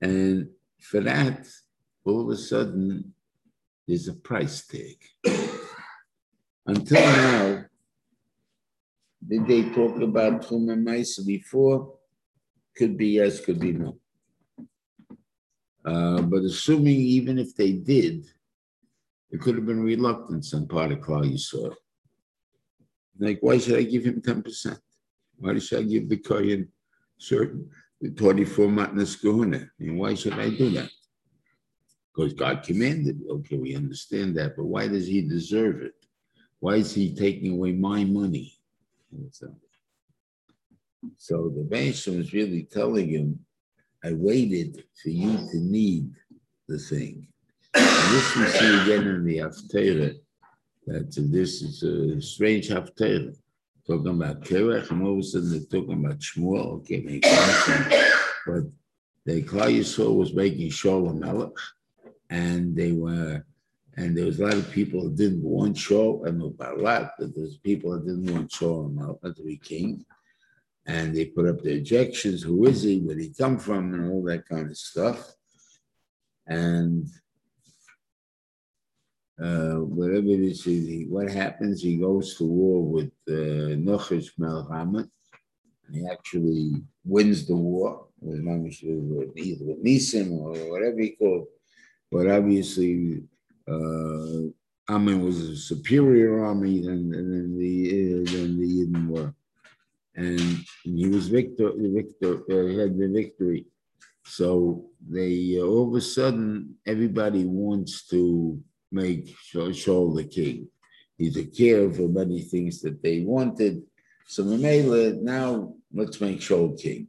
And 0.00 0.48
for 0.78 1.00
that, 1.00 1.48
all 2.04 2.20
of 2.20 2.28
a 2.28 2.36
sudden, 2.36 3.14
there's 3.86 4.08
a 4.08 4.14
price 4.14 4.66
tag. 4.66 4.96
Until 6.66 7.00
now, 7.00 7.64
did 9.26 9.46
they 9.46 9.70
talk 9.70 10.00
about 10.00 10.42
Tchum 10.42 10.72
and 10.72 10.86
Maisa 10.86 11.26
before? 11.26 11.94
Could 12.76 12.96
be 12.96 13.08
yes, 13.08 13.40
could 13.40 13.58
be 13.58 13.72
no. 13.72 13.98
Uh, 15.84 16.22
but 16.22 16.42
assuming 16.44 16.96
even 16.96 17.38
if 17.38 17.54
they 17.54 17.72
did, 17.72 18.26
it 19.30 19.40
could 19.40 19.56
have 19.56 19.66
been 19.66 19.82
reluctance 19.82 20.54
on 20.54 20.66
part 20.66 20.92
of 20.92 20.98
Klal 20.98 21.24
Yisrael. 21.24 21.74
Like, 23.18 23.38
why 23.40 23.58
should 23.58 23.78
I 23.78 23.82
give 23.82 24.04
him 24.04 24.20
10%? 24.20 24.78
Why 25.38 25.58
should 25.58 25.78
I 25.80 25.82
give 25.82 26.08
the 26.08 26.16
Kohen 26.16 26.68
certain 27.18 27.70
the 28.00 28.10
24 28.10 28.66
matnas 28.68 29.20
kahuna? 29.20 29.70
And 29.78 29.98
why 29.98 30.14
should 30.14 30.34
I 30.34 30.50
do 30.50 30.70
that? 30.70 30.90
Because 32.14 32.32
God 32.32 32.62
commanded. 32.62 33.20
Okay, 33.28 33.56
we 33.56 33.74
understand 33.76 34.36
that, 34.36 34.56
but 34.56 34.66
why 34.66 34.88
does 34.88 35.06
he 35.06 35.22
deserve 35.22 35.82
it? 35.82 35.94
Why 36.60 36.76
is 36.76 36.94
he 36.94 37.14
taking 37.14 37.52
away 37.52 37.72
my 37.72 38.04
money? 38.04 38.58
So 41.18 41.50
the 41.50 41.62
Basham 41.62 42.20
is 42.20 42.32
really 42.32 42.64
telling 42.64 43.10
him, 43.10 43.44
I 44.02 44.12
waited 44.12 44.84
for 45.02 45.10
you 45.10 45.36
to 45.36 45.56
need 45.58 46.10
the 46.68 46.78
thing. 46.78 47.28
And 47.74 48.14
this 48.14 48.36
we 48.36 48.46
see 48.46 48.82
again 48.82 49.06
in 49.08 49.24
the 49.24 49.38
Haftarah, 49.38 50.18
that 50.86 51.10
this 51.16 51.62
is 51.62 51.82
a 51.82 52.20
strange 52.20 52.68
Haftarah. 52.68 53.36
Talking 53.86 54.08
about 54.08 54.40
Korach, 54.40 54.90
and 54.90 55.02
all 55.02 55.12
of 55.12 55.18
a 55.18 55.22
sudden 55.22 55.50
they're 55.50 55.60
talking 55.60 56.02
about 56.02 56.18
Shmuel. 56.18 56.78
Okay, 56.78 57.02
makes 57.02 57.28
sense. 57.28 58.14
But 58.46 58.64
the 59.26 59.42
Klal 59.42 60.16
was 60.16 60.32
making 60.32 60.70
Shalom 60.70 61.20
Melech, 61.20 61.52
and 62.30 62.74
they 62.74 62.92
were, 62.92 63.44
and 63.98 64.16
there 64.16 64.24
was 64.24 64.40
a 64.40 64.44
lot 64.44 64.54
of 64.54 64.70
people 64.70 65.02
who 65.02 65.14
didn't 65.14 65.42
want 65.42 65.76
Shaul, 65.76 66.26
and 66.26 66.40
about 66.42 66.78
a 66.78 66.82
lot, 66.82 67.12
but 67.18 67.34
there's 67.34 67.58
people 67.58 67.92
that 67.92 68.06
didn't 68.06 68.32
want 68.32 68.50
Shalom 68.50 68.94
Melech 68.94 69.36
to 69.36 69.42
be 69.42 69.58
king 69.58 70.06
and 70.86 71.14
they 71.14 71.26
put 71.26 71.48
up 71.48 71.62
the 71.62 71.78
objections. 71.78 72.42
Who 72.42 72.66
is 72.66 72.82
he? 72.82 73.00
Where 73.00 73.16
did 73.16 73.24
he 73.24 73.34
come 73.34 73.58
from? 73.58 73.94
And 73.94 74.10
all 74.10 74.22
that 74.24 74.48
kind 74.48 74.70
of 74.70 74.76
stuff. 74.76 75.34
And 76.46 77.08
uh, 79.42 79.80
whatever 79.80 80.26
it 80.26 80.40
is, 80.40 80.64
he, 80.64 81.06
what 81.08 81.30
happens? 81.30 81.82
He 81.82 81.96
goes 81.96 82.36
to 82.36 82.44
war 82.44 82.84
with 82.84 83.12
uh, 83.28 83.76
Nochesh 83.76 84.30
Melchamet. 84.38 85.08
He 85.92 86.06
actually 86.10 86.82
wins 87.04 87.46
the 87.46 87.56
war 87.56 88.06
with 88.20 88.40
either 89.36 89.64
with 89.64 89.84
Nisim 89.84 90.30
or 90.32 90.52
whatever 90.70 91.00
he 91.00 91.10
called. 91.10 91.46
But 92.10 92.30
obviously, 92.30 93.22
uh, 93.68 94.48
Ammon 94.88 95.24
was 95.24 95.40
a 95.40 95.56
superior 95.56 96.44
army 96.44 96.80
than, 96.80 97.10
than 97.10 97.58
the 97.58 97.88
uh, 97.88 98.32
than 98.32 98.60
the 98.60 98.66
Yidden 98.66 99.08
were 99.08 99.34
and 100.16 100.64
he 100.82 101.08
was 101.08 101.28
victor, 101.28 101.72
victor, 101.76 102.34
uh, 102.50 102.80
had 102.80 102.96
the 102.96 103.10
victory. 103.12 103.66
So 104.24 104.86
they 105.06 105.58
uh, 105.58 105.64
all 105.64 105.88
of 105.88 105.94
a 105.94 106.00
sudden 106.00 106.76
everybody 106.86 107.44
wants 107.44 108.06
to 108.08 108.60
make 108.94 109.36
Shaul 109.52 110.16
the 110.16 110.24
king. 110.24 110.68
He's 111.18 111.36
a 111.36 111.44
care 111.44 111.90
for 111.90 112.08
many 112.08 112.40
things 112.40 112.80
that 112.82 113.02
they 113.02 113.20
wanted. 113.20 113.82
So 114.26 114.44
Mamela, 114.44 115.20
now 115.20 115.74
let's 115.92 116.20
make 116.20 116.40
Shaul 116.40 116.80
king. 116.80 117.08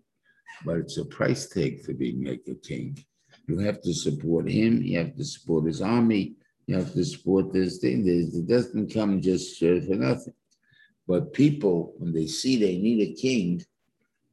But 0.65 0.77
it's 0.77 0.97
a 0.97 1.05
price 1.05 1.47
tag 1.47 1.83
for 1.83 1.93
being 1.93 2.21
make 2.21 2.47
a 2.47 2.55
king. 2.55 2.97
You 3.47 3.59
have 3.59 3.81
to 3.81 3.93
support 3.93 4.49
him. 4.49 4.81
You 4.81 4.97
have 4.99 5.15
to 5.15 5.23
support 5.23 5.65
his 5.65 5.81
army. 5.81 6.33
You 6.67 6.77
have 6.77 6.93
to 6.93 7.05
support 7.05 7.53
this 7.53 7.77
thing. 7.77 8.03
It 8.07 8.47
doesn't 8.47 8.93
come 8.93 9.21
just 9.21 9.61
uh, 9.61 9.81
for 9.81 9.95
nothing. 9.95 10.33
But 11.07 11.33
people, 11.33 11.93
when 11.97 12.11
they 12.11 12.25
see 12.25 12.57
they 12.57 12.77
need 12.77 13.01
a 13.01 13.13
king, 13.13 13.63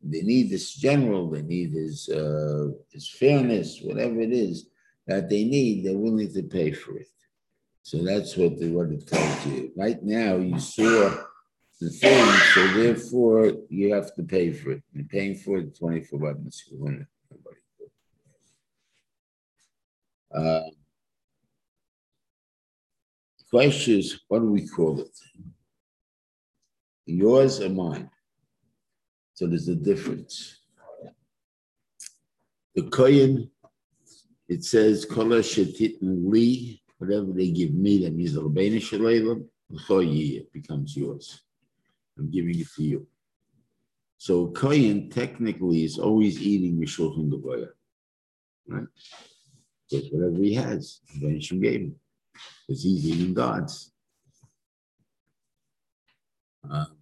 they 0.03 0.23
need 0.23 0.51
this 0.51 0.75
general, 0.75 1.31
they 1.31 1.43
need 1.43 1.73
his, 1.73 2.09
uh, 2.09 2.69
his 2.91 3.09
fairness, 3.09 3.81
whatever 3.83 4.21
it 4.21 4.33
is 4.33 4.67
that 5.07 5.29
they 5.29 5.45
need, 5.45 5.85
they're 5.85 5.99
willing 5.99 6.33
to 6.33 6.43
pay 6.43 6.73
for 6.73 6.97
it. 6.97 7.09
So 7.83 7.99
that's 7.99 8.37
what, 8.37 8.59
the, 8.59 8.71
what 8.71 8.91
it 8.91 9.07
tells 9.07 9.47
you. 9.47 9.73
Right 9.77 10.03
now, 10.03 10.37
you 10.37 10.59
saw 10.59 11.25
the 11.81 11.91
thing, 11.91 12.33
so 12.55 12.67
therefore 12.69 13.53
you 13.69 13.93
have 13.93 14.15
to 14.15 14.23
pay 14.23 14.53
for 14.53 14.73
it. 14.73 14.83
You're 14.93 15.05
paying 15.07 15.35
for 15.35 15.59
it 15.59 15.77
24 15.77 16.19
buttons. 16.19 16.65
Uh, 20.35 20.61
question 23.51 23.99
is, 23.99 24.21
what 24.29 24.39
do 24.39 24.51
we 24.51 24.67
call 24.67 25.01
it? 25.01 25.19
yours 27.07 27.61
or 27.61 27.69
mine. 27.69 28.11
So 29.35 29.47
there's 29.47 29.69
a 29.69 29.75
difference. 29.75 30.61
The 32.75 32.83
Kohen, 32.85 33.51
it 34.49 34.65
says, 34.65 35.05
Kola 35.05 35.41
Shetitin 35.41 36.31
Li, 36.31 36.82
whatever 37.03 37.33
they 37.33 37.51
give 37.51 37.75
me, 37.75 38.05
that 38.05 38.15
means 38.15 38.35
the 38.35 38.41
Rabbeinu 38.41 38.81
Shalom, 38.81 39.49
it 39.69 40.53
becomes 40.53 40.97
yours. 40.97 41.41
I'm 42.17 42.31
giving 42.31 42.61
it 42.61 42.69
to 42.77 42.83
you. 42.85 43.07
So 44.19 44.47
Kohen 44.53 45.11
technically 45.11 45.85
is 45.85 45.99
always 45.99 46.41
eating 46.41 46.81
Mishulchan 46.81 47.29
Gavoya, 47.29 47.71
right? 48.69 48.87
Because 49.91 50.11
whatever 50.13 50.41
he 50.45 50.55
has, 50.55 51.01
Rabbeinu 51.17 51.61
gave 51.61 51.81
him. 51.81 51.97
Because 52.69 52.85
he's 52.85 53.05
eating 53.09 53.35
God's. 53.35 53.91
Um, 56.71 56.97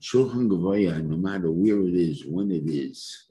Shulchan 0.00 0.48
no 1.04 1.16
matter 1.16 1.52
where 1.52 1.80
it 1.82 1.94
is, 1.94 2.26
when 2.26 2.50
it 2.50 2.66
is, 2.66 3.28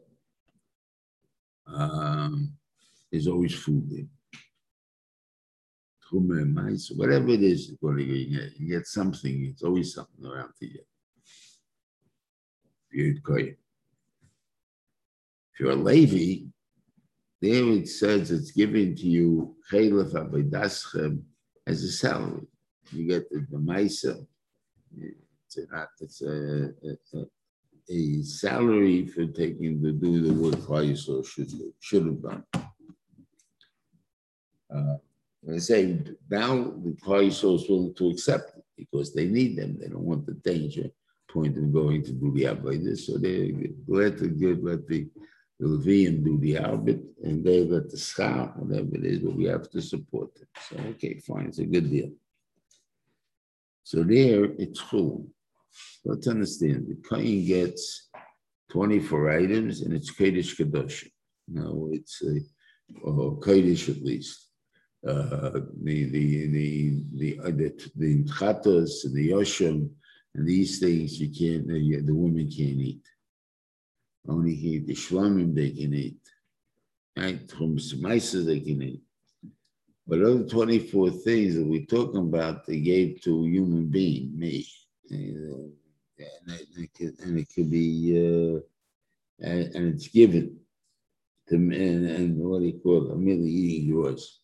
um, 1.67 2.53
there's 3.11 3.27
always 3.27 3.53
food 3.53 3.89
there. 3.89 4.07
Whatever 6.95 7.29
it 7.29 7.43
is, 7.43 7.69
you're 7.69 7.77
get, 8.37 8.59
you 8.59 8.67
get 8.67 8.87
something, 8.87 9.45
it's 9.45 9.63
always 9.63 9.93
something 9.93 10.25
around 10.25 10.53
to 10.59 10.67
you. 10.67 10.79
If 15.53 15.59
you're 15.59 15.71
a 15.71 15.75
Levi, 15.75 16.47
there 17.41 17.71
it 17.71 17.87
says 17.87 18.31
it's 18.31 18.51
given 18.51 18.95
to 18.95 19.07
you 19.07 19.55
as 21.65 21.83
a 21.83 21.91
salary. 21.91 22.47
You 22.91 23.07
get 23.07 23.29
the, 23.29 23.45
the 23.49 23.57
Maisa, 23.57 24.25
it's 24.97 25.57
a, 25.57 25.87
it's 25.99 26.21
a, 26.21 26.73
a, 27.13 27.25
a 27.89 28.23
salary 28.23 29.07
for 29.07 29.25
taking 29.25 29.81
to 29.81 29.91
do 29.91 30.21
the 30.21 30.33
work 30.33 30.55
Klal 30.55 31.25
should 31.25 31.49
should 31.79 32.05
have 32.05 32.21
done. 32.21 32.43
Uh, 34.73 34.97
I 35.49 35.57
say 35.57 35.99
now 36.29 36.55
the 36.55 36.95
Klal 37.03 37.27
is 37.27 37.41
willing 37.43 37.93
to 37.95 38.09
accept 38.09 38.57
it 38.57 38.63
because 38.77 39.13
they 39.13 39.25
need 39.25 39.57
them. 39.57 39.77
They 39.79 39.87
don't 39.87 40.03
want 40.03 40.25
the 40.25 40.33
danger 40.33 40.89
point 41.29 41.57
of 41.57 41.73
going 41.73 42.03
to 42.03 42.11
do 42.11 42.31
the 42.33 42.43
Avodah. 42.43 42.97
So 42.97 43.17
they 43.17 43.51
glad 43.87 44.17
to 44.19 44.27
give 44.27 44.63
let 44.63 44.87
the, 44.87 45.07
the 45.59 45.67
Leviim 45.67 46.23
do 46.23 46.37
the 46.37 46.55
Arbit 46.55 47.03
and 47.23 47.43
they 47.43 47.63
let 47.63 47.89
the 47.89 47.97
Schar, 47.97 48.55
whatever 48.57 48.95
it 48.95 49.05
is, 49.05 49.19
but 49.19 49.35
we 49.35 49.45
have 49.45 49.69
to 49.71 49.81
support 49.81 50.35
them. 50.35 50.47
So 50.69 50.77
okay, 50.91 51.19
fine, 51.19 51.47
it's 51.47 51.59
a 51.59 51.65
good 51.65 51.89
deal. 51.89 52.11
So 53.83 54.03
there 54.03 54.45
it's 54.45 54.79
full. 54.79 55.27
Let's 56.05 56.27
understand. 56.27 56.87
The 56.87 56.95
Kohen 57.07 57.45
gets 57.45 58.09
24 58.71 59.31
items 59.31 59.81
and 59.81 59.93
it's 59.93 60.11
Kodesh 60.11 60.55
Kadosh. 60.55 61.07
No, 61.47 61.89
it's 61.91 62.21
a 62.21 62.39
or 63.01 63.39
Kodesh 63.39 63.89
at 63.89 64.03
least. 64.03 64.50
Uh, 65.07 65.61
the 65.83 66.05
the 66.11 66.47
the 66.47 67.03
the 67.13 67.39
uh, 67.39 67.45
the 67.45 67.91
the 67.95 68.23
chatos 68.25 69.03
and 69.03 69.15
the 69.15 69.31
yoshim 69.31 69.89
and 70.35 70.47
these 70.47 70.77
things 70.77 71.19
you 71.19 71.27
can't 71.27 71.67
the, 71.67 72.01
the 72.01 72.13
women 72.13 72.47
can't 72.47 72.79
eat. 72.79 73.01
Only 74.27 74.53
he 74.53 74.77
the 74.77 74.93
shlamim 74.93 75.55
they 75.55 75.71
can 75.71 75.93
eat. 75.95 76.19
Right, 77.17 77.49
from 77.49 77.77
they 77.77 78.59
can 78.59 78.81
eat. 78.81 79.01
But 80.07 80.23
other 80.23 80.43
24 80.43 81.09
things 81.09 81.55
that 81.55 81.65
we're 81.65 81.85
talking 81.85 82.19
about, 82.19 82.65
they 82.65 82.79
gave 82.79 83.21
to 83.21 83.45
a 83.45 83.47
human 83.47 83.87
being, 83.87 84.37
me. 84.37 84.67
And, 85.09 85.71
it, 86.77 86.89
could, 86.93 87.19
and 87.19 87.39
it 87.39 87.47
could 87.53 87.71
be, 87.71 88.17
uh, 88.17 88.59
and, 89.39 89.75
and, 89.75 89.93
it's 89.93 90.07
given 90.07 90.57
to, 91.47 91.55
and, 91.55 91.71
and 91.71 92.37
what 92.37 92.59
do 92.59 92.65
you 92.65 92.79
call 92.83 93.07
it? 93.07 93.13
I'm 93.13 93.23
merely 93.23 93.49
eating 93.49 93.87
yours. 93.87 94.40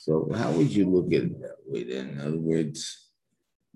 So 0.00 0.30
how 0.34 0.50
would 0.52 0.74
you 0.74 0.86
look 0.88 1.12
at 1.12 1.24
it 1.24 1.42
that 1.42 1.56
way 1.66 1.84
then? 1.84 2.08
In 2.08 2.20
other 2.20 2.38
words, 2.38 3.10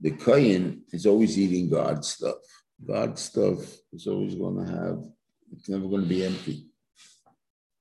the 0.00 0.12
Kohen 0.12 0.82
is 0.90 1.04
always 1.04 1.38
eating 1.38 1.68
God's 1.68 2.08
stuff. 2.08 2.38
God's 2.82 3.20
stuff 3.20 3.58
is 3.92 4.06
always 4.06 4.34
going 4.34 4.64
to 4.64 4.72
have, 4.72 5.04
it's 5.52 5.68
never 5.68 5.86
going 5.86 6.04
to 6.04 6.08
be 6.08 6.24
empty. 6.24 6.64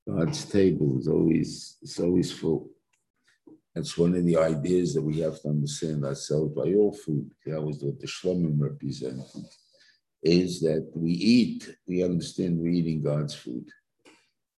God's 0.06 0.44
table 0.44 0.98
is 0.98 1.08
always, 1.08 1.78
it's 1.80 1.98
always 1.98 2.30
full. 2.32 2.68
That's 3.74 3.96
one 3.96 4.14
of 4.14 4.26
the 4.26 4.36
ideas 4.36 4.92
that 4.92 5.02
we 5.02 5.20
have 5.20 5.40
to 5.40 5.48
understand 5.48 6.04
ourselves 6.04 6.54
by 6.54 6.74
all 6.74 6.92
food. 6.92 7.30
That 7.46 7.62
was 7.62 7.78
what 7.82 7.98
the 7.98 8.06
Shlomim 8.06 8.60
represented, 8.60 9.46
is 10.22 10.60
that 10.60 10.92
we 10.94 11.12
eat, 11.12 11.74
we 11.88 12.04
understand 12.04 12.58
we're 12.58 12.68
eating 12.68 13.02
God's 13.02 13.34
food. 13.34 13.66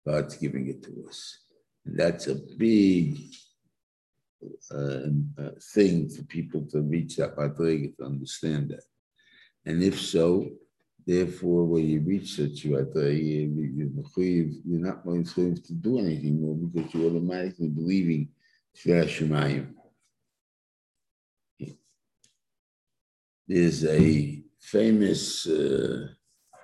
God's 0.05 0.35
giving 0.35 0.67
it 0.67 0.83
to 0.83 1.05
us. 1.07 1.37
And 1.85 1.97
that's 1.97 2.27
a 2.27 2.35
big 2.35 3.17
uh, 4.71 5.49
thing 5.73 6.09
for 6.09 6.23
people 6.23 6.61
to 6.71 6.81
reach 6.81 7.17
that 7.17 7.35
madriga 7.35 7.95
to 7.97 8.03
understand 8.05 8.69
that. 8.69 8.83
And 9.65 9.83
if 9.83 9.99
so, 9.99 10.49
therefore, 11.05 11.65
when 11.65 11.85
you 11.87 12.01
reach 12.01 12.35
such 12.35 12.65
madriga, 12.65 13.21
you're 14.65 14.79
not 14.79 15.03
going 15.05 15.23
to 15.23 15.73
do 15.73 15.99
anything 15.99 16.41
more 16.41 16.55
because 16.55 16.93
you're 16.93 17.09
automatically 17.09 17.69
believing 17.69 18.29
Shveya 18.75 19.67
There's 23.47 23.85
a 23.85 24.43
famous 24.59 25.47
uh, 25.47 26.07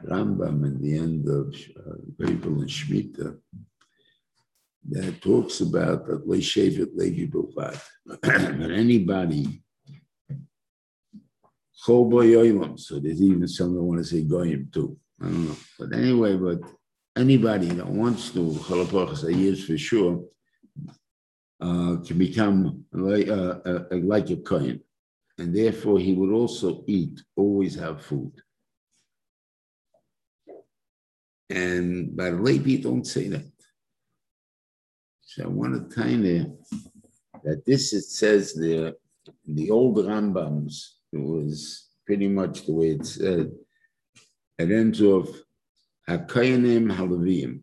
Rambam 0.06 0.66
in 0.66 0.82
the 0.82 0.98
end 0.98 1.30
of 1.30 1.56
uh, 1.78 1.96
Babel 2.20 2.62
and 2.62 2.70
Shemitah 2.70 3.38
that 4.90 5.22
talks 5.22 5.62
about 5.62 6.06
that 6.08 6.28
Leishevet 6.28 6.96
Levi 6.96 7.32
Bilvat. 7.32 7.80
But 8.60 8.72
anybody, 8.72 9.64
so 11.74 13.00
there's 13.00 13.22
even 13.22 13.48
some 13.48 13.74
that 13.74 13.84
want 13.84 14.00
to 14.00 14.06
say 14.06 14.24
Goyim 14.24 14.70
too. 14.72 14.98
I 15.22 15.26
don't 15.26 15.48
know. 15.48 15.56
But 15.80 15.94
anyway, 15.94 16.36
but 16.36 16.60
anybody 17.16 17.68
that 17.68 17.88
wants 17.88 18.32
to, 18.32 18.40
Chalapach 18.40 19.36
years 19.38 19.66
for 19.66 19.78
sure, 19.78 20.24
uh, 21.62 21.98
can 22.06 22.18
become 22.18 22.86
like, 22.92 23.28
uh, 23.28 23.60
uh, 23.66 23.84
like 23.92 24.30
a 24.30 24.38
Kohen. 24.38 24.82
And 25.38 25.56
therefore, 25.56 26.00
he 26.00 26.14
would 26.14 26.32
also 26.32 26.84
eat, 26.88 27.22
always 27.36 27.76
have 27.76 28.02
food. 28.02 28.34
And 31.50 32.16
by 32.16 32.30
Levi, 32.30 32.82
don't 32.82 33.06
say 33.06 33.30
that. 33.30 33.53
So 35.34 35.46
I 35.46 35.48
want 35.48 35.90
to 35.90 35.96
tell 35.96 36.12
you 36.12 36.60
that 37.44 37.66
this 37.66 37.92
it 37.92 38.04
says 38.04 38.54
there 38.54 38.94
the 39.48 39.72
old 39.72 39.98
Rambams, 39.98 40.90
it 41.12 41.18
was 41.18 41.90
pretty 42.06 42.28
much 42.28 42.68
the 42.68 42.74
way 42.74 42.92
it 42.92 43.04
said. 43.04 43.52
It 44.60 44.72
ends 44.72 45.02
off 45.02 45.28
Hakayanim 46.08 46.96
Halavim. 46.96 47.62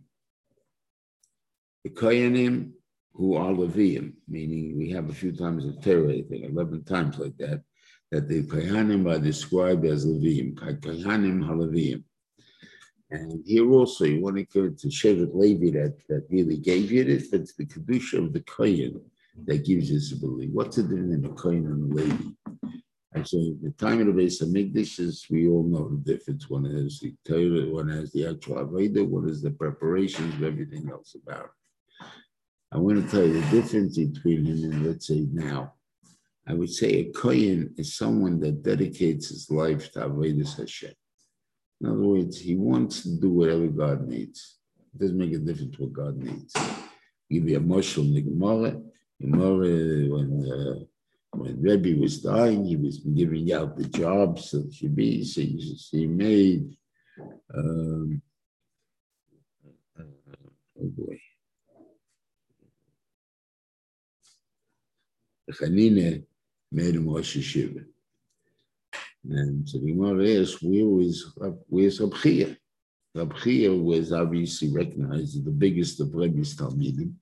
The 1.85 1.91
Kayanim 1.91 2.73
who 3.13 3.37
are 3.37 3.53
Leviim, 3.53 4.15
meaning 4.27 4.77
we 4.77 4.91
have 4.91 5.09
a 5.09 5.15
few 5.15 5.31
times 5.31 5.65
of 5.65 5.81
Torah, 5.81 6.13
I 6.13 6.23
think 6.23 6.47
11 6.51 6.83
times 6.83 7.19
like 7.19 7.37
that, 7.37 7.63
that 8.11 8.29
the 8.29 8.43
Kayanim 8.43 9.09
are 9.09 9.21
described 9.21 9.85
as 9.85 10.07
Leviim, 10.07 10.55
Kayanim 10.55 11.45
HaLeviim. 11.45 12.03
And 13.13 13.43
here 13.45 13.69
also, 13.71 14.05
you 14.05 14.21
want 14.21 14.37
to 14.37 14.45
go 14.45 14.69
to 14.69 14.87
Shevet 14.89 15.35
Levi 15.35 15.71
that, 15.79 15.97
that 16.09 16.27
really 16.31 16.57
gave 16.57 16.93
you 16.93 17.05
this, 17.05 17.33
it's 17.33 17.55
the 17.55 17.67
Kedusha 17.67 18.25
of 18.25 18.33
the 18.33 18.41
Kohen 18.43 19.01
that 19.47 19.65
gives 19.65 19.91
you 19.91 19.99
this 19.99 20.13
ability. 20.13 20.49
What's 20.53 20.77
the 20.77 20.83
difference 20.85 21.15
in 21.15 21.23
the 21.23 21.31
Kohen 21.31 21.67
and 21.67 21.91
the 21.91 21.95
Levi? 21.97 22.25
And 23.13 23.27
so 23.27 23.39
the 23.61 23.73
time 23.73 24.01
of 24.01 24.07
the 24.07 24.13
base 24.13 24.41
of 24.41 24.51
Migdash 24.51 25.01
is, 25.01 25.27
we 25.29 25.49
all 25.49 25.65
know 25.65 25.89
the 25.89 26.13
difference. 26.13 26.49
One 26.49 26.65
has 26.65 27.01
the 27.01 27.15
Torah, 27.27 27.69
one 27.69 27.89
has 27.89 28.13
the 28.13 28.29
actual 28.29 28.65
Aveda, 28.65 29.05
one 29.07 29.29
is 29.29 29.43
the 29.43 29.51
preparations 29.51 30.35
of 30.35 30.45
everything 30.45 30.89
else 30.89 31.17
about 31.21 31.47
it. 31.47 32.07
I 32.73 32.79
want 32.79 33.05
to 33.05 33.11
tell 33.11 33.27
you 33.27 33.41
the 33.41 33.51
difference 33.51 33.99
between 33.99 34.45
him 34.45 34.71
and 34.71 34.87
let's 34.87 35.09
say 35.09 35.27
now. 35.33 35.73
I 36.47 36.55
would 36.55 36.71
say 36.71 36.89
a 36.89 37.05
Kohen 37.13 37.75
is 37.77 37.97
someone 37.97 38.39
that 38.41 38.63
dedicates 38.63 39.29
his 39.29 39.51
life 39.51 39.91
to 39.93 40.01
Avedis 40.01 40.57
Hashem. 40.57 40.93
In 41.81 41.87
other 41.87 41.99
words, 41.99 42.39
he 42.39 42.57
wants 42.57 43.03
to 43.03 43.17
do 43.17 43.31
whatever 43.31 43.67
God 43.69 44.07
needs. 44.07 44.59
It 44.95 45.01
doesn't 45.01 45.17
make 45.19 45.33
a 45.33 45.39
difference 45.39 45.79
what 45.79 45.93
God 45.93 46.17
needs. 46.17 46.53
Give 47.31 47.49
you 47.49 47.57
a 47.57 47.61
in 47.61 48.15
the 48.15 48.23
Gemara. 48.23 48.81
When, 49.19 50.51
uh, 50.51 50.85
when 51.33 51.63
Rebbe 51.63 52.01
was 52.01 52.21
dying, 52.21 52.65
he 52.65 52.77
was 52.77 52.99
giving 52.99 53.53
out 53.53 53.77
the 53.77 53.85
jobs 53.85 54.51
that 54.51 54.73
should 54.75 54.95
be. 54.97 55.25
So 55.25 55.41
he, 55.41 56.07
made, 56.07 56.77
um, 57.55 58.21
oh 59.99 60.91
boy. 60.97 61.21
Made 66.73 66.95
him 66.95 67.09
Rosh 67.09 67.37
Hashiva. 67.37 67.85
And 69.29 69.67
the 69.67 69.79
Gemara 69.79 70.41
asks, 70.41 70.63
where 70.63 70.87
was 70.87 71.35
uh, 71.43 71.51
where's 71.69 72.01
Rabchia? 72.01 72.57
Rabchia 73.17 73.83
was 73.83 74.13
obviously 74.13 74.71
recognized 74.71 75.37
as 75.37 75.45
the 75.45 75.51
biggest 75.51 76.01
of 76.01 76.15
Rebbe's 76.15 76.57
Talmidim. 76.57 77.15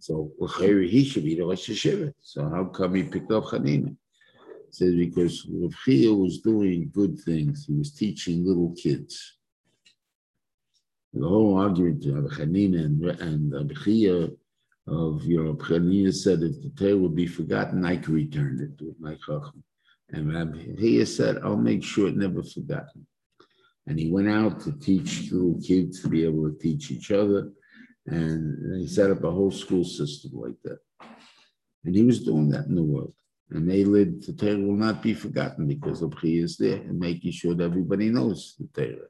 So 0.00 0.32
he 0.60 1.04
should 1.04 1.24
be 1.24 1.36
the 1.36 1.44
Rosh 1.44 1.70
Hashiva. 1.70 2.12
So 2.20 2.48
how 2.48 2.64
come 2.64 2.94
he 2.94 3.04
picked 3.04 3.32
up 3.32 3.44
Hanina? 3.44 3.96
Says 4.70 4.94
because 4.94 5.46
Rabchia 5.46 6.16
was 6.16 6.40
doing 6.40 6.90
good 6.92 7.18
things. 7.20 7.66
He 7.66 7.74
was 7.74 7.92
teaching 7.92 8.46
little 8.46 8.74
kids. 8.76 9.38
The 11.14 11.26
whole 11.26 11.56
argument 11.58 12.04
of 12.06 12.24
Hanina 12.32 12.84
and, 12.84 13.04
and 13.20 13.54
of 13.54 15.24
you 15.24 15.44
know, 15.44 16.10
said 16.10 16.42
if 16.42 16.62
the 16.62 16.72
Torah 16.76 16.96
would 16.96 17.14
be 17.14 17.26
forgotten, 17.26 17.84
I 17.84 17.96
could 17.96 18.14
return 18.14 18.60
it 18.60 18.78
to 18.78 18.94
my 18.98 19.14
Chacham. 19.14 19.62
And 20.12 20.34
Rabbi 20.34 21.04
said, 21.04 21.38
I'll 21.44 21.56
make 21.56 21.84
sure 21.84 22.08
it 22.08 22.16
never 22.16 22.42
forgotten. 22.42 23.06
And 23.86 23.98
he 23.98 24.10
went 24.10 24.28
out 24.28 24.60
to 24.60 24.72
teach 24.72 25.30
little 25.30 25.60
kids 25.60 26.02
to 26.02 26.08
be 26.08 26.24
able 26.24 26.50
to 26.50 26.58
teach 26.58 26.90
each 26.90 27.10
other. 27.10 27.50
And 28.06 28.80
he 28.80 28.86
set 28.86 29.10
up 29.10 29.24
a 29.24 29.30
whole 29.30 29.50
school 29.50 29.84
system 29.84 30.32
like 30.34 30.60
that. 30.64 30.78
And 31.84 31.94
he 31.94 32.02
was 32.02 32.24
doing 32.24 32.48
that 32.50 32.66
in 32.66 32.74
the 32.74 32.82
world. 32.82 33.14
And 33.50 33.68
they 33.68 33.84
lived, 33.84 34.26
the 34.26 34.32
Torah 34.32 34.58
will 34.58 34.76
not 34.76 35.02
be 35.02 35.14
forgotten 35.14 35.66
because 35.66 36.00
the 36.00 36.08
Pri 36.08 36.38
is 36.38 36.56
there 36.56 36.76
and 36.76 36.98
making 36.98 37.32
sure 37.32 37.54
that 37.54 37.64
everybody 37.64 38.08
knows 38.08 38.54
the 38.58 38.68
Torah. 38.72 39.08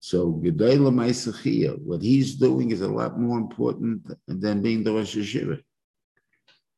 So 0.00 0.40
Gedayla 0.44 0.92
Maisachia, 0.92 1.78
what 1.82 2.02
he's 2.02 2.36
doing 2.36 2.70
is 2.70 2.82
a 2.82 2.88
lot 2.88 3.18
more 3.18 3.38
important 3.38 4.06
than 4.26 4.62
being 4.62 4.84
the 4.84 4.92
Rosh 4.92 5.16
Hashiva 5.16 5.60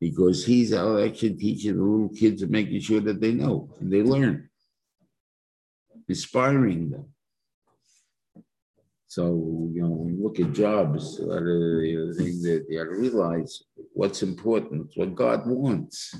because 0.00 0.44
he's 0.46 0.72
out 0.72 1.02
actually 1.02 1.34
teaching 1.34 1.76
the 1.76 1.82
little 1.82 2.08
kids 2.08 2.40
and 2.42 2.50
making 2.50 2.80
sure 2.80 3.00
that 3.00 3.20
they 3.20 3.32
know 3.32 3.70
and 3.80 3.92
they 3.92 4.02
learn, 4.02 4.48
inspiring 6.08 6.90
them. 6.90 7.04
So, 9.06 9.68
you 9.74 9.82
know, 9.82 9.90
when 9.90 10.16
you 10.16 10.22
look 10.22 10.40
at 10.40 10.52
jobs, 10.52 11.18
a 11.18 11.24
lot 11.24 11.42
the 11.42 12.14
things 12.16 12.42
that 12.44 12.64
you 12.68 12.78
got 12.78 12.84
to 12.84 12.98
realize 12.98 13.62
what's 13.92 14.22
important, 14.22 14.90
what 14.94 15.14
God 15.14 15.46
wants. 15.46 16.14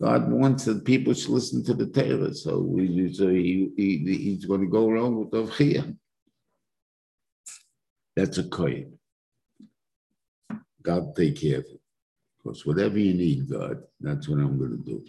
God 0.00 0.32
wants 0.32 0.64
that 0.64 0.86
people 0.86 1.12
should 1.12 1.30
listen 1.30 1.62
to 1.64 1.74
the 1.74 1.86
Torah. 1.86 2.34
So, 2.34 2.60
we, 2.60 3.12
so 3.12 3.28
he, 3.28 3.70
he, 3.76 3.98
he's 4.06 4.46
going 4.46 4.62
to 4.62 4.66
go 4.66 4.88
around 4.88 5.16
with 5.16 5.30
the. 5.30 5.96
That's 8.16 8.38
a 8.38 8.44
kohen. 8.44 8.98
God 10.82 11.14
take 11.14 11.38
care 11.40 11.58
of 11.58 11.66
it 11.66 11.77
course, 12.48 12.64
whatever 12.64 12.98
you 12.98 13.14
need, 13.14 13.50
God, 13.50 13.82
that's 14.00 14.28
what 14.28 14.40
I'm 14.40 14.58
going 14.58 14.78
to 14.78 14.84
do. 14.84 15.04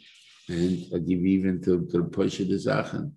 And 0.49 0.85
I 0.93 0.99
give 0.99 1.23
even 1.25 1.61
to, 1.63 1.85
to 1.85 1.97
the 1.99 2.03
push 2.03 2.39
of 2.39 2.49
the 2.49 2.55
Zachan. 2.55 3.11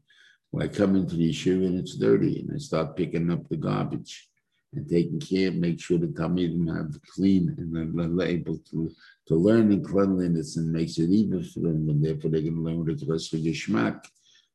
When 0.50 0.62
I 0.62 0.68
come 0.68 0.96
into 0.96 1.16
the 1.16 1.30
yeshiva 1.30 1.66
and 1.66 1.78
it's 1.78 1.96
dirty, 1.96 2.40
and 2.40 2.50
I 2.54 2.58
start 2.58 2.96
picking 2.96 3.30
up 3.30 3.48
the 3.48 3.56
garbage 3.56 4.28
and 4.74 4.88
taking 4.88 5.18
care, 5.18 5.50
make 5.50 5.80
sure 5.80 5.98
the 5.98 6.06
Talmidim 6.08 6.68
have 6.76 6.94
clean 7.14 7.54
and 7.58 8.18
they're 8.18 8.28
able 8.28 8.58
to, 8.70 8.90
to 9.28 9.34
learn 9.34 9.72
in 9.72 9.82
cleanliness 9.82 10.56
and 10.56 10.72
makes 10.72 10.98
it 10.98 11.10
even 11.10 11.42
for 11.42 11.60
them, 11.60 11.88
and 11.88 12.04
therefore 12.04 12.30
they're 12.30 12.42
going 12.42 12.54
to 12.54 12.60
learn 12.60 12.84
the 12.84 13.06
rest 13.06 13.34
of 13.34 13.42
the 13.42 13.52
shmak. 13.52 14.04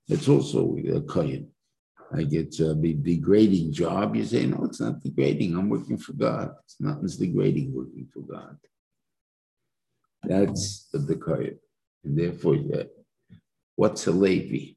It's 0.08 0.30
also 0.30 0.78
a 0.94 1.02
kohen. 1.02 1.50
I 2.16 2.24
get 2.24 2.58
a 2.62 2.74
degrading 2.74 3.74
job. 3.74 4.16
You 4.16 4.24
say, 4.24 4.46
no, 4.46 4.64
it's 4.64 4.80
not 4.80 5.04
degrading. 5.04 5.58
I'm 5.58 5.68
working 5.68 5.98
for 5.98 6.14
God. 6.14 6.52
It's 6.64 6.80
nothing's 6.80 7.18
degrading 7.18 7.74
working 7.76 8.08
for 8.14 8.22
God. 8.22 8.56
That's 10.24 10.88
the 10.92 11.16
Kohen. 11.16 11.60
And 12.04 12.18
therefore, 12.18 12.56
yeah. 12.56 12.84
what's 13.76 14.08
a 14.08 14.12
Levi? 14.12 14.74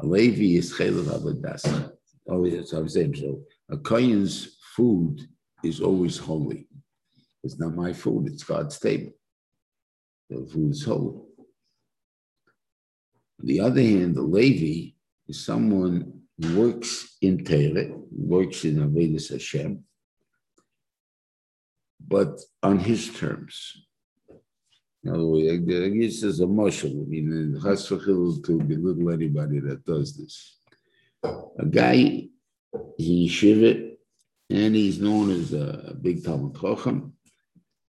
A 0.00 0.06
Levi 0.06 0.58
is 0.58 0.72
Chelav 0.72 1.04
Avodas. 1.04 1.92
Oh, 2.28 2.44
yes, 2.44 2.72
I 2.72 2.78
was 2.78 2.94
saying 2.94 3.16
so. 3.16 3.42
A 3.70 3.76
Kohen's 3.76 4.56
food 4.76 5.28
is 5.62 5.80
always 5.80 6.16
holy. 6.16 6.68
It's 7.42 7.58
not 7.58 7.74
my 7.74 7.92
food, 7.92 8.28
it's 8.28 8.44
God's 8.44 8.78
table. 8.78 9.12
The 10.28 10.46
food 10.46 10.72
is 10.72 10.84
holy. 10.84 11.20
On 13.40 13.46
the 13.46 13.60
other 13.60 13.80
hand, 13.80 14.14
the 14.14 14.22
Levi 14.22 14.92
is 15.28 15.44
someone 15.44 16.20
who 16.38 16.60
works 16.60 17.16
in 17.22 17.44
Torah, 17.44 17.90
works 18.10 18.64
in 18.64 18.76
Avedis 18.76 19.30
Hashem, 19.30 19.82
but 22.06 22.40
on 22.62 22.78
his 22.78 23.12
terms. 23.12 23.86
In 25.02 25.10
other 25.12 25.24
words, 25.24 25.50
I 25.50 25.88
guess 25.88 26.22
as 26.24 26.40
a 26.40 26.46
marshal, 26.46 26.90
I 26.90 27.04
mean, 27.08 27.56
it 27.56 27.66
has 27.66 27.86
to 27.88 27.96
belittle 27.96 29.10
anybody 29.10 29.60
that 29.60 29.84
does 29.86 30.16
this. 30.16 30.58
A 31.22 31.64
guy, 31.66 32.28
he 32.98 33.28
shiva, 33.28 33.90
and 34.50 34.74
he's 34.74 35.00
known 35.00 35.30
as 35.30 35.52
a 35.54 35.96
big 36.00 36.22
Talmud 36.24 36.60
Chacham, 36.60 37.14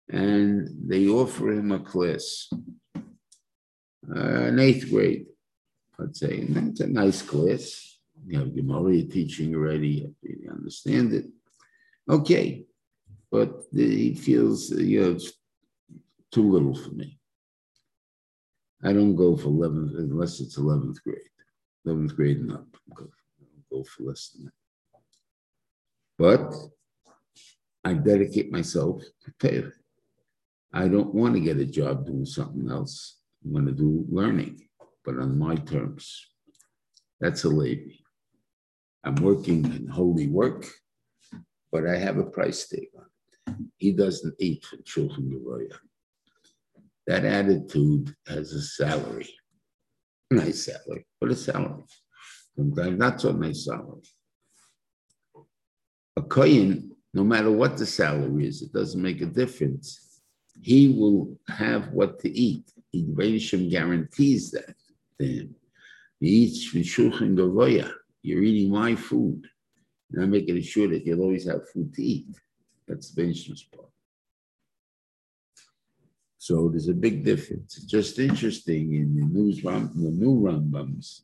and 0.09 0.69
they 0.87 1.07
offer 1.07 1.51
him 1.51 1.71
a 1.71 1.79
class, 1.79 2.49
uh, 4.15 4.43
an 4.49 4.59
eighth 4.59 4.89
grade, 4.89 5.25
let's 5.97 6.19
say. 6.19 6.41
And 6.41 6.69
it's 6.69 6.81
a 6.81 6.87
nice 6.87 7.21
class. 7.21 7.97
You 8.27 8.39
have 8.39 8.55
Gemara 8.55 9.03
teaching 9.03 9.55
already, 9.55 10.13
you 10.21 10.51
understand 10.51 11.13
it. 11.13 11.25
Okay, 12.07 12.65
but 13.31 13.63
he 13.73 14.15
feels 14.15 14.71
uh, 14.71 14.77
you 14.77 15.01
know 15.01 15.11
it's 15.11 15.31
too 16.31 16.49
little 16.49 16.75
for 16.75 16.91
me. 16.91 17.19
I 18.83 18.93
don't 18.93 19.15
go 19.15 19.35
for 19.35 19.49
11th 19.49 19.97
unless 19.97 20.39
it's 20.39 20.57
11th 20.57 21.01
grade, 21.03 21.17
11th 21.85 22.15
grade 22.15 22.37
and 22.37 22.53
up. 22.53 22.67
I 22.91 23.01
don't 23.01 23.69
go 23.71 23.83
for 23.83 24.03
less 24.03 24.29
than 24.29 24.45
that. 24.45 24.53
But 26.17 26.53
I 27.83 27.93
dedicate 27.93 28.51
myself 28.51 29.01
to 29.23 29.33
Torah. 29.39 29.71
I 30.71 30.87
don't 30.87 31.13
want 31.13 31.33
to 31.33 31.39
get 31.39 31.57
a 31.57 31.65
job 31.65 32.05
doing 32.05 32.25
something 32.25 32.69
else. 32.69 33.17
I'm 33.43 33.53
going 33.53 33.65
to 33.65 33.71
do 33.71 34.05
learning, 34.09 34.61
but 35.03 35.17
on 35.17 35.39
my 35.39 35.55
terms. 35.55 36.27
That's 37.19 37.43
a 37.43 37.49
Levi. 37.49 37.95
I'm 39.03 39.15
working 39.15 39.65
in 39.65 39.87
holy 39.87 40.27
work, 40.27 40.65
but 41.71 41.87
I 41.87 41.97
have 41.97 42.17
a 42.17 42.23
price 42.23 42.67
tag. 42.67 42.87
He 43.77 43.91
doesn't 43.91 44.35
eat 44.39 44.65
for 44.65 44.77
Shulchan 44.77 45.31
Geroya. 45.31 45.77
That 47.07 47.25
attitude 47.25 48.15
has 48.27 48.53
a 48.53 48.61
salary. 48.61 49.29
Nice 50.31 50.65
salary, 50.65 51.05
but 51.19 51.31
a 51.31 51.35
salary. 51.35 51.83
Sometimes 52.55 52.99
not 52.99 53.21
so 53.21 53.31
nice 53.31 53.65
salary. 53.65 54.03
A 56.17 56.21
Kohen, 56.21 56.91
no 57.13 57.23
matter 57.23 57.51
what 57.51 57.77
the 57.77 57.85
salary 57.85 58.47
is, 58.47 58.61
it 58.61 58.73
doesn't 58.73 59.01
make 59.01 59.21
a 59.21 59.25
difference. 59.25 60.21
He 60.61 60.89
will 60.89 61.37
have 61.47 61.89
what 61.91 62.19
to 62.19 62.29
eat. 62.29 62.71
He 62.91 63.03
guarantees 63.69 64.51
that 64.51 64.75
to 65.19 65.25
him. 65.25 65.55
He 66.19 66.27
eats 66.27 66.65
from 66.65 66.81
Shulchan 66.81 67.35
Geroya. 67.35 67.91
You're 68.21 68.43
eating 68.43 68.71
my 68.71 68.95
food. 68.95 69.47
And 70.11 70.23
I'm 70.23 70.31
making 70.31 70.61
sure 70.61 70.87
that 70.89 71.05
you'll 71.05 71.21
always 71.21 71.47
have 71.47 71.69
food 71.69 71.93
to 71.93 72.03
eat. 72.03 72.27
That's 72.89 73.11
the 73.11 73.21
Benjamin's 73.21 73.63
part. 73.63 73.87
So 76.39 76.69
there's 76.69 76.87
a 76.87 76.93
big 76.93 77.23
difference. 77.23 77.77
It's 77.77 77.85
just 77.85 78.17
interesting 78.17 78.95
in 78.95 79.15
the 79.15 79.25
news 79.25 79.61
the 79.61 80.09
new 80.11 80.41
Rambams, 80.41 81.21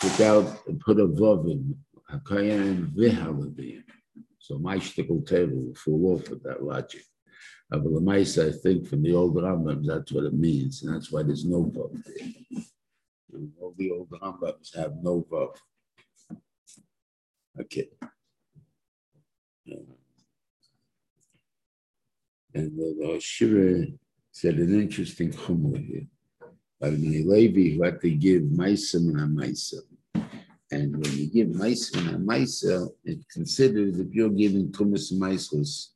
without 0.00 0.46
out 0.46 0.78
put 0.78 1.00
a 1.00 1.06
vav 1.06 1.50
in 1.50 1.76
Hakayan 2.08 2.94
Vihaladim. 2.94 3.82
So 4.38 4.58
my 4.58 4.76
shtickle 4.76 5.26
table 5.26 5.56
will 5.56 5.74
fall 5.74 6.14
off 6.14 6.30
with 6.30 6.44
that 6.44 6.62
logic. 6.62 7.02
Uh, 7.72 7.78
the 7.78 8.00
mice, 8.00 8.38
I 8.38 8.52
think, 8.52 8.86
from 8.86 9.02
the 9.02 9.12
old 9.12 9.34
Rambams, 9.34 9.86
that's 9.86 10.12
what 10.12 10.24
it 10.24 10.34
means, 10.34 10.84
and 10.84 10.94
that's 10.94 11.10
why 11.10 11.24
there's 11.24 11.44
no 11.44 11.64
vav 11.64 12.04
there. 12.04 12.60
All 13.60 13.74
the 13.76 13.90
old 13.90 14.10
Rambams 14.10 14.76
have 14.76 14.94
no 15.02 15.26
vav. 15.28 15.56
Okay. 17.60 17.88
And 22.56 22.72
uh, 22.80 22.84
the, 22.98 23.12
the 23.12 23.20
Shiva 23.20 23.86
said 24.32 24.54
an 24.54 24.80
interesting 24.80 25.30
chumrah 25.30 25.86
here. 25.86 26.06
But 26.80 26.94
in 26.94 27.28
Levi, 27.28 27.76
who 27.76 27.82
had 27.82 28.00
to 28.00 28.10
give 28.10 28.44
Maisim 28.44 29.08
and 29.10 29.20
Amaisa. 29.28 29.80
And 30.70 30.96
when 30.96 31.12
you 31.18 31.26
give 31.30 31.48
Maisim 31.48 32.08
and 32.08 32.26
Amaisa, 32.26 32.88
it's 33.04 33.26
considered 33.26 34.00
if 34.00 34.14
you're 34.14 34.30
giving 34.30 34.72
Tumas 34.72 35.12
Maisos, 35.12 35.88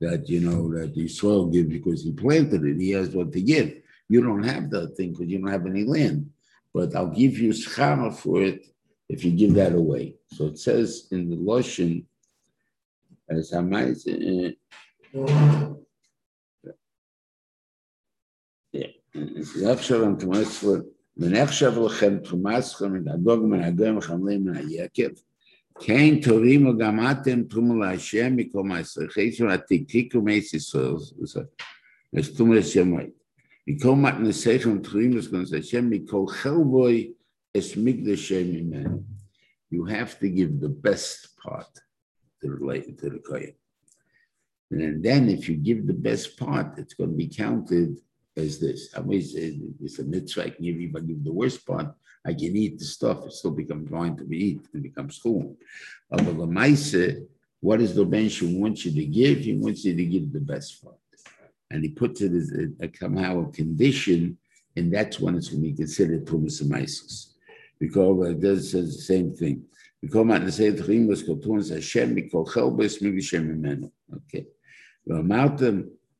that 0.00 0.28
you 0.28 0.40
know 0.40 0.72
that 0.74 0.94
the 0.94 1.08
soil 1.08 1.46
gives 1.46 1.68
because 1.68 2.04
he 2.04 2.12
planted 2.12 2.64
it, 2.64 2.80
he 2.80 2.90
has 2.90 3.10
what 3.10 3.32
to 3.32 3.40
give. 3.40 3.74
You 4.08 4.22
don't 4.22 4.44
have 4.44 4.70
that 4.70 4.96
thing 4.96 5.12
because 5.12 5.26
you 5.26 5.38
don't 5.38 5.50
have 5.50 5.66
any 5.66 5.84
land. 5.84 6.30
But 6.72 6.94
I'll 6.94 7.08
give 7.08 7.38
you 7.38 7.50
schama 7.50 8.14
for 8.14 8.40
it 8.42 8.66
if 9.08 9.24
you 9.24 9.32
give 9.32 9.54
that 9.54 9.72
away. 9.72 10.14
So 10.32 10.46
it 10.46 10.58
says 10.58 11.08
in 11.10 11.30
the 11.30 11.36
Loshen, 11.36 12.04
as 13.28 13.52
eh, 13.52 14.52
Amaisa. 19.15 19.69
Uh, 19.69 19.73
אפשר 19.73 20.13
תמוס 20.19 20.63
ונחשב 21.17 21.71
לכם 21.85 22.17
תרומסכם 22.23 22.93
מן 22.93 23.07
הדוג 23.07 23.45
מן 23.45 23.63
הגויים 23.63 23.97
וחמלים 23.97 24.45
מן 24.45 24.55
היקב. 24.55 25.09
כן 25.79 26.21
תורימו 26.21 26.77
גם 26.77 26.99
אתם 27.11 27.43
תרומו 27.43 27.75
להשם 27.75 28.35
מכל 28.35 28.63
מעשר 28.63 29.01
חשבון 29.07 29.49
התקתיקו 29.49 30.21
מייס 30.21 30.53
ישראל. 30.53 30.93
אז 32.17 32.35
תרומו 32.35 32.53
לשם 32.53 32.87
מועד. 32.87 33.09
מכל 33.67 33.95
מתנסיכם 33.95 34.79
תורימו 34.79 35.21
סגונס 35.21 35.53
השם 35.53 35.89
מכל 35.89 36.25
חלבוי 36.27 37.13
אס 37.57 37.77
מקדשי 37.77 38.61
ממנו. 38.61 39.03
You 39.71 39.85
have 39.85 40.19
to 40.19 40.29
give 40.29 40.59
the 40.59 40.69
best 40.69 41.37
part 41.43 41.73
to 42.41 42.47
the, 42.47 42.95
to 42.99 43.09
the 43.09 43.19
kohen. 43.19 43.53
And 44.71 45.03
then 45.03 45.29
if 45.29 45.47
you 45.49 45.55
give 45.55 45.87
the 45.87 45.93
best 45.93 46.37
part, 46.37 46.77
it's 46.77 46.93
going 46.93 47.11
to 47.11 47.15
be 47.15 47.27
counted 47.27 47.97
as 48.36 48.58
this. 48.58 48.94
I 48.96 49.00
mean, 49.00 49.22
it's 49.82 49.98
a 49.98 50.04
mitzvah. 50.04 50.44
I 50.44 50.50
can 50.50 50.64
give 50.64 50.80
you, 50.80 50.88
give 50.88 51.24
the 51.24 51.32
worst 51.32 51.66
part, 51.66 51.94
I 52.26 52.32
can 52.32 52.56
eat 52.56 52.78
the 52.78 52.84
stuff. 52.84 53.26
It 53.26 53.32
still 53.32 53.50
becomes 53.50 53.90
fine 53.90 54.16
to 54.16 54.24
be 54.24 54.38
eat 54.38 54.60
and 54.72 54.82
becomes 54.82 55.18
cool. 55.18 55.56
But 56.10 56.24
the 56.24 56.46
Maise, 56.46 57.18
what 57.60 57.78
does 57.80 57.94
the 57.94 58.04
bench 58.04 58.42
want 58.42 58.84
you 58.84 58.92
to 58.92 59.04
give? 59.06 59.38
He 59.40 59.54
wants 59.54 59.84
you 59.84 59.94
to 59.94 60.04
give 60.04 60.32
the 60.32 60.40
best 60.40 60.82
part. 60.82 60.96
And 61.70 61.82
he 61.82 61.90
puts 61.90 62.20
it 62.20 62.32
as 62.32 62.52
a, 62.52 62.86
a 62.86 62.90
somehow 62.96 63.48
a 63.48 63.52
condition, 63.52 64.38
and 64.76 64.92
that's 64.92 65.18
when 65.18 65.34
it's 65.34 65.48
going 65.48 65.62
to 65.62 65.70
be 65.70 65.76
considered 65.76 66.26
Tumas 66.26 66.60
and 66.60 66.70
Because 67.78 68.18
uh, 68.20 68.30
it 68.30 68.40
does 68.40 68.70
says 68.70 68.96
the 68.96 69.02
same 69.02 69.32
thing. 69.32 69.64
Say 70.02 70.70
the 70.70 70.82
Rimus 70.82 71.26
Kotuns 71.26 71.70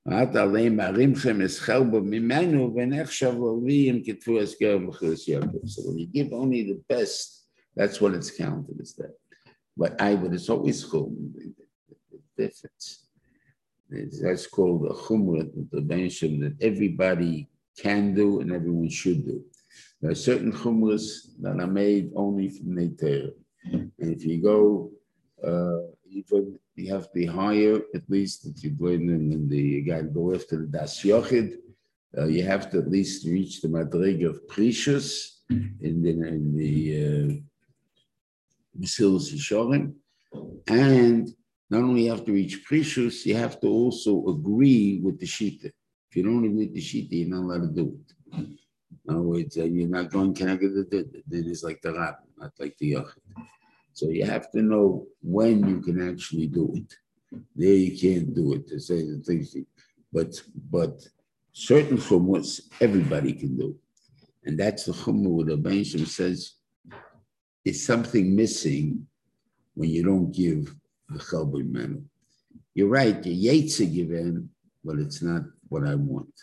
Hashem, 0.05 0.27
Mikol 0.27 0.35
Chelbes, 0.35 0.35
Migishem 0.35 0.35
Imenu. 0.35 0.35
Okay. 0.35 0.35
Well, 0.35 0.35
ואת 0.35 0.35
עליהם 0.35 0.75
מערימכם 0.75 1.41
אסחל 1.41 1.83
בו 1.83 2.01
ממנו 2.01 2.75
ונחשב 2.75 3.33
עולים 3.37 4.03
כתבו 4.03 4.39
הסגר 4.39 4.77
בחוץ 4.77 5.27
יעקב. 5.27 5.57
So 5.65 5.81
when 5.81 5.97
you 5.97 6.07
give 6.13 6.33
only 6.33 6.63
the 6.63 6.81
best, 6.89 7.45
that's 7.75 8.01
what 8.01 8.13
it's 8.13 8.31
counted 8.31 8.81
as 8.81 8.95
that. 8.95 9.15
But 9.77 10.01
I, 10.01 10.15
but 10.15 10.33
it's 10.33 10.49
always 10.49 10.83
chum, 10.83 11.33
the 11.35 12.19
difference. 12.37 13.07
That's 14.21 14.47
called 14.47 14.85
a 14.85 14.93
chumrah, 14.93 15.49
the 15.71 15.81
mention 15.81 16.39
that 16.41 16.55
everybody 16.61 17.49
can 17.77 18.13
do 18.13 18.41
and 18.41 18.51
everyone 18.51 18.89
should 18.89 19.25
do. 19.25 19.43
There 20.01 20.11
are 20.11 20.15
certain 20.15 20.51
chumras 20.51 21.05
that 21.41 21.59
are 21.59 21.67
made 21.67 22.11
only 22.15 22.49
from 22.49 22.75
the 22.75 23.33
And 23.71 23.91
if 23.99 24.25
you 24.25 24.41
go 24.41 24.91
uh, 25.43 25.91
even 26.14 26.58
you 26.76 26.92
have 26.92 27.04
to 27.04 27.14
be 27.14 27.26
higher, 27.26 27.80
at 27.94 28.08
least 28.08 28.46
if 28.46 28.62
you're 28.62 28.72
going 28.72 29.08
in, 29.08 29.32
in 29.32 29.48
the 29.48 29.58
you 29.58 29.84
to 29.94 30.02
go 30.04 30.34
after 30.34 30.58
the 30.58 30.66
Das 30.66 31.02
Yochid. 31.02 31.58
Uh, 32.16 32.26
you 32.26 32.44
have 32.44 32.70
to 32.70 32.78
at 32.78 32.88
least 32.88 33.26
reach 33.26 33.60
the 33.60 33.68
Madrig 33.68 34.24
of 34.28 34.46
Precious 34.46 35.42
in 35.50 36.02
the 36.02 36.10
in 36.10 36.56
the 36.56 36.72
uh. 36.96 37.32
And 40.68 41.34
not 41.70 41.82
only 41.82 42.06
have 42.06 42.24
to 42.24 42.32
reach 42.32 42.64
Precious, 42.64 43.26
you 43.26 43.34
have 43.36 43.60
to 43.60 43.68
also 43.68 44.26
agree 44.28 45.00
with 45.02 45.18
the 45.18 45.26
Shita. 45.26 45.66
If 46.08 46.16
you 46.16 46.22
don't 46.22 46.44
agree 46.44 46.66
with 46.66 46.74
the 46.74 46.80
Shita, 46.80 47.08
you're 47.10 47.28
not 47.28 47.44
allowed 47.44 47.74
to 47.74 47.82
do 47.82 47.98
it. 47.98 48.14
In 49.06 49.10
other 49.10 49.22
words, 49.22 49.58
uh, 49.58 49.64
you're 49.64 49.88
not 49.88 50.10
going 50.10 50.34
connected 50.34 50.70
to 50.74 50.84
the 50.84 51.22
Then 51.26 51.44
it's 51.48 51.64
like 51.64 51.82
the 51.82 51.92
Rab, 51.92 52.14
not 52.38 52.52
like 52.60 52.76
the 52.78 52.92
Yochid. 52.92 53.22
So 53.94 54.08
you 54.08 54.24
have 54.26 54.50
to 54.50 54.60
know 54.60 55.06
when 55.22 55.68
you 55.68 55.80
can 55.80 56.10
actually 56.10 56.48
do 56.48 56.72
it. 56.74 56.92
There 57.54 57.72
you 57.72 57.96
can't 57.96 58.34
do 58.34 58.54
it 58.54 58.68
to 58.68 58.80
say 58.80 59.02
the 59.02 59.22
things, 59.24 59.56
but 60.12 60.40
but 60.70 61.06
certain 61.52 61.96
chumras 61.96 62.60
everybody 62.80 63.32
can 63.32 63.56
do, 63.56 63.76
and 64.44 64.58
that's 64.58 64.84
the 64.84 64.92
chumrah 64.92 65.46
where 65.46 65.56
the 65.56 66.06
says 66.06 66.54
is 67.64 67.86
something 67.86 68.36
missing 68.36 69.06
when 69.74 69.90
you 69.90 70.02
don't 70.04 70.32
give 70.32 70.74
the 71.08 71.18
chalbui 71.18 71.68
menu. 71.68 72.02
You're 72.74 72.88
right, 72.88 73.20
the 73.22 73.30
yates 73.30 73.80
are 73.80 73.84
given, 73.84 74.50
but 74.84 74.98
it's 74.98 75.22
not 75.22 75.42
what 75.68 75.86
I 75.86 75.94
want. 75.94 76.34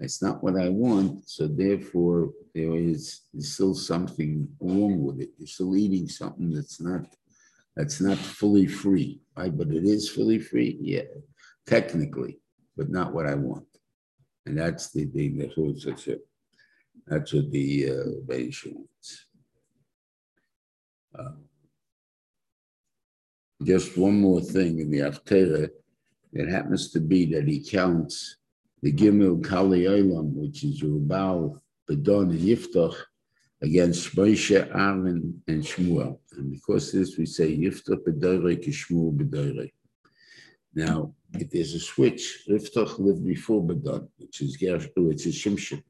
It's 0.00 0.22
not 0.22 0.42
what 0.44 0.56
I 0.56 0.68
want, 0.68 1.28
so 1.28 1.48
therefore 1.48 2.30
there 2.54 2.76
is 2.76 3.22
still 3.40 3.74
something 3.74 4.48
wrong 4.60 5.02
with 5.02 5.20
it. 5.20 5.30
You're 5.38 5.48
still 5.48 5.76
eating 5.76 6.08
something 6.08 6.52
that's 6.52 6.80
not 6.80 7.06
that's 7.74 8.00
not 8.00 8.18
fully 8.18 8.66
free, 8.66 9.20
right? 9.36 9.56
But 9.56 9.68
it 9.68 9.84
is 9.84 10.08
fully 10.08 10.38
free, 10.40 10.78
yeah, 10.80 11.02
technically, 11.66 12.40
but 12.76 12.90
not 12.90 13.12
what 13.12 13.26
I 13.26 13.34
want. 13.34 13.66
And 14.46 14.58
that's 14.58 14.90
the 14.92 15.06
thing 15.06 15.38
that's 15.38 15.56
what 15.56 15.78
such 15.78 16.08
a 16.08 16.18
that's 17.06 17.32
what 17.32 17.50
the 17.50 17.90
uh, 17.90 18.20
wants. 18.28 19.26
Uh, 21.18 21.30
just 23.64 23.98
one 23.98 24.20
more 24.20 24.40
thing 24.40 24.78
in 24.78 24.90
the 24.90 24.98
Haftarah, 24.98 25.70
it 26.32 26.48
happens 26.48 26.92
to 26.92 27.00
be 27.00 27.26
that 27.32 27.48
he 27.48 27.64
counts 27.64 28.37
the 28.82 28.92
Gimel 28.92 29.42
Kali 29.42 29.84
Olam, 29.84 30.34
which 30.34 30.64
is 30.64 30.82
Rubal, 30.82 31.60
Bedon, 31.88 32.36
Yiftach 32.36 32.94
against 33.60 34.14
Moshe, 34.14 34.56
Aaron, 34.74 35.42
and 35.48 35.62
Shmuel. 35.62 36.18
And 36.32 36.52
because 36.52 36.92
this, 36.92 37.16
we 37.18 37.26
say 37.26 37.56
Yiftach 37.56 38.04
B'dorei 38.06 38.62
Kishmuel 38.64 39.16
B'dorei. 39.16 39.72
Now, 40.74 41.14
if 41.34 41.50
there's 41.50 41.74
a 41.74 41.80
switch, 41.80 42.44
Yiftach 42.48 42.98
lived 42.98 43.26
before 43.26 43.66
Bedon, 43.66 44.08
which 44.18 44.40
is 44.42 44.56
Gersh, 44.56 44.88
which 44.96 45.26
is 45.26 45.34
Shimshon. 45.34 45.82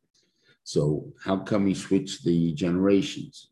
So 0.64 1.12
how 1.24 1.39
come 1.39 1.66
he 1.66 1.74
switched 1.74 2.24
the 2.24 2.53
generations? 2.55 3.51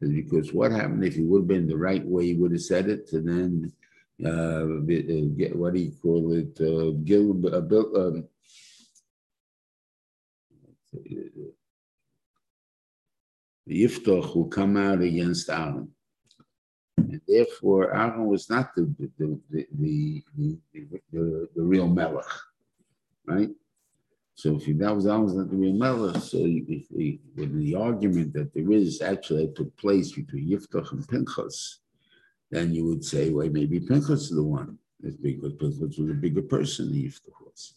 Because 0.00 0.52
what 0.52 0.72
happened 0.72 1.04
if 1.04 1.14
he 1.14 1.22
would 1.22 1.42
have 1.42 1.48
been 1.48 1.66
the 1.66 1.76
right 1.76 2.04
way, 2.04 2.26
he 2.26 2.34
would 2.34 2.52
have 2.52 2.60
said 2.60 2.88
it, 2.88 3.08
and 3.12 3.28
then 3.28 3.72
uh, 4.24 4.64
get 5.36 5.56
what 5.56 5.74
do 5.74 5.80
you 5.80 5.92
call 6.02 6.32
it? 6.32 6.58
Uh, 6.60 6.90
Gil, 7.04 7.40
uh, 7.46 7.58
um, 8.00 8.28
the 13.66 13.84
Yiftach 13.84 14.34
will 14.34 14.48
come 14.48 14.76
out 14.76 15.00
against 15.00 15.50
Aaron. 15.50 15.90
And 16.96 17.20
therefore, 17.26 17.94
Aaron 17.94 18.26
was 18.26 18.48
not 18.48 18.74
the 18.74 18.82
the 19.18 19.40
the 19.50 19.68
the, 19.78 20.24
the, 21.12 21.48
the, 21.54 21.62
real 21.62 21.88
melech, 21.88 22.24
right? 23.26 23.50
So 24.34 24.56
if 24.56 24.64
he, 24.64 24.72
that 24.74 24.94
was 24.94 25.06
was 25.06 25.34
not 25.34 25.50
the 25.50 25.56
real 25.56 25.72
melech, 25.72 26.22
so 26.22 26.38
if 26.42 26.88
the, 26.88 27.18
with 27.36 27.58
the 27.58 27.74
argument 27.74 28.32
that 28.34 28.52
there 28.54 28.70
is 28.72 29.00
actually 29.02 29.46
that 29.46 29.56
took 29.56 29.76
place 29.76 30.12
between 30.12 30.48
Yiftach 30.48 30.92
and 30.92 31.06
Pinchas, 31.08 31.80
then 32.50 32.74
you 32.74 32.86
would 32.86 33.04
say, 33.04 33.30
well, 33.30 33.48
maybe 33.48 33.80
Pinchas 33.80 34.22
is 34.22 34.30
the 34.30 34.42
one. 34.42 34.78
Because 35.22 35.52
Pinchas 35.54 35.98
was 35.98 36.10
a 36.10 36.14
bigger 36.14 36.42
person 36.42 36.90
than 36.90 37.02
Yiftach 37.02 37.40
was. 37.40 37.75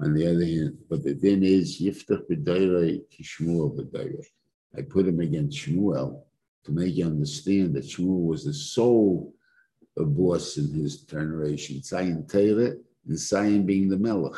On 0.00 0.12
the 0.12 0.26
other 0.26 0.44
hand, 0.44 0.78
but 0.90 1.04
the 1.04 1.14
thing 1.14 1.44
is, 1.44 1.80
Yiftach 1.80 2.28
b'dayrei 2.28 3.02
kishmuel 3.12 3.76
b'dayrei. 3.78 4.26
I 4.76 4.82
put 4.82 5.06
him 5.06 5.20
against 5.20 5.56
Shmuel 5.56 6.20
to 6.64 6.72
make 6.72 6.96
you 6.96 7.06
understand 7.06 7.74
that 7.74 7.84
Shmuel 7.84 8.26
was 8.26 8.44
the 8.44 8.52
sole 8.52 9.32
boss 9.96 10.56
in 10.56 10.72
his 10.74 11.02
generation. 11.02 11.80
Zion 11.82 12.26
Torah 12.26 12.72
and 13.06 13.18
Zion 13.18 13.64
being 13.64 13.88
the 13.88 13.96
Melech. 13.96 14.36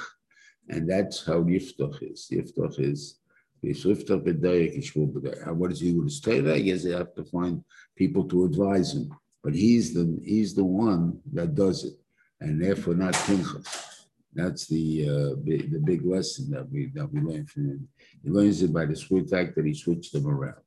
And 0.68 0.90
that's 0.90 1.24
how 1.24 1.42
Yiftach 1.42 2.02
is. 2.02 2.28
Yiftach 2.30 2.78
is 2.78 3.20
is 3.62 3.84
Yiftach 3.84 4.24
b'dayrei 4.24 4.76
kishmuel 4.76 5.12
b'dayrei. 5.14 5.46
And 5.46 5.58
What 5.58 5.70
does 5.70 5.80
he 5.80 5.92
with 5.92 6.08
his 6.08 6.20
Torah? 6.20 6.54
I 6.54 6.60
guess 6.60 6.84
they 6.84 6.90
have 6.90 7.14
to 7.14 7.24
find 7.24 7.64
people 7.96 8.28
to 8.28 8.44
advise 8.44 8.92
him. 8.92 9.10
But 9.42 9.54
he's 9.54 9.94
the 9.94 10.20
he's 10.22 10.54
the 10.54 10.64
one 10.64 11.20
that 11.32 11.54
does 11.54 11.84
it, 11.84 11.94
and 12.40 12.60
therefore 12.60 12.94
not 12.94 13.14
Pinchas. 13.14 13.95
That's 14.34 14.66
the 14.66 15.08
uh, 15.08 15.34
big, 15.36 15.72
the 15.72 15.78
big 15.78 16.04
lesson 16.04 16.50
that 16.50 16.70
we 16.70 16.90
that 16.94 17.10
we 17.12 17.20
learn 17.20 17.46
from 17.46 17.66
him. 17.66 17.88
He 18.22 18.30
learns 18.30 18.62
it 18.62 18.72
by 18.72 18.84
the 18.86 18.96
sweet 18.96 19.30
fact 19.30 19.54
that 19.56 19.64
he 19.64 19.74
switched 19.74 20.12
them 20.12 20.26
around. 20.26 20.60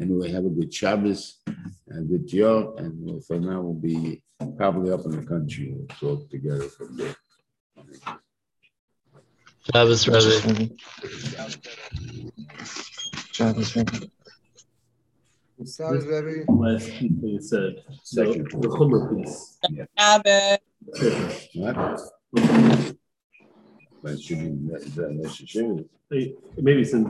Anyway, 0.00 0.30
have 0.30 0.44
a 0.44 0.50
good 0.50 0.72
Shabbos 0.72 1.40
and 1.88 2.08
good 2.08 2.32
year, 2.32 2.72
and 2.76 3.24
for 3.24 3.40
now 3.40 3.62
we'll 3.62 3.74
be 3.74 4.22
probably 4.56 4.92
up 4.92 5.04
in 5.06 5.12
the 5.12 5.26
country. 5.26 5.74
We'll 5.74 5.86
talk 5.86 6.30
together 6.30 6.68
from 6.68 6.96
there. 6.96 7.16
Shabbos, 9.72 10.06
Rebbe. 10.08 10.70
Shabbos, 13.32 13.76
Rebbe. 13.76 14.10
Sounds 15.64 16.04
very. 16.04 16.44
last 16.48 16.86
thing 16.86 17.20
you 17.22 17.40
said. 17.40 17.82
So 18.02 18.24
Second. 18.24 18.50
the 18.50 18.68
Chumrah 18.68 19.24
piece. 19.24 19.58
Shabbos. 19.98 21.48
What? 21.54 22.19
That 22.32 24.20
should 24.20 24.38
be 24.38 24.72
that, 24.72 24.82
that, 24.96 25.22
that 25.22 25.30
Maybe 26.56 26.84
since 26.84 26.92
this 26.92 27.08